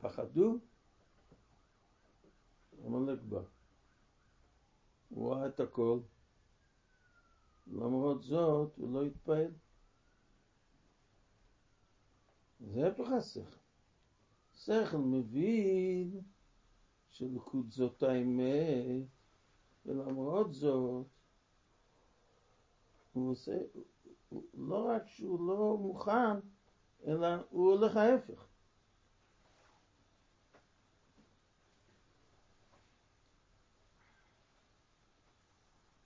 פחדו. 0.00 0.58
עמלק 2.84 3.18
בא. 3.22 3.40
הוא 5.08 5.34
ראה 5.34 5.46
את 5.46 5.60
הכל, 5.60 5.98
למרות 7.66 8.22
זאת 8.22 8.76
הוא 8.76 8.92
לא 8.92 9.04
התפעל. 9.04 9.52
זה 12.60 12.88
הפך 12.88 13.08
השכל. 13.12 13.56
שכל 14.52 14.98
מבין 14.98 16.20
שלקות 17.08 17.72
זאת 17.72 18.02
האמת, 18.02 19.15
ולמרות 19.86 20.54
זאת, 20.54 21.06
הוא 23.12 23.30
עושה, 23.30 23.58
לא 24.54 24.88
רק 24.88 25.08
שהוא 25.08 25.48
לא 25.48 25.76
מוכן, 25.76 26.40
אלא 27.06 27.26
הוא 27.50 27.72
הולך 27.72 27.96
ההפך. 27.96 28.46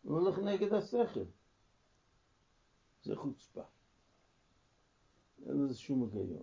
הוא 0.03 0.19
הולך 0.19 0.39
נגד 0.39 0.73
השכל. 0.73 1.25
זה 3.03 3.17
חוצפה. 3.17 3.63
אין 5.47 5.65
לזה 5.65 5.75
שום 5.79 6.03
היגיון. 6.03 6.43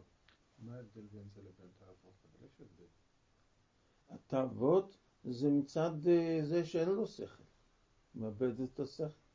מה 0.60 0.76
ההבדל 0.76 1.02
בין 1.02 1.30
זה 1.36 1.42
לבין 1.42 1.70
תאוות? 1.80 2.14
אבל 2.24 2.46
יש 2.46 2.62
הבדל. 2.62 2.86
התאוות 4.10 4.98
זה 5.30 5.50
מצד 5.50 6.08
אה, 6.08 6.40
זה 6.44 6.66
שאין 6.66 6.90
לו 6.90 7.08
שכל, 7.08 7.44
מאבד 8.16 8.62
את 8.62 8.80
השכל. 8.80 9.28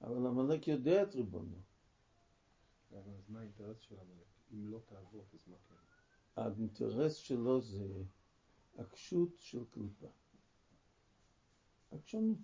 אבל 0.00 0.26
עמלק 0.26 0.68
יודע 0.68 1.02
את 1.02 1.14
ריבונו. 1.14 1.60
אבל 2.92 3.12
אז 3.18 3.28
מה 3.28 3.38
האינטרס 3.38 3.80
של 3.80 3.94
עמלק? 3.94 4.26
אם 4.52 4.72
לא 4.72 4.80
תאוות, 4.86 5.34
אז 5.34 5.48
מה 5.48 5.56
כן? 5.68 5.74
האינטרס 6.36 7.14
שלו 7.14 7.60
זה 7.60 8.02
עקשות 8.78 9.28
של 9.36 9.64
קליפה. 9.70 10.06
עקשנות. 11.92 12.38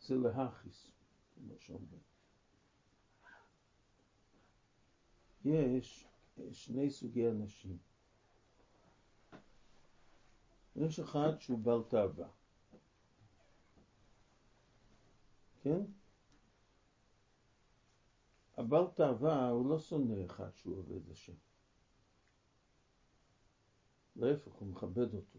זה 0.00 0.14
להכיס, 0.14 0.90
כמו 1.34 1.54
שאומרים. 1.58 2.00
יש 5.44 6.06
שני 6.52 6.90
סוגי 6.90 7.28
אנשים. 7.28 7.78
יש 10.76 11.00
אחד 11.00 11.38
שהוא 11.38 11.58
בעל 11.58 11.82
תאווה. 11.88 12.28
כן? 15.62 15.80
הבעל 18.56 18.86
תאווה 18.94 19.48
הוא 19.48 19.70
לא 19.70 19.78
שונא 19.78 20.24
אחד 20.26 20.50
שהוא 20.54 20.78
עובד 20.78 21.10
השם. 21.10 21.32
להפך, 24.16 24.52
הוא 24.52 24.68
מכבד 24.68 25.14
אותו. 25.14 25.38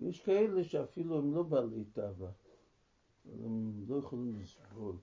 יש 0.00 0.20
כאלה 0.20 0.64
שאפילו 0.64 1.18
הם 1.18 1.34
לא 1.34 1.42
בעלי 1.42 1.84
תאווה, 1.84 2.30
אבל 3.24 3.44
הם 3.44 3.84
לא 3.88 3.96
יכולים 3.96 4.40
לסבול 4.40 4.96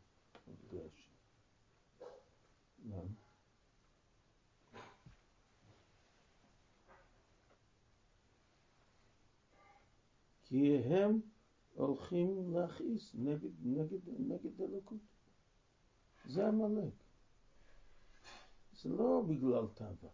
עובדי 0.48 0.82
השם. 0.86 1.11
למה? 2.86 3.02
כי 10.44 10.78
הם 10.78 11.20
הולכים 11.76 12.54
להכעיס 12.54 13.16
נגד, 13.16 13.50
נגד, 13.64 14.00
נגד 14.20 14.62
אלוקות. 14.62 14.98
זה 16.26 16.48
עמלק. 16.48 16.94
זה 18.82 18.90
לא 18.90 19.24
בגלל 19.28 19.68
תאווה. 19.74 20.10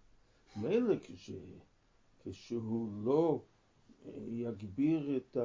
מילא 0.56 0.95
כש, 1.03 1.31
כשהוא 2.19 3.03
לא 3.03 3.44
יגביר 4.27 5.18
את 5.18 5.38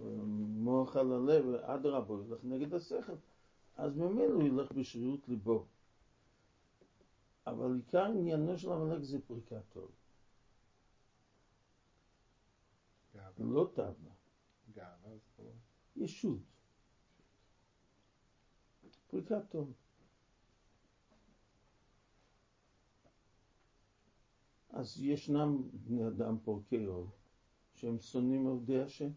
המוח 0.00 0.96
על 0.96 1.12
הלב, 1.12 1.54
אדרבה, 1.54 2.14
הוא 2.14 2.24
ילך 2.24 2.44
נגד 2.44 2.74
השכל, 2.74 3.12
אז 3.76 3.96
ממילא 3.96 4.34
הוא 4.34 4.42
ילך 4.42 4.72
בשרירות 4.72 5.28
ליבו. 5.28 5.66
אבל 7.46 7.74
עיקר 7.76 8.04
עניינו 8.04 8.58
של 8.58 8.72
עמלק 8.72 9.02
זה 9.02 9.18
פריקת 9.26 9.76
עול. 9.76 9.90
לא 13.38 13.70
תאווה, 13.74 14.12
גאווה 14.72 15.16
זה 15.16 15.28
פה. 15.36 15.42
ישות. 15.96 16.38
פריקת 19.06 19.54
עול. 19.54 19.72
אז 24.70 25.00
ישנם 25.00 25.68
בני 25.72 26.08
אדם 26.08 26.38
פורקי 26.44 26.84
עול, 26.84 27.06
שהם 27.74 27.98
שונאים 27.98 28.46
עובדי 28.46 28.82
השם. 28.82 29.10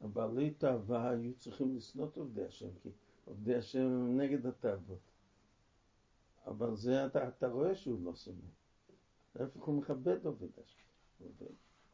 הבעלי 0.00 0.50
תאווה 0.50 1.10
היו 1.10 1.34
צריכים 1.34 1.76
לשנוא 1.76 2.08
את 2.08 2.16
עובדי 2.16 2.44
השם, 2.44 2.68
כי 2.82 2.88
עובדי 3.24 3.54
השם 3.54 3.80
הם 3.80 4.20
נגד 4.20 4.46
התאוות. 4.46 5.09
אבל 6.50 6.76
זה 6.76 7.06
אתה, 7.06 7.28
אתה 7.28 7.48
רואה 7.48 7.74
שהוא 7.74 8.04
לא 8.04 8.14
שונא. 8.14 8.38
להפך 9.36 9.62
הוא 9.62 9.74
מכבד 9.74 10.26
עובד 10.26 10.48
השם. 10.58 10.82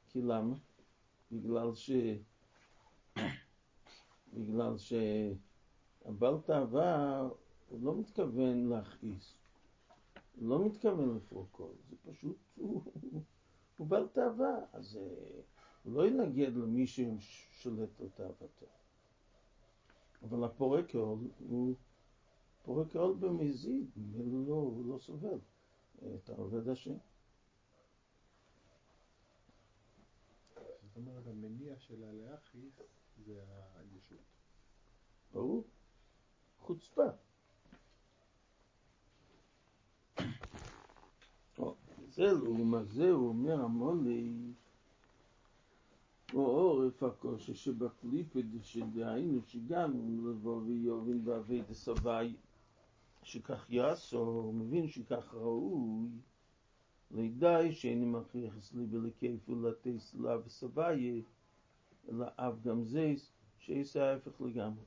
כי 0.08 0.22
למה? 0.22 0.56
בגלל 1.32 1.74
ש... 1.74 1.90
בגלל 4.34 4.74
שהבעל 4.78 6.34
תאווה 6.46 7.20
הוא 7.68 7.80
לא 7.82 7.96
מתכוון 7.96 8.68
להכעיס. 8.68 9.34
הוא 10.36 10.48
לא 10.48 10.66
מתכוון 10.66 11.16
לפרוק 11.16 11.48
קול, 11.50 11.74
זה 11.90 11.96
פשוט, 12.10 12.36
הוא, 12.56 12.82
הוא, 13.76 13.86
בעל 13.86 14.08
תאווה, 14.08 14.56
אז 14.72 14.96
אה, 14.96 15.40
הוא 15.82 15.92
לא 15.92 16.06
ינגד 16.06 16.56
למי 16.56 16.86
ששולט 16.86 18.00
על 18.00 18.08
תאוותו. 18.14 18.66
אבל 20.22 20.44
הפורק 20.44 20.94
הוא 21.38 21.74
פורק 22.66 22.97
עול 22.97 23.16
במזיד, 23.20 23.86
לא, 24.47 24.55
הוא 24.55 24.86
לא 24.86 24.98
סובל 24.98 25.38
את 26.14 26.28
העובד 26.28 26.68
השם. 26.68 26.97
זאת 30.55 30.97
אומרת, 30.97 31.26
המניע 31.26 31.74
שלה 31.78 32.12
להכעיס 32.12 32.80
זה 33.26 33.40
הישות. 33.76 34.18
ברור. 35.32 35.64
חוצפה. 36.60 37.09
זה 42.09 42.24
לעומת 42.24 42.90
זה 42.90 43.10
הוא 43.10 43.28
אומר 43.28 43.64
המולי 43.64 44.52
או 46.34 46.47
עורף 46.47 47.02
הקושי 47.02 47.55
שבקליפת 47.55 48.44
שדהיינו 48.62 49.43
שגם 49.47 49.93
לבוא 50.26 50.62
ויובין 50.62 51.20
ואבי 51.24 51.62
דסבי 51.62 52.34
שכך 53.26 53.70
יעשו, 53.70 54.18
הוא 54.18 54.54
מבין 54.54 54.88
שכך 54.88 55.34
ראוי 55.34 56.08
לידי 57.10 57.72
שאיני 57.72 58.06
מכריח 58.06 58.56
אצלי 58.56 58.86
בלכיף 58.86 59.48
ולתי 59.48 60.00
סלה 60.00 60.36
וסבייה, 60.44 61.22
אלא 62.08 62.26
אף 62.36 62.54
גם 62.62 62.84
זה 62.84 63.14
שיש 63.58 63.96
ההפך 63.96 64.40
לגמרי. 64.40 64.84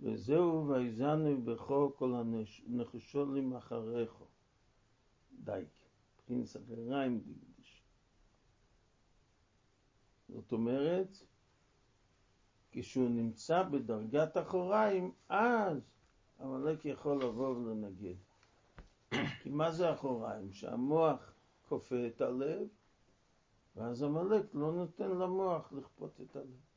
וזהו 0.00 0.68
ויזנו 0.68 1.42
בכו 1.44 1.92
כל 1.96 2.14
הנחשולים 2.14 3.56
אחריך. 3.56 4.12
דייק, 5.44 5.68
מבחינת 6.18 6.56
אחריים 6.56 7.20
דקדוש. 7.20 7.82
זאת 10.28 10.52
אומרת, 10.52 11.22
כשהוא 12.80 13.10
נמצא 13.10 13.62
בדרגת 13.62 14.36
אחוריים, 14.36 15.12
אז 15.28 15.78
עמלק 16.40 16.84
יכול 16.84 17.22
לבוא 17.22 17.48
ולנגד. 17.48 18.14
כי 19.42 19.50
מה 19.50 19.72
זה 19.72 19.92
אחוריים? 19.92 20.52
שהמוח 20.52 21.34
כופה 21.68 22.06
את 22.06 22.20
הלב, 22.20 22.68
ואז 23.76 24.02
עמלק 24.02 24.44
לא 24.54 24.72
נותן 24.72 25.10
למוח 25.10 25.72
לכפות 25.72 26.20
את 26.20 26.36
הלב. 26.36 26.68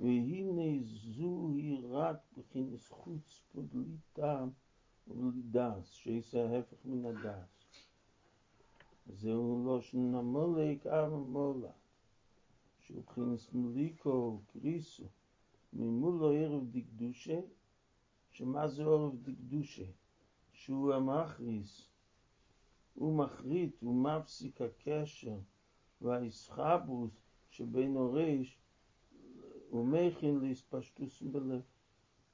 והנה 0.00 0.84
זוהי 0.84 1.80
רק 1.90 2.16
בכנס 2.36 2.88
חוץ 2.88 3.42
ובלי 3.54 3.96
דס, 5.50 5.90
שיעשה 5.90 6.50
ההפך 6.50 6.76
מן 6.84 7.04
הדס. 7.04 7.86
זהו 9.06 9.64
לא 9.66 9.80
שנמולק 9.80 10.86
עם 10.86 11.12
מולה, 11.12 11.70
שהוא 12.78 13.02
בכנס 13.02 13.52
מליקו 13.52 14.40
קריסו, 14.46 15.04
ממולו 15.72 16.32
ערב 16.32 16.70
דקדושה, 16.70 17.40
שמה 18.30 18.68
זה 18.68 18.82
ערב 18.82 19.16
דקדושה? 19.22 19.84
שהוא 20.52 20.94
המכריס, 20.94 21.88
הוא 22.94 23.18
מחריט, 23.18 23.76
הוא 23.80 23.94
מפסיק 23.94 24.60
הקשר 24.60 25.38
והאיסחברוס 26.00 27.10
שבין 27.50 27.96
הריש 27.96 28.58
הוא 29.70 29.86
מכין 29.86 30.38
להספשטוס 30.38 31.22
בלב, 31.22 31.62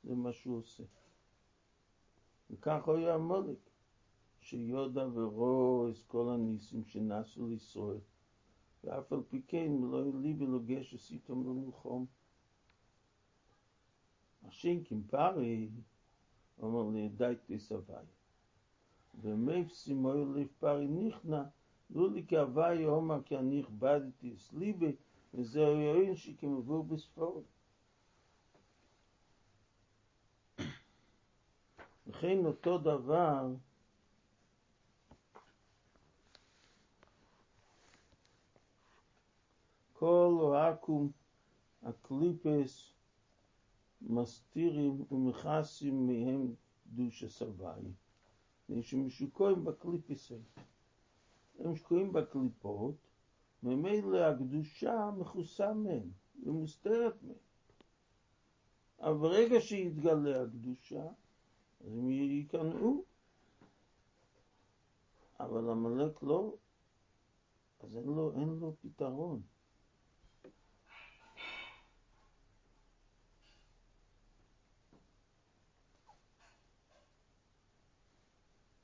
זה 0.04 0.14
מה 0.14 0.32
שהוא 0.32 0.58
עושה. 0.58 0.82
וכך 2.50 2.88
היה 2.88 3.14
המולק, 3.14 3.58
שיודע 4.40 5.06
ורואה 5.14 5.90
את 5.90 6.02
כל 6.06 6.30
הניסים 6.34 6.84
שנעשו 6.84 7.48
לישראל, 7.48 7.98
ואף 8.84 9.12
על 9.12 9.22
פי 9.28 9.42
כן 9.48 9.72
לא 9.82 10.04
ליבי 10.20 10.46
לו 10.46 10.60
גשס 10.64 11.10
איתם 11.10 11.42
למלחום. 11.42 12.06
השינקים 14.42 15.02
פרי, 15.06 15.68
אומר 16.58 16.90
לי, 16.90 17.08
די 17.08 17.34
תסבי. 17.46 17.92
ומפסי 19.20 19.94
מוי 19.94 20.24
לב 20.24 20.48
פרי 20.58 20.88
נכנע, 20.88 21.44
לא 21.90 22.10
לי 22.10 22.24
כהווי 22.28 22.86
אומר 22.86 23.22
כי 23.22 23.36
אני 23.36 23.60
הכבדתי 23.60 24.32
את 24.32 24.52
ליבי, 24.52 24.96
וזהו 25.34 25.80
יועיל 25.80 26.14
שכמבוא 26.14 26.84
בספורת. 26.84 27.44
לכן 32.06 32.46
אותו 32.46 32.78
דבר 32.78 33.54
כל 39.92 40.36
אוהקום 40.40 41.10
הקליפס 41.82 42.92
מסתירים 44.02 45.04
ומכסים 45.10 46.06
מהם 46.06 46.54
קדוש 46.84 47.22
הסבי. 47.22 47.90
שהם 48.82 49.06
משוקעים 49.06 49.64
בקליפס 49.64 50.32
הם 51.58 51.76
שקועים 51.76 52.12
בקליפות, 52.12 52.94
ממילא 53.62 54.18
הקדושה 54.18 55.10
מכוסה 55.18 55.74
מהם, 55.74 56.10
היא 56.42 56.52
מוסתרת 56.52 57.22
מהם. 57.22 57.36
אבל 59.00 59.18
ברגע 59.18 59.60
שיתגלה 59.60 60.42
הקדושה, 60.42 61.06
אז 61.86 61.92
הם 61.92 62.10
ייכנעו. 62.10 63.04
אבל 65.40 65.70
עמלק 65.70 66.22
לא, 66.22 66.54
אז 67.80 67.96
אין 67.96 68.04
לו, 68.04 68.32
אין 68.32 68.48
לו 68.48 68.76
פתרון. 68.80 69.42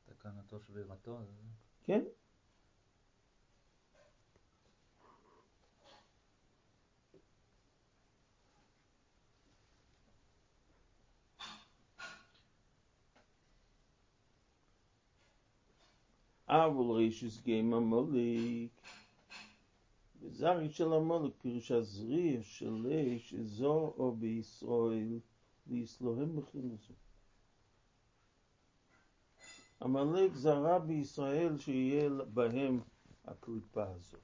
תקנתו 0.05 0.61
שבירתו? 0.61 1.19
כן. 1.85 2.03
אבל 16.53 16.91
רישוס 16.95 17.41
גיים 17.43 17.75
המוליק. 17.75 18.71
וזרי 20.21 20.71
של 20.71 20.93
המוליק 20.93 21.35
פירוש 21.39 21.71
הזריע 21.71 22.43
של 22.43 22.87
איש 22.91 23.35
אזור 23.35 23.95
או 23.99 24.17
בישראל 24.17 25.19
ויסלוהם 25.67 26.37
בחינוסו. 26.37 26.93
עמלק 29.83 30.35
זרה 30.35 30.79
בישראל 30.79 31.59
שיהיה 31.59 32.11
בהם 32.35 32.81
הקליפה 33.25 33.85
הזאת. 33.85 34.21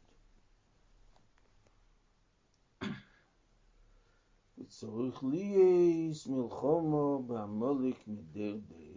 וצריך 4.59 5.25
לייס 5.25 6.27
מלחומו 6.27 7.23
בעמלק 7.27 8.09
מדר 8.09 8.57
דר. 8.57 8.88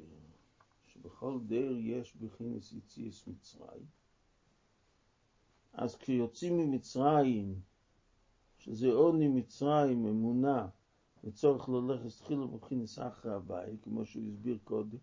שבכל 1.02 1.40
דר 1.46 1.72
יש 1.78 2.16
בכינס 2.16 2.74
יציאס 2.74 3.28
מצרים. 3.28 3.86
אז 5.74 5.96
כשיוצאים 5.96 6.58
ממצרים, 6.58 7.62
שזה 8.58 8.88
עוני 8.88 9.28
מצרים, 9.28 10.06
אמונה, 10.06 10.68
וצורך 11.24 11.70
ללכת 11.70 12.08
תחילו 12.08 12.48
בכינס 12.48 13.00
אחרי 13.00 13.34
הבית, 13.34 13.84
כמו 13.84 14.06
שהוא 14.06 14.24
הסביר 14.28 14.58
קודם, 14.64 14.98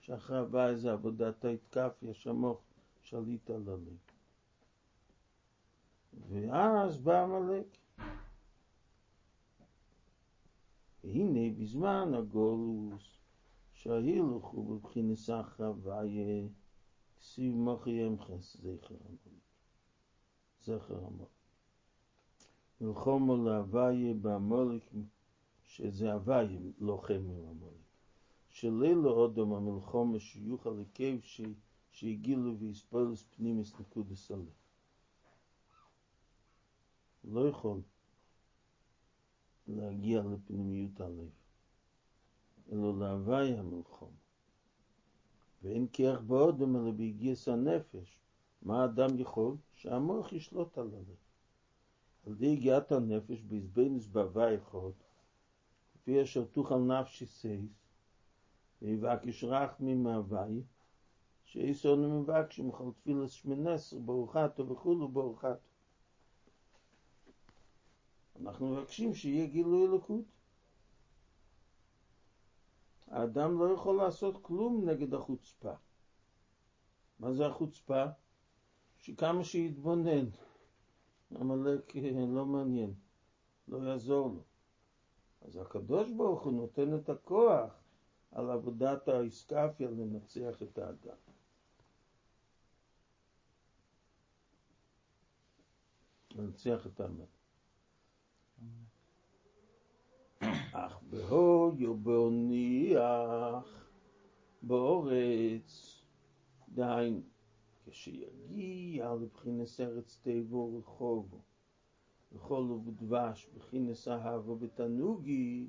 שאחרי 0.00 0.38
הבית 0.38 0.78
זה 0.78 0.92
עבודת 0.92 1.44
ההתקפיה, 1.44 2.14
שמוך 2.14 2.60
שליט 3.02 3.50
על 3.50 3.68
הלב. 3.68 3.98
ואז 6.28 6.98
בא 6.98 7.22
עמלק. 7.22 7.66
והנה 11.04 11.54
בזמן 11.58 12.14
הגולוס, 12.14 13.19
שההילוך 13.82 14.46
הוא 14.46 14.80
בבחינס 14.80 15.30
החוויה, 15.30 16.48
כסיב 17.18 17.54
מוחי 17.54 17.90
ימחס 17.90 18.56
זכר 18.56 18.94
המולק. 19.04 19.44
זכר 20.62 21.04
המולק. 21.06 21.28
מלחומו 22.80 23.36
להוויה 23.44 24.14
במולק, 24.14 24.90
שזה 25.66 26.12
הוויה 26.12 26.58
לוחם 26.78 27.14
עם 27.14 27.48
המולק. 27.48 27.86
שלילו 28.48 29.10
אודום 29.10 29.54
המלחומה 29.54 30.18
שיוכל 30.18 30.70
לקב 30.70 31.18
שהגילו 31.90 32.58
ויספולס 32.58 33.22
פנימיס 33.22 33.80
נקודס 33.80 34.30
הלב. 34.30 34.52
לא 37.24 37.48
יכול 37.48 37.80
להגיע 39.68 40.22
לפנימיות 40.22 41.00
הלב. 41.00 41.39
אלא 42.72 42.98
להווי 42.98 43.58
המלחום. 43.58 44.12
ואין 45.62 45.86
כיח 45.92 46.20
באודם 46.20 46.76
אלא 46.76 46.90
בהגיעס 46.90 47.48
הנפש. 47.48 48.18
מה 48.62 48.82
האדם 48.82 49.18
יכול? 49.18 49.56
שהמוח 49.74 50.32
ישלוט 50.32 50.78
על 50.78 50.86
הלב. 50.86 51.16
על 52.26 52.34
די 52.34 52.52
הגיעת 52.52 52.92
הנפש 52.92 53.42
בעזבנוס 53.42 54.06
בהווי 54.06 54.56
אחד, 54.56 54.90
כפי 55.94 56.22
אשר 56.22 56.44
תוכל 56.44 56.78
נפשי 56.78 57.26
סייס, 57.26 57.70
ויבקש 58.82 59.44
רחמי 59.44 59.94
מהווי, 59.94 60.62
שאיסונו 61.44 62.20
מבקשים 62.20 62.68
מכל 62.68 62.90
תפילס 63.00 63.30
שמנסר 63.30 63.98
ברוכתו 63.98 64.68
וכולו 64.68 65.08
ברוכתו. 65.08 65.70
אנחנו 68.40 68.68
מבקשים 68.68 69.14
שיהיה 69.14 69.46
גילוי 69.46 69.86
אלוקות. 69.86 70.24
האדם 73.10 73.58
לא 73.58 73.74
יכול 73.74 73.96
לעשות 73.96 74.42
כלום 74.42 74.88
נגד 74.88 75.14
החוצפה. 75.14 75.72
מה 77.18 77.32
זה 77.32 77.46
החוצפה? 77.46 78.04
שכמה 78.98 79.44
שיתבונן, 79.44 80.26
עמלק 81.40 81.96
לא 82.28 82.46
מעניין, 82.46 82.94
לא 83.68 83.78
יעזור 83.78 84.28
לו. 84.28 84.42
אז 85.42 85.56
הקדוש 85.56 86.10
ברוך 86.10 86.42
הוא 86.42 86.52
נותן 86.52 86.96
את 86.96 87.08
הכוח 87.08 87.70
על 88.32 88.50
עבודת 88.50 89.08
האיסקפיה 89.08 89.90
לנצח 89.90 90.62
את 90.62 90.78
האדם. 90.78 91.16
לנצח 96.34 96.86
את 96.86 97.00
האדם. 97.00 97.39
אך 100.72 101.02
בהויו 101.10 101.96
בהוניח 101.96 103.90
באורץ, 104.62 106.00
דהיינו, 106.68 107.20
כשיגיע 107.86 109.14
לבחינס 109.14 109.80
ארץ 109.80 110.18
תיבו 110.22 110.78
רחובו, 110.78 111.38
וכל 112.32 112.54
ובדבש, 112.54 113.48
בחינס 113.56 114.08
אהבו 114.08 114.56
בתנוגי, 114.56 115.66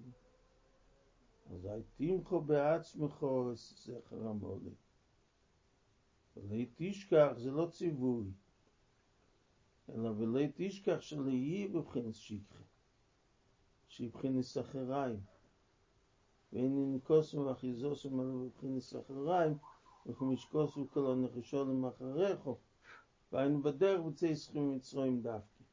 אזי 1.53 1.69
תמחו 1.95 2.41
בעצמכו 2.41 3.51
זכר 3.55 4.27
המולד. 4.27 4.73
ולא 6.37 6.63
תשכח, 6.75 7.31
זה 7.37 7.51
לא 7.51 7.67
ציווי, 7.71 8.25
אלא 9.89 10.09
ולא 10.17 10.39
תשכח 10.55 11.01
שלא 11.01 11.29
יהיה 11.29 11.67
בבחינס 11.67 12.17
שכחה, 13.91 14.03
שבחינס 14.03 14.57
אחריים. 14.57 15.19
ואין 16.53 16.91
ננקוסם 16.91 17.37
ואחיזוסם 17.37 18.19
אלא 18.19 18.33
בבחינס 18.33 18.95
אחריים, 18.95 19.57
וכמשקוסו 20.05 20.87
כל 20.93 21.11
הנחשונים 21.11 21.85
אחריכו. 21.85 22.57
והיינו 23.31 23.61
בדרך 23.61 24.01
בצי 24.01 24.35
סכום 24.35 24.75
מצרים 24.75 25.21
דווקא. 25.21 25.63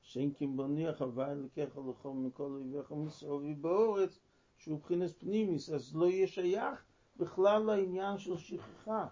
שאין 0.00 0.34
כמבוניח 0.34 1.02
הווי 1.02 1.34
לקח 1.34 1.76
לכו 1.90 2.14
מכל 2.14 2.50
אויביך 2.50 2.92
מסעובי 2.92 3.54
באורץ, 3.54 4.20
שהוא 4.56 4.76
מבחינס 4.76 5.12
פנימיס, 5.12 5.70
אז 5.70 5.96
לא 5.96 6.06
יהיה 6.06 6.26
שייך 6.26 6.84
בכלל 7.16 7.62
לעניין 7.62 8.18
של 8.18 8.36
שכחה. 8.36 9.06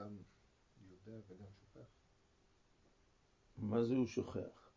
גם 0.00 0.16
יודע 0.90 1.12
וגם 1.28 1.46
שוכח. 1.60 1.88
מה 3.56 3.84
זה 3.84 3.94
הוא 3.94 4.06
שוכח? 4.06 4.70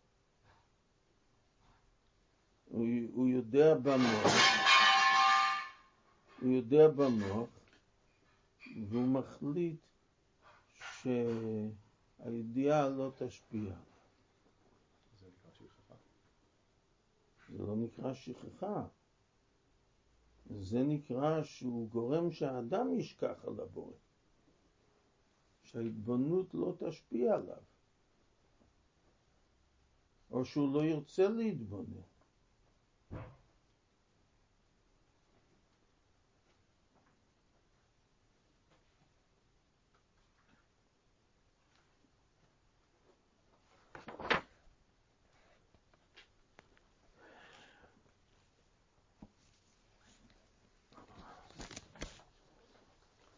הוא, 2.65 2.87
הוא 3.13 3.27
יודע 3.27 3.75
במוח, 3.75 4.33
הוא 6.41 6.51
יודע 6.51 6.87
במוח, 6.87 7.49
והוא 8.89 9.07
מחליט 9.07 9.79
שהידיעה 11.01 12.89
לא 12.89 13.11
תשפיע. 13.17 13.73
זה 15.19 15.27
נקרא 15.27 15.51
שכחה. 15.53 15.95
זה 17.49 17.63
לא 17.63 17.75
נקרא 17.75 18.13
שכחה. 18.13 18.87
זה 20.59 20.83
נקרא 20.83 21.43
שהוא 21.43 21.89
גורם 21.89 22.31
שהאדם 22.31 22.93
ישכח 22.99 23.45
על 23.47 23.59
הבורא. 23.59 24.02
שההתבוננות 25.73 26.53
לא 26.53 26.73
תשפיע 26.79 27.33
עליו. 27.33 27.55
או 30.31 30.45
שהוא 30.45 30.73
לא 30.73 30.85
ירצה 30.85 31.27
להתבונן. 31.29 32.01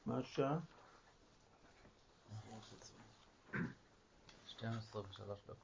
מה 0.06 0.18
השעה? 0.18 0.60
كان 4.66 4.78
الصبح 4.78 5.12
شغال 5.12 5.38
شكرا 5.48 5.56